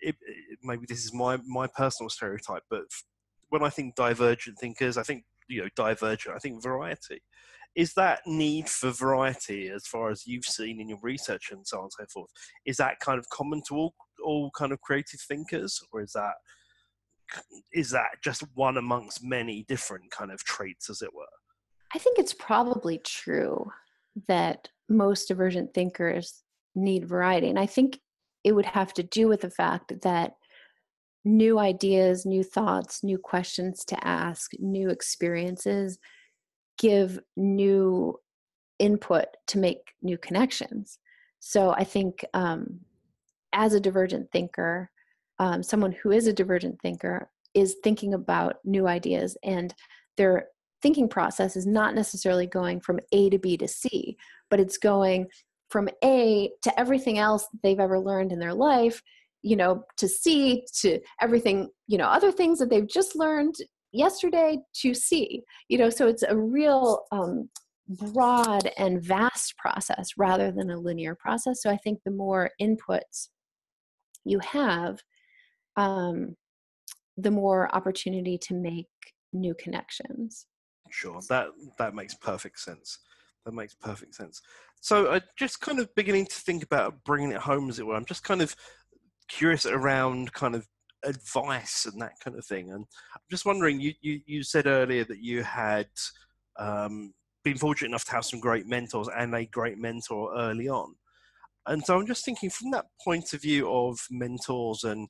it, 0.00 0.16
it, 0.26 0.58
maybe 0.62 0.86
this 0.88 1.04
is 1.04 1.12
my 1.12 1.38
my 1.46 1.66
personal 1.66 2.08
stereotype, 2.08 2.62
but 2.70 2.84
when 3.50 3.62
I 3.62 3.68
think 3.68 3.94
divergent 3.94 4.58
thinkers, 4.58 4.96
I 4.96 5.02
think 5.02 5.24
you 5.48 5.62
know 5.62 5.68
divergent. 5.76 6.34
I 6.34 6.38
think 6.38 6.62
variety. 6.62 7.20
Is 7.78 7.94
that 7.94 8.26
need 8.26 8.68
for 8.68 8.90
variety, 8.90 9.68
as 9.68 9.86
far 9.86 10.10
as 10.10 10.26
you've 10.26 10.44
seen 10.44 10.80
in 10.80 10.88
your 10.88 10.98
research 11.00 11.52
and 11.52 11.64
so 11.64 11.78
on 11.78 11.84
and 11.84 11.92
so 11.92 12.04
forth, 12.12 12.30
is 12.66 12.76
that 12.76 12.98
kind 12.98 13.20
of 13.20 13.28
common 13.30 13.62
to 13.68 13.74
all 13.76 13.94
all 14.24 14.50
kind 14.50 14.72
of 14.72 14.80
creative 14.80 15.20
thinkers, 15.20 15.80
or 15.92 16.02
is 16.02 16.12
that 16.12 16.34
is 17.72 17.90
that 17.90 18.20
just 18.22 18.42
one 18.54 18.78
amongst 18.78 19.22
many 19.22 19.64
different 19.68 20.10
kind 20.10 20.32
of 20.32 20.42
traits, 20.42 20.90
as 20.90 21.02
it 21.02 21.14
were? 21.14 21.24
I 21.94 21.98
think 21.98 22.18
it's 22.18 22.34
probably 22.34 22.98
true 22.98 23.70
that 24.26 24.68
most 24.88 25.28
divergent 25.28 25.72
thinkers 25.72 26.42
need 26.74 27.04
variety. 27.06 27.48
And 27.48 27.60
I 27.60 27.66
think 27.66 28.00
it 28.42 28.52
would 28.56 28.66
have 28.66 28.92
to 28.94 29.04
do 29.04 29.28
with 29.28 29.42
the 29.42 29.50
fact 29.50 29.92
that 30.02 30.32
new 31.24 31.60
ideas, 31.60 32.26
new 32.26 32.42
thoughts, 32.42 33.04
new 33.04 33.18
questions 33.18 33.84
to 33.84 34.06
ask, 34.06 34.50
new 34.58 34.90
experiences 34.90 35.98
give 36.78 37.18
new 37.36 38.18
input 38.78 39.26
to 39.48 39.58
make 39.58 39.94
new 40.02 40.16
connections. 40.18 40.98
So 41.40 41.70
I 41.70 41.84
think 41.84 42.24
um, 42.34 42.80
as 43.52 43.74
a 43.74 43.80
divergent 43.80 44.30
thinker, 44.32 44.90
um, 45.38 45.62
someone 45.62 45.92
who 45.92 46.10
is 46.10 46.26
a 46.26 46.32
divergent 46.32 46.80
thinker 46.80 47.30
is 47.54 47.76
thinking 47.82 48.14
about 48.14 48.56
new 48.64 48.86
ideas 48.86 49.36
and 49.42 49.74
their 50.16 50.46
thinking 50.82 51.08
process 51.08 51.56
is 51.56 51.66
not 51.66 51.94
necessarily 51.94 52.46
going 52.46 52.80
from 52.80 53.00
A 53.12 53.30
to 53.30 53.38
B 53.38 53.56
to 53.56 53.68
C, 53.68 54.16
but 54.50 54.60
it's 54.60 54.78
going 54.78 55.26
from 55.68 55.88
A 56.04 56.50
to 56.62 56.80
everything 56.80 57.18
else 57.18 57.46
they've 57.62 57.80
ever 57.80 57.98
learned 57.98 58.32
in 58.32 58.38
their 58.38 58.54
life, 58.54 59.02
you 59.42 59.56
know, 59.56 59.84
to 59.96 60.08
C 60.08 60.64
to 60.80 61.00
everything, 61.20 61.68
you 61.86 61.98
know, 61.98 62.06
other 62.06 62.32
things 62.32 62.58
that 62.58 62.70
they've 62.70 62.88
just 62.88 63.16
learned 63.16 63.54
yesterday 63.92 64.58
to 64.74 64.94
see 64.94 65.42
you 65.68 65.78
know, 65.78 65.90
so 65.90 66.06
it's 66.06 66.22
a 66.22 66.36
real 66.36 67.04
um, 67.12 67.48
broad 67.88 68.70
and 68.76 69.02
vast 69.02 69.56
process 69.56 70.10
rather 70.16 70.52
than 70.52 70.70
a 70.70 70.78
linear 70.78 71.14
process. 71.14 71.62
So 71.62 71.70
I 71.70 71.76
think 71.78 72.00
the 72.04 72.10
more 72.10 72.50
inputs 72.60 73.28
you 74.24 74.38
have, 74.40 74.98
um, 75.76 76.36
the 77.16 77.30
more 77.30 77.74
opportunity 77.74 78.38
to 78.38 78.54
make 78.54 78.86
new 79.32 79.54
connections. 79.54 80.46
Sure, 80.90 81.20
that 81.28 81.48
that 81.78 81.94
makes 81.94 82.14
perfect 82.14 82.60
sense. 82.60 82.98
That 83.44 83.52
makes 83.52 83.74
perfect 83.74 84.14
sense. 84.14 84.42
So, 84.80 85.06
uh, 85.06 85.20
just 85.36 85.60
kind 85.60 85.80
of 85.80 85.94
beginning 85.94 86.26
to 86.26 86.34
think 86.34 86.62
about 86.62 87.02
bringing 87.04 87.32
it 87.32 87.38
home, 87.38 87.68
as 87.68 87.78
it 87.78 87.86
were. 87.86 87.94
I'm 87.94 88.04
just 88.04 88.24
kind 88.24 88.42
of 88.42 88.54
curious 89.28 89.66
around 89.66 90.32
kind 90.32 90.54
of 90.54 90.66
advice 91.04 91.86
and 91.86 92.00
that 92.00 92.18
kind 92.22 92.36
of 92.36 92.44
thing. 92.44 92.70
And 92.70 92.84
I'm 93.14 93.20
just 93.30 93.46
wondering, 93.46 93.80
you 93.80 93.92
you, 94.00 94.20
you 94.26 94.42
said 94.42 94.66
earlier 94.66 95.04
that 95.04 95.22
you 95.22 95.42
had 95.42 95.88
um, 96.58 97.12
been 97.44 97.56
fortunate 97.56 97.88
enough 97.88 98.04
to 98.06 98.12
have 98.12 98.24
some 98.24 98.40
great 98.40 98.66
mentors 98.66 99.08
and 99.16 99.34
a 99.34 99.46
great 99.46 99.78
mentor 99.78 100.34
early 100.36 100.68
on. 100.68 100.94
And 101.66 101.84
so 101.84 101.98
I'm 101.98 102.06
just 102.06 102.24
thinking 102.24 102.50
from 102.50 102.70
that 102.72 102.86
point 103.04 103.32
of 103.32 103.42
view 103.42 103.70
of 103.70 103.98
mentors 104.10 104.84
and 104.84 105.08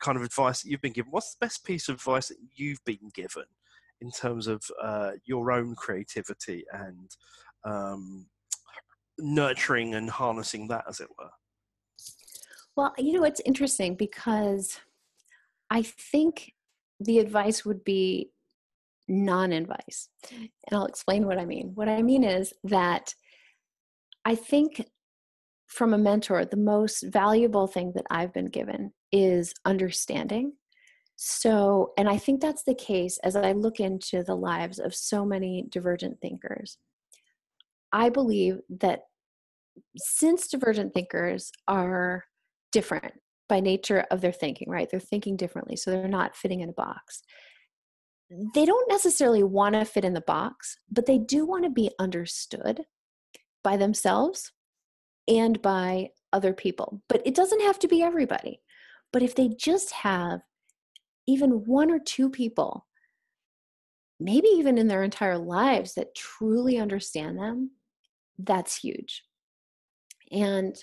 kind 0.00 0.16
of 0.16 0.22
advice 0.22 0.62
that 0.62 0.68
you've 0.68 0.82
been 0.82 0.92
given, 0.92 1.10
what's 1.10 1.34
the 1.34 1.46
best 1.46 1.64
piece 1.64 1.88
of 1.88 1.96
advice 1.96 2.28
that 2.28 2.36
you've 2.54 2.84
been 2.84 3.10
given 3.14 3.44
in 4.00 4.10
terms 4.10 4.46
of 4.46 4.62
uh, 4.82 5.12
your 5.24 5.50
own 5.50 5.74
creativity 5.74 6.64
and 6.72 7.10
um, 7.64 8.26
nurturing 9.18 9.94
and 9.94 10.10
harnessing 10.10 10.68
that, 10.68 10.84
as 10.88 11.00
it 11.00 11.08
were? 11.18 11.30
Well, 12.76 12.92
you 12.98 13.12
know, 13.14 13.24
it's 13.24 13.40
interesting 13.46 13.94
because 13.94 14.78
I 15.74 15.82
think 15.82 16.54
the 17.00 17.18
advice 17.18 17.64
would 17.64 17.84
be 17.84 18.30
non 19.08 19.52
advice. 19.52 20.08
And 20.30 20.48
I'll 20.72 20.86
explain 20.86 21.26
what 21.26 21.38
I 21.38 21.44
mean. 21.44 21.72
What 21.74 21.88
I 21.88 22.00
mean 22.00 22.24
is 22.24 22.54
that 22.64 23.14
I 24.24 24.34
think 24.34 24.86
from 25.66 25.92
a 25.92 25.98
mentor, 25.98 26.44
the 26.46 26.56
most 26.56 27.02
valuable 27.02 27.66
thing 27.66 27.92
that 27.96 28.06
I've 28.10 28.32
been 28.32 28.46
given 28.46 28.92
is 29.12 29.52
understanding 29.66 30.52
so, 31.16 31.92
and 31.96 32.08
I 32.08 32.18
think 32.18 32.40
that's 32.40 32.64
the 32.64 32.74
case 32.74 33.18
as 33.22 33.36
I 33.36 33.52
look 33.52 33.78
into 33.78 34.24
the 34.24 34.34
lives 34.34 34.78
of 34.78 34.94
so 34.94 35.24
many 35.24 35.64
divergent 35.68 36.20
thinkers. 36.20 36.76
I 37.92 38.08
believe 38.08 38.58
that 38.68 39.02
since 39.96 40.48
divergent 40.48 40.92
thinkers 40.92 41.52
are 41.68 42.24
different 42.72 43.14
by 43.48 43.60
nature 43.60 44.06
of 44.10 44.20
their 44.20 44.32
thinking, 44.32 44.70
right? 44.70 44.88
They're 44.90 45.00
thinking 45.00 45.36
differently, 45.36 45.76
so 45.76 45.90
they're 45.90 46.08
not 46.08 46.36
fitting 46.36 46.60
in 46.60 46.70
a 46.70 46.74
box. 46.74 47.22
They 48.54 48.64
don't 48.64 48.88
necessarily 48.88 49.42
want 49.42 49.74
to 49.74 49.84
fit 49.84 50.04
in 50.04 50.14
the 50.14 50.20
box, 50.22 50.76
but 50.90 51.06
they 51.06 51.18
do 51.18 51.46
want 51.46 51.64
to 51.64 51.70
be 51.70 51.90
understood 51.98 52.80
by 53.62 53.76
themselves 53.76 54.52
and 55.28 55.60
by 55.60 56.10
other 56.32 56.52
people. 56.52 57.02
But 57.08 57.22
it 57.26 57.34
doesn't 57.34 57.62
have 57.62 57.78
to 57.80 57.88
be 57.88 58.02
everybody. 58.02 58.60
But 59.12 59.22
if 59.22 59.34
they 59.34 59.48
just 59.48 59.92
have 59.92 60.40
even 61.26 61.64
one 61.66 61.90
or 61.90 61.98
two 61.98 62.30
people, 62.30 62.86
maybe 64.18 64.48
even 64.48 64.78
in 64.78 64.88
their 64.88 65.02
entire 65.02 65.38
lives, 65.38 65.94
that 65.94 66.14
truly 66.14 66.78
understand 66.78 67.38
them, 67.38 67.70
that's 68.38 68.76
huge. 68.76 69.22
And 70.32 70.74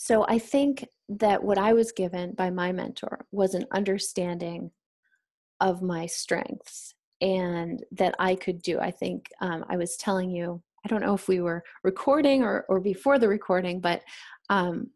so 0.00 0.24
I 0.28 0.38
think 0.38 0.86
that 1.08 1.42
what 1.42 1.58
I 1.58 1.72
was 1.72 1.90
given 1.90 2.30
by 2.34 2.50
my 2.50 2.70
mentor 2.70 3.26
was 3.32 3.54
an 3.54 3.66
understanding 3.72 4.70
of 5.60 5.82
my 5.82 6.06
strengths 6.06 6.94
and 7.20 7.84
that 7.90 8.14
I 8.20 8.36
could 8.36 8.62
do. 8.62 8.78
I 8.78 8.92
think 8.92 9.26
um, 9.40 9.64
I 9.68 9.76
was 9.76 9.96
telling 9.96 10.30
you, 10.30 10.62
I 10.84 10.88
don't 10.88 11.00
know 11.00 11.14
if 11.14 11.26
we 11.26 11.40
were 11.40 11.64
recording 11.82 12.44
or, 12.44 12.64
or 12.68 12.78
before 12.78 13.18
the 13.18 13.26
recording, 13.26 13.80
but 13.80 14.02
um, 14.50 14.88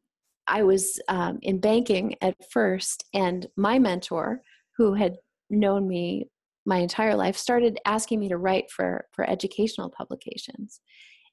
I 0.46 0.62
was 0.62 1.00
um, 1.08 1.40
in 1.42 1.58
banking 1.58 2.14
at 2.22 2.36
first, 2.52 3.04
and 3.12 3.48
my 3.56 3.80
mentor 3.80 4.40
who 4.76 4.94
had 4.94 5.16
known 5.50 5.88
me 5.88 6.28
my 6.64 6.76
entire 6.76 7.16
life 7.16 7.36
started 7.36 7.80
asking 7.86 8.20
me 8.20 8.28
to 8.28 8.36
write 8.36 8.70
for 8.70 9.06
for 9.10 9.28
educational 9.28 9.90
publications 9.90 10.80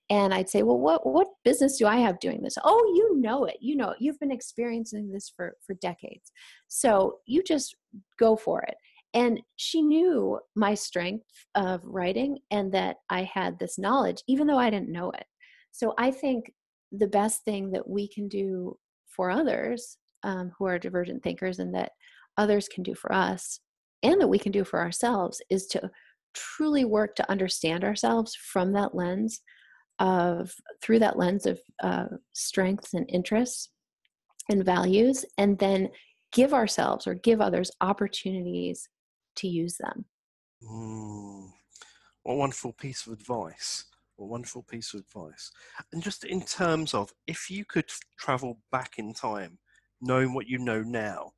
and 0.10 0.34
i'd 0.34 0.50
say 0.50 0.64
well 0.64 0.80
what 0.80 1.06
what 1.06 1.28
business 1.44 1.78
do 1.78 1.86
i 1.86 1.98
have 1.98 2.20
doing 2.20 2.42
this? 2.42 2.58
Oh 2.64 2.94
you 2.96 3.20
know 3.20 3.46
it. 3.46 3.58
You 3.60 3.76
know 3.76 3.92
it. 3.92 3.98
you've 4.00 4.20
been 4.20 4.32
experiencing 4.32 5.12
this 5.12 5.32
for 5.36 5.56
for 5.66 5.76
decades. 5.76 6.32
So 6.68 7.18
you 7.26 7.44
just 7.44 7.76
go 8.20 8.36
for 8.36 8.62
it. 8.64 8.76
And 9.14 9.40
she 9.56 9.82
knew 9.82 10.40
my 10.56 10.76
strength 10.76 11.26
of 11.56 11.82
writing 11.84 12.40
and 12.52 12.72
that 12.74 12.98
i 13.10 13.24
had 13.24 13.58
this 13.58 13.78
knowledge 13.78 14.22
even 14.28 14.48
though 14.48 14.58
i 14.58 14.70
didn't 14.70 14.92
know 14.92 15.12
it. 15.12 15.26
So 15.72 15.94
i 15.98 16.12
think 16.12 16.52
the 16.92 17.08
best 17.08 17.44
thing 17.44 17.72
that 17.72 17.88
we 17.88 18.08
can 18.08 18.28
do 18.28 18.78
for 19.08 19.30
others 19.30 19.98
um, 20.24 20.52
who 20.58 20.66
are 20.66 20.80
divergent 20.80 21.24
thinkers 21.24 21.60
and 21.60 21.74
that 21.76 21.92
others 22.38 22.68
can 22.68 22.84
do 22.84 22.96
for 22.96 23.14
us 23.14 23.60
and 24.04 24.20
that 24.20 24.28
we 24.28 24.40
can 24.40 24.52
do 24.52 24.64
for 24.64 24.80
ourselves 24.80 25.42
is 25.50 25.68
to 25.68 25.90
truly 26.34 26.86
work 26.86 27.16
to 27.16 27.30
understand 27.30 27.84
ourselves 27.84 28.36
from 28.36 28.72
that 28.74 28.96
lens 28.96 29.42
of 30.00 30.54
through 30.82 31.00
that 31.00 31.18
lens 31.18 31.46
of 31.46 31.60
uh, 31.84 32.06
strengths 32.34 32.94
and 32.94 33.10
interests 33.10 33.70
and 34.50 34.66
values 34.66 35.26
and 35.38 35.60
then 35.60 35.90
give 36.32 36.54
ourselves 36.54 37.06
or 37.08 37.16
give 37.16 37.42
others 37.42 37.72
opportunities 37.82 38.88
to 39.36 39.48
use 39.48 39.78
them. 39.78 40.06
Mm, 40.64 41.50
what 42.24 42.38
wonderful 42.38 42.74
piece 42.74 43.06
of 43.08 43.14
advice. 43.14 43.86
What 44.16 44.30
wonderful 44.30 44.64
piece 44.64 44.94
of 44.94 45.02
advice. 45.02 45.52
And 45.94 46.04
just 46.04 46.26
in 46.26 46.42
terms 46.42 46.94
of 46.94 47.14
if 47.28 47.50
you 47.50 47.64
could 47.66 47.90
travel 48.18 48.60
back 48.72 48.94
in 48.98 49.14
time 49.14 49.58
knowing 50.02 50.34
what 50.34 50.48
you 50.48 50.58
know 50.58 50.82
now 50.82 51.32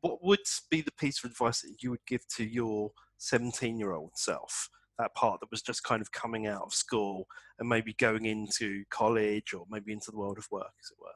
what 0.00 0.22
would 0.22 0.40
be 0.70 0.80
the 0.80 0.92
piece 0.92 1.22
of 1.22 1.30
advice 1.30 1.62
that 1.62 1.82
you 1.82 1.90
would 1.90 2.04
give 2.06 2.26
to 2.28 2.44
your 2.44 2.90
17 3.18 3.78
year 3.78 3.92
old 3.92 4.12
self? 4.14 4.68
That 5.00 5.14
part 5.14 5.40
that 5.40 5.50
was 5.50 5.62
just 5.62 5.82
kind 5.82 6.02
of 6.02 6.12
coming 6.12 6.46
out 6.46 6.62
of 6.62 6.74
school 6.74 7.26
and 7.58 7.66
maybe 7.66 7.94
going 7.94 8.26
into 8.26 8.84
college 8.90 9.54
or 9.54 9.64
maybe 9.70 9.92
into 9.92 10.10
the 10.10 10.18
world 10.18 10.36
of 10.36 10.46
work, 10.50 10.72
as 10.78 10.90
it 10.90 10.98
were? 11.00 11.08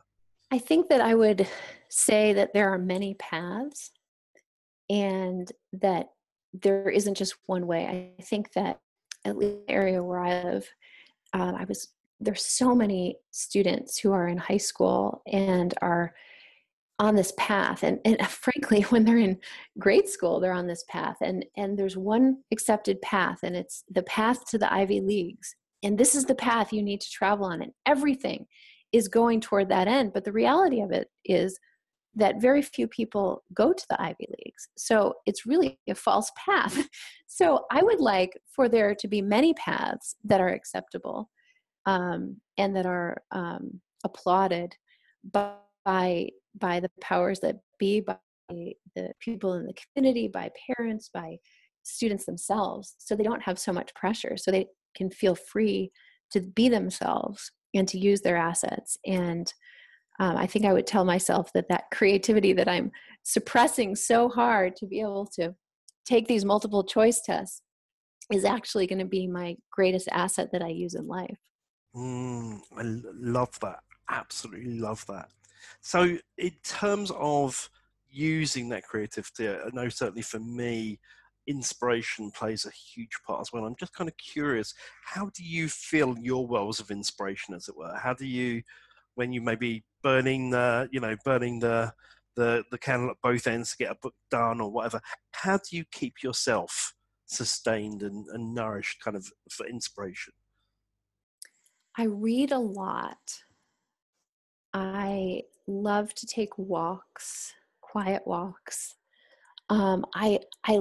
I 0.50 0.58
think 0.58 0.88
that 0.88 1.02
I 1.02 1.14
would 1.14 1.46
say 1.90 2.32
that 2.32 2.54
there 2.54 2.70
are 2.70 2.78
many 2.78 3.14
paths 3.14 3.90
and 4.88 5.50
that 5.74 6.08
there 6.62 6.88
isn't 6.88 7.16
just 7.16 7.34
one 7.44 7.66
way. 7.66 8.14
I 8.18 8.22
think 8.22 8.52
that 8.54 8.80
at 9.26 9.36
least 9.36 9.66
the 9.66 9.72
area 9.72 10.02
where 10.02 10.20
I 10.20 10.42
live, 10.44 10.66
um, 11.34 11.54
I 11.56 11.64
was 11.64 11.88
there's 12.20 12.44
so 12.46 12.74
many 12.74 13.18
students 13.32 13.98
who 13.98 14.12
are 14.12 14.28
in 14.28 14.38
high 14.38 14.56
school 14.56 15.20
and 15.26 15.74
are 15.82 16.14
on 17.04 17.14
this 17.14 17.32
path 17.38 17.82
and, 17.82 17.98
and 18.04 18.20
frankly 18.26 18.82
when 18.82 19.04
they're 19.04 19.18
in 19.18 19.38
grade 19.78 20.08
school 20.08 20.40
they're 20.40 20.52
on 20.52 20.66
this 20.66 20.84
path 20.88 21.16
and 21.20 21.44
and 21.56 21.78
there's 21.78 21.96
one 21.96 22.38
accepted 22.52 23.00
path 23.02 23.38
and 23.42 23.54
it's 23.56 23.84
the 23.90 24.02
path 24.04 24.44
to 24.46 24.58
the 24.58 24.72
ivy 24.72 25.00
leagues 25.00 25.54
and 25.82 25.98
this 25.98 26.14
is 26.14 26.24
the 26.24 26.34
path 26.34 26.72
you 26.72 26.82
need 26.82 27.00
to 27.00 27.10
travel 27.10 27.46
on 27.46 27.62
and 27.62 27.72
everything 27.86 28.46
is 28.92 29.08
going 29.08 29.40
toward 29.40 29.68
that 29.68 29.88
end 29.88 30.12
but 30.12 30.24
the 30.24 30.32
reality 30.32 30.80
of 30.80 30.90
it 30.90 31.08
is 31.24 31.58
that 32.16 32.40
very 32.40 32.62
few 32.62 32.86
people 32.86 33.42
go 33.52 33.72
to 33.72 33.86
the 33.90 34.00
Ivy 34.00 34.28
Leagues. 34.38 34.68
So 34.76 35.14
it's 35.26 35.46
really 35.46 35.78
a 35.88 35.94
false 35.94 36.30
path. 36.44 36.88
So 37.26 37.64
I 37.68 37.82
would 37.82 37.98
like 37.98 38.38
for 38.46 38.68
there 38.68 38.94
to 38.94 39.08
be 39.08 39.20
many 39.20 39.54
paths 39.54 40.14
that 40.22 40.40
are 40.40 40.50
acceptable 40.50 41.28
um, 41.84 42.36
and 42.58 42.76
that 42.76 42.86
are 42.86 43.16
um, 43.32 43.80
applauded 44.04 44.76
by, 45.32 45.54
by 45.84 46.28
the 46.60 46.90
powers 47.00 47.40
that 47.40 47.56
be, 47.78 48.00
by 48.00 48.16
the 48.50 49.12
people 49.20 49.54
in 49.54 49.66
the 49.66 49.74
community, 49.74 50.28
by 50.28 50.50
parents, 50.76 51.10
by 51.12 51.38
students 51.82 52.24
themselves, 52.24 52.94
so 52.98 53.14
they 53.14 53.24
don't 53.24 53.42
have 53.42 53.58
so 53.58 53.72
much 53.72 53.94
pressure, 53.94 54.36
so 54.36 54.50
they 54.50 54.66
can 54.96 55.10
feel 55.10 55.34
free 55.34 55.90
to 56.30 56.40
be 56.40 56.68
themselves 56.68 57.52
and 57.74 57.88
to 57.88 57.98
use 57.98 58.20
their 58.20 58.36
assets. 58.36 58.96
And 59.06 59.52
um, 60.20 60.36
I 60.36 60.46
think 60.46 60.64
I 60.64 60.72
would 60.72 60.86
tell 60.86 61.04
myself 61.04 61.52
that 61.54 61.68
that 61.68 61.90
creativity 61.92 62.52
that 62.52 62.68
I'm 62.68 62.92
suppressing 63.24 63.96
so 63.96 64.28
hard 64.28 64.76
to 64.76 64.86
be 64.86 65.00
able 65.00 65.26
to 65.34 65.54
take 66.04 66.28
these 66.28 66.44
multiple 66.44 66.84
choice 66.84 67.20
tests 67.20 67.62
is 68.32 68.44
actually 68.44 68.86
going 68.86 69.00
to 69.00 69.04
be 69.04 69.26
my 69.26 69.56
greatest 69.70 70.08
asset 70.12 70.50
that 70.52 70.62
I 70.62 70.68
use 70.68 70.94
in 70.94 71.06
life. 71.06 71.36
Mm, 71.94 72.60
I 72.76 72.82
love 72.82 73.58
that. 73.60 73.80
Absolutely 74.10 74.78
love 74.78 75.04
that. 75.06 75.28
So, 75.80 76.18
in 76.38 76.52
terms 76.62 77.10
of 77.16 77.68
using 78.10 78.68
that 78.70 78.84
creativity, 78.84 79.48
I 79.48 79.70
know 79.72 79.88
certainly 79.88 80.22
for 80.22 80.38
me, 80.38 81.00
inspiration 81.46 82.30
plays 82.30 82.64
a 82.64 82.70
huge 82.70 83.18
part 83.26 83.40
as 83.40 83.52
well. 83.52 83.64
I'm 83.64 83.76
just 83.78 83.92
kind 83.94 84.08
of 84.08 84.16
curious, 84.16 84.72
how 85.04 85.30
do 85.34 85.44
you 85.44 85.68
fill 85.68 86.16
your 86.18 86.46
wells 86.46 86.80
of 86.80 86.90
inspiration, 86.90 87.54
as 87.54 87.68
it 87.68 87.76
were? 87.76 87.94
How 87.96 88.14
do 88.14 88.26
you, 88.26 88.62
when 89.14 89.32
you 89.32 89.40
may 89.40 89.54
be 89.54 89.84
burning 90.02 90.50
the, 90.50 90.88
you 90.92 91.00
know, 91.00 91.16
burning 91.24 91.58
the 91.60 91.92
the 92.36 92.64
the 92.72 92.78
candle 92.78 93.10
at 93.10 93.16
both 93.22 93.46
ends 93.46 93.70
to 93.70 93.76
get 93.76 93.92
a 93.92 93.98
book 94.02 94.14
done 94.30 94.60
or 94.60 94.70
whatever, 94.70 95.00
how 95.32 95.56
do 95.56 95.76
you 95.76 95.84
keep 95.92 96.22
yourself 96.22 96.94
sustained 97.26 98.02
and, 98.02 98.26
and 98.28 98.54
nourished, 98.54 99.02
kind 99.02 99.16
of 99.16 99.26
for 99.50 99.66
inspiration? 99.66 100.32
I 101.96 102.04
read 102.04 102.50
a 102.50 102.58
lot. 102.58 103.42
I 104.72 105.42
love 105.66 106.14
to 106.14 106.26
take 106.26 106.56
walks, 106.58 107.52
quiet 107.80 108.22
walks. 108.26 108.96
Um, 109.70 110.04
I 110.14 110.40
I 110.66 110.80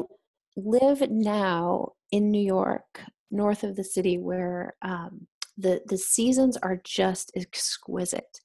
live 0.56 1.10
now 1.10 1.94
in 2.12 2.32
New 2.32 2.44
York, 2.44 3.02
north 3.32 3.64
of 3.64 3.76
the 3.76 3.84
city, 3.84 4.18
where 4.18 4.76
um, 4.82 5.28
the 5.58 5.82
the 5.88 5.98
seasons 5.98 6.58
are 6.58 6.82
just 6.84 7.32
exquisite, 7.36 8.40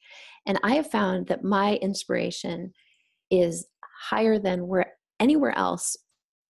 and 0.47 0.59
I 0.62 0.74
have 0.74 0.91
found 0.91 1.26
that 1.28 1.45
my 1.45 1.76
inspiration 1.76 2.72
is 3.30 3.66
higher 4.11 4.39
than 4.39 4.66
where 4.66 4.93
anywhere 5.20 5.57
else 5.57 5.97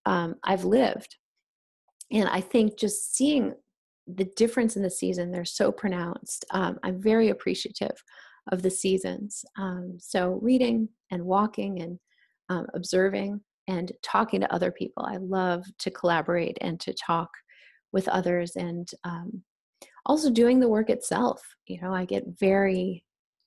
um, 0.05 0.35
I've 0.43 0.65
lived, 0.65 1.17
and 2.11 2.29
I 2.29 2.41
think 2.41 2.77
just 2.77 3.15
seeing 3.15 3.53
the 4.07 4.29
difference 4.35 4.75
in 4.75 4.81
the 4.81 4.89
season 4.89 5.31
they're 5.31 5.45
so 5.45 5.71
pronounced. 5.71 6.45
Um, 6.51 6.79
I'm 6.83 7.01
very 7.01 7.29
appreciative 7.29 8.03
of 8.49 8.61
the 8.61 8.69
seasons. 8.69 9.45
Um, 9.57 9.97
so 9.99 10.39
reading 10.41 10.89
and 11.11 11.23
walking 11.23 11.81
and 11.81 11.99
um, 12.49 12.67
observing 12.73 13.41
and 13.67 13.91
talking 14.01 14.41
to 14.41 14.53
other 14.53 14.71
people. 14.71 15.05
I 15.05 15.17
love 15.17 15.63
to 15.79 15.91
collaborate 15.91 16.57
and 16.61 16.79
to 16.81 16.93
talk 16.93 17.29
with 17.91 18.07
others 18.07 18.55
and 18.55 18.89
um, 19.03 19.43
also 20.05 20.31
doing 20.31 20.59
the 20.59 20.67
work 20.67 20.89
itself. 20.89 21.41
You 21.67 21.79
know, 21.81 21.93
I 21.93 22.05
get 22.05 22.23
very 22.39 23.03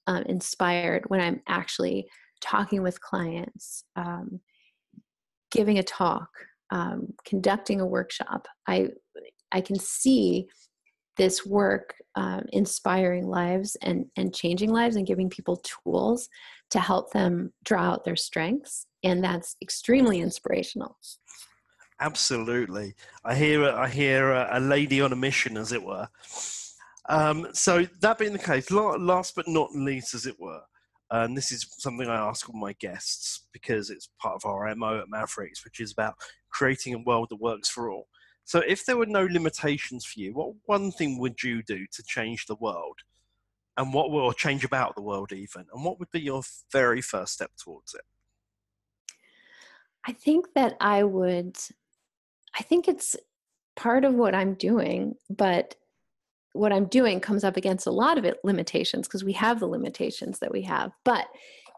um, 0.07 0.23
inspired 0.25 1.05
when 1.09 1.21
I'm 1.21 1.41
actually 1.49 2.07
talking 2.41 2.83
with 2.83 3.01
clients, 3.01 3.85
um, 3.97 4.41
giving 5.51 5.79
a 5.79 5.83
talk, 5.83 6.29
um, 6.71 7.13
conducting 7.25 7.81
a 7.81 7.87
workshop. 7.87 8.47
I 8.67 8.89
I 9.53 9.61
can 9.61 9.79
see 9.79 10.49
this 11.17 11.45
work 11.45 11.95
um, 12.15 12.45
inspiring 12.53 13.27
lives 13.27 13.77
and 13.83 14.07
and 14.17 14.35
changing 14.35 14.71
lives 14.71 14.97
and 14.97 15.07
giving 15.07 15.31
people 15.31 15.63
tools 15.63 16.29
to 16.71 16.81
help 16.81 17.13
them 17.13 17.53
draw 17.65 17.83
out 17.83 18.05
their 18.05 18.17
strengths 18.17 18.87
and 19.05 19.23
that's 19.23 19.57
extremely 19.63 20.21
inspirational. 20.21 20.97
Absolutely. 22.01 22.95
I 23.25 23.35
hear 23.35 23.65
i 23.65 23.89
hear 23.89 24.31
a, 24.33 24.59
lady 24.59 25.01
on 25.01 25.13
a 25.13 25.17
mission 25.17 25.57
as 25.57 25.73
it 25.73 25.83
were. 25.83 26.09
Um, 27.09 27.49
so 27.53 27.87
that 28.01 28.19
being 28.19 28.33
the 28.33 28.39
case 28.39 28.71
last 28.71 29.35
but 29.35 29.49
not 29.49 29.73
least 29.73 30.15
as 30.15 30.27
it 30.27 30.39
were 30.39 30.63
and 31.13 31.37
this 31.37 31.53
is 31.53 31.67
something 31.79 32.09
I 32.09 32.17
ask 32.17 32.49
all 32.49 32.59
my 32.59 32.73
guests 32.81 33.47
because 33.53 33.91
it's 33.91 34.09
part 34.19 34.35
of 34.35 34.47
our 34.47 34.75
MO 34.75 34.99
at 34.99 35.11
Mavericks, 35.11 35.63
which 35.63 35.79
is 35.79 35.93
about 35.93 36.15
creating 36.51 36.95
a 36.95 37.03
world 37.05 37.29
that 37.31 37.41
works 37.41 37.69
for 37.69 37.91
all. 37.91 38.09
So, 38.45 38.62
if 38.66 38.84
there 38.84 38.97
were 38.97 39.07
no 39.07 39.24
limitations 39.24 40.05
for 40.05 40.20
you, 40.20 40.34
what 40.34 40.55
one 40.66 40.90
thing 40.90 41.18
would 41.18 41.43
you 41.43 41.62
do 41.62 41.86
to 41.93 42.03
change 42.03 42.47
the 42.47 42.57
world? 42.57 42.99
And 43.76 43.95
what 43.95 44.11
will 44.11 44.32
change 44.32 44.64
about 44.64 44.95
the 44.95 45.03
world, 45.03 45.32
even? 45.32 45.66
And 45.72 45.84
what 45.84 45.99
would 45.99 46.11
be 46.11 46.20
your 46.20 46.43
very 46.70 47.01
first 47.01 47.32
step 47.32 47.53
towards 47.57 47.95
it? 47.95 48.03
I 50.05 50.12
think 50.12 50.53
that 50.55 50.76
I 50.80 51.05
would, 51.05 51.57
I 52.59 52.62
think 52.62 52.88
it's 52.88 53.16
part 53.76 54.05
of 54.05 54.14
what 54.14 54.34
I'm 54.34 54.55
doing, 54.55 55.14
but 55.30 55.76
what 56.53 56.72
I'm 56.72 56.86
doing 56.86 57.20
comes 57.20 57.45
up 57.45 57.57
against 57.57 57.86
a 57.86 57.93
lot 57.93 58.18
of 58.18 58.24
it 58.24 58.38
limitations 58.45 59.09
because 59.09 59.24
we 59.24 59.32
have 59.32 59.59
the 59.59 59.66
limitations 59.66 60.40
that 60.40 60.53
we 60.53 60.62
have. 60.62 60.93
But 61.05 61.26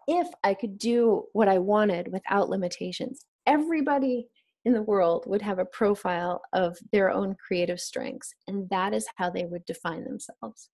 if 0.09 0.27
I 0.43 0.55
could 0.55 0.79
do 0.79 1.27
what 1.33 1.49
I 1.49 1.59
wanted 1.59 2.11
without 2.13 2.49
limitations, 2.49 3.25
everybody 3.47 4.27
in 4.65 4.73
the 4.73 4.83
world 4.83 5.25
would 5.27 5.43
have 5.43 5.59
a 5.59 5.65
profile 5.65 6.43
of 6.53 6.79
their 6.93 7.11
own 7.11 7.37
creative 7.47 7.81
strengths, 7.81 8.35
and 8.49 8.69
that 8.71 8.95
is 8.95 9.07
how 9.17 9.31
they 9.31 9.45
would 9.45 9.65
define 9.67 10.05
themselves. 10.05 10.71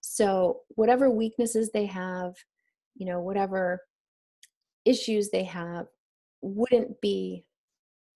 So, 0.00 0.60
whatever 0.70 1.10
weaknesses 1.10 1.70
they 1.72 1.86
have, 1.86 2.34
you 2.94 3.06
know, 3.06 3.20
whatever 3.20 3.80
issues 4.84 5.30
they 5.30 5.44
have, 5.44 5.86
wouldn't 6.40 7.00
be 7.00 7.44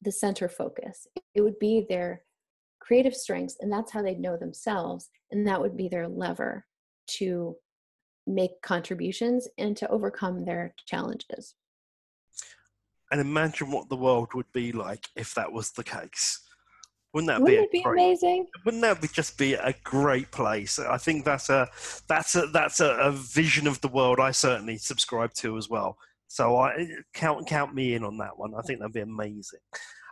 the 0.03 0.13
center 0.13 0.49
focus. 0.49 1.07
It 1.35 1.41
would 1.41 1.59
be 1.59 1.87
their 1.89 2.23
creative 2.81 3.15
strengths, 3.15 3.57
and 3.61 3.73
that's 3.73 3.93
how 3.93 4.03
they'd 4.03 4.21
know 4.21 4.37
themselves, 4.37 5.11
and 5.31 5.47
that 5.47 5.61
would 5.61 5.77
be 5.77 5.89
their 5.89 6.09
lever 6.09 6.67
to 7.19 7.57
make 8.27 8.61
contributions 8.63 9.49
and 9.59 9.77
to 9.77 9.89
overcome 9.89 10.45
their 10.45 10.75
challenges 10.87 11.55
and 13.11 13.21
imagine 13.21 13.71
what 13.71 13.89
the 13.89 13.97
world 13.97 14.29
would 14.35 14.51
be 14.53 14.73
like 14.73 15.09
if 15.17 15.35
that 15.35 15.53
was 15.53 15.71
the 15.73 15.85
case. 15.85 16.41
Wouldn't 17.13 17.29
that 17.29 17.41
Wouldn't 17.41 17.73
be, 17.73 17.79
be 17.79 17.83
great, 17.83 18.03
amazing? 18.03 18.47
Wouldn't 18.65 18.83
that 18.83 19.01
be 19.01 19.09
just 19.09 19.39
be 19.39 19.55
a 19.55 19.75
great 19.85 20.31
place? 20.33 20.79
I 20.79 20.99
think 20.99 21.25
that's 21.25 21.49
a 21.49 21.69
that's 22.09 22.35
a 22.37 22.47
that's 22.49 22.81
a, 22.81 22.91
a, 22.97 23.11
vision 23.11 23.67
of 23.67 23.81
the 23.81 23.89
world 23.89 24.21
I 24.21 24.33
certainly 24.33 24.77
subscribe 24.77 25.33
to 25.35 25.57
as 25.57 25.71
well. 25.71 25.97
So 26.29 26.57
I 26.57 26.87
count 27.15 27.47
count 27.47 27.75
me 27.75 27.95
in 27.95 28.05
on 28.05 28.19
that 28.19 28.37
one. 28.37 28.53
I 28.55 28.61
think 28.63 28.81
that'd 28.81 28.93
be 28.93 29.01
amazing. 29.01 29.61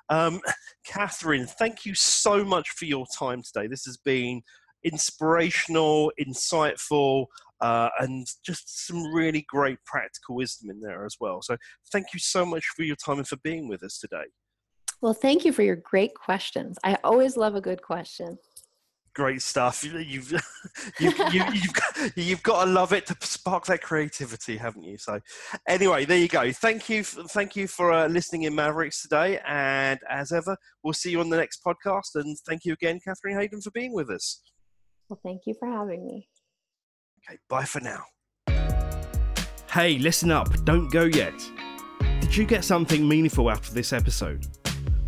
Um, 0.09 0.40
Kathryn, 0.86 1.47
thank 1.47 1.84
you 1.84 1.95
so 1.95 2.42
much 2.42 2.70
for 2.70 2.86
your 2.86 3.07
time 3.18 3.42
today. 3.42 3.66
This 3.66 3.84
has 3.84 3.99
been 3.99 4.42
inspirational, 4.82 6.12
insightful, 6.18 7.26
uh, 7.64 7.88
and 7.98 8.26
just 8.44 8.86
some 8.86 9.02
really 9.14 9.42
great 9.48 9.78
practical 9.86 10.36
wisdom 10.36 10.70
in 10.70 10.80
there 10.80 11.06
as 11.06 11.16
well. 11.18 11.40
So 11.40 11.56
thank 11.90 12.08
you 12.12 12.20
so 12.20 12.44
much 12.44 12.66
for 12.76 12.82
your 12.82 12.96
time 12.96 13.16
and 13.16 13.26
for 13.26 13.38
being 13.42 13.68
with 13.68 13.82
us 13.82 13.98
today. 13.98 14.26
Well, 15.00 15.14
thank 15.14 15.46
you 15.46 15.52
for 15.52 15.62
your 15.62 15.76
great 15.76 16.14
questions. 16.14 16.76
I 16.84 16.98
always 17.02 17.38
love 17.38 17.54
a 17.54 17.62
good 17.62 17.80
question. 17.80 18.36
Great 19.14 19.40
stuff. 19.40 19.82
You've 19.82 20.04
you've 21.00 21.18
you've, 21.18 21.18
you've, 21.32 21.72
got, 21.72 22.18
you've 22.18 22.42
got 22.42 22.64
to 22.64 22.70
love 22.70 22.92
it 22.92 23.06
to 23.06 23.16
spark 23.22 23.64
that 23.66 23.80
creativity, 23.80 24.58
haven't 24.58 24.82
you? 24.82 24.98
So, 24.98 25.20
anyway, 25.66 26.04
there 26.04 26.18
you 26.18 26.28
go. 26.28 26.52
Thank 26.52 26.90
you, 26.90 27.02
for, 27.02 27.22
thank 27.28 27.56
you 27.56 27.66
for 27.66 27.92
uh, 27.92 28.08
listening 28.08 28.42
in 28.42 28.54
Mavericks 28.54 29.00
today. 29.00 29.40
And 29.46 29.98
as 30.10 30.32
ever, 30.32 30.54
we'll 30.82 30.92
see 30.92 31.12
you 31.12 31.20
on 31.20 31.30
the 31.30 31.38
next 31.38 31.64
podcast. 31.64 32.16
And 32.16 32.36
thank 32.46 32.66
you 32.66 32.74
again, 32.74 32.98
Kathryn 33.06 33.38
Haydon, 33.38 33.62
for 33.62 33.70
being 33.70 33.94
with 33.94 34.10
us. 34.10 34.42
Well, 35.08 35.20
thank 35.22 35.42
you 35.46 35.54
for 35.58 35.68
having 35.68 36.04
me. 36.04 36.28
Okay, 37.27 37.39
bye 37.49 37.64
for 37.64 37.81
now. 37.81 38.05
Hey, 39.70 39.99
listen 39.99 40.31
up, 40.31 40.62
don't 40.64 40.91
go 40.93 41.05
yet. 41.05 41.33
Did 42.20 42.37
you 42.37 42.45
get 42.45 42.64
something 42.64 43.09
meaningful 43.09 43.49
out 43.49 43.66
of 43.66 43.72
this 43.72 43.95
episode? 43.95 44.47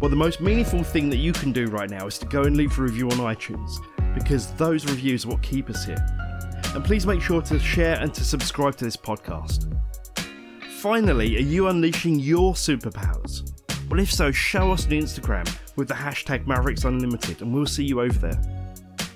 Well, 0.00 0.08
the 0.08 0.16
most 0.16 0.40
meaningful 0.40 0.82
thing 0.82 1.10
that 1.10 1.18
you 1.18 1.32
can 1.32 1.52
do 1.52 1.66
right 1.66 1.90
now 1.90 2.06
is 2.06 2.16
to 2.18 2.26
go 2.26 2.44
and 2.44 2.56
leave 2.56 2.78
a 2.78 2.82
review 2.82 3.10
on 3.10 3.18
iTunes, 3.18 3.78
because 4.14 4.52
those 4.54 4.86
reviews 4.86 5.26
are 5.26 5.28
what 5.28 5.42
keep 5.42 5.68
us 5.68 5.84
here. 5.84 6.04
And 6.74 6.82
please 6.82 7.06
make 7.06 7.20
sure 7.20 7.42
to 7.42 7.58
share 7.58 8.00
and 8.00 8.14
to 8.14 8.24
subscribe 8.24 8.76
to 8.76 8.84
this 8.84 8.96
podcast. 8.96 9.78
Finally, 10.80 11.36
are 11.36 11.40
you 11.40 11.68
unleashing 11.68 12.18
your 12.18 12.54
superpowers? 12.54 13.52
Well, 13.90 14.00
if 14.00 14.10
so, 14.10 14.32
show 14.32 14.72
us 14.72 14.86
on 14.86 14.92
Instagram 14.92 15.54
with 15.76 15.88
the 15.88 15.94
hashtag 15.94 16.46
Mavericks 16.46 16.84
Unlimited, 16.84 17.42
and 17.42 17.52
we'll 17.52 17.66
see 17.66 17.84
you 17.84 18.00
over 18.00 18.18
there. 18.18 18.65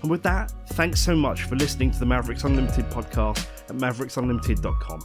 And 0.02 0.10
with 0.10 0.22
that, 0.22 0.52
thanks 0.70 1.00
so 1.00 1.14
much 1.14 1.44
for 1.44 1.56
listening 1.56 1.90
to 1.90 1.98
the 1.98 2.06
Mavericks 2.06 2.44
Unlimited 2.44 2.86
podcast 2.90 3.46
at 3.68 3.76
mavericks.unlimited.com. 3.76 5.00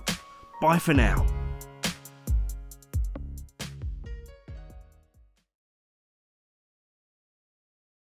Bye 0.61 0.79
for 0.79 0.93
now. 0.93 1.25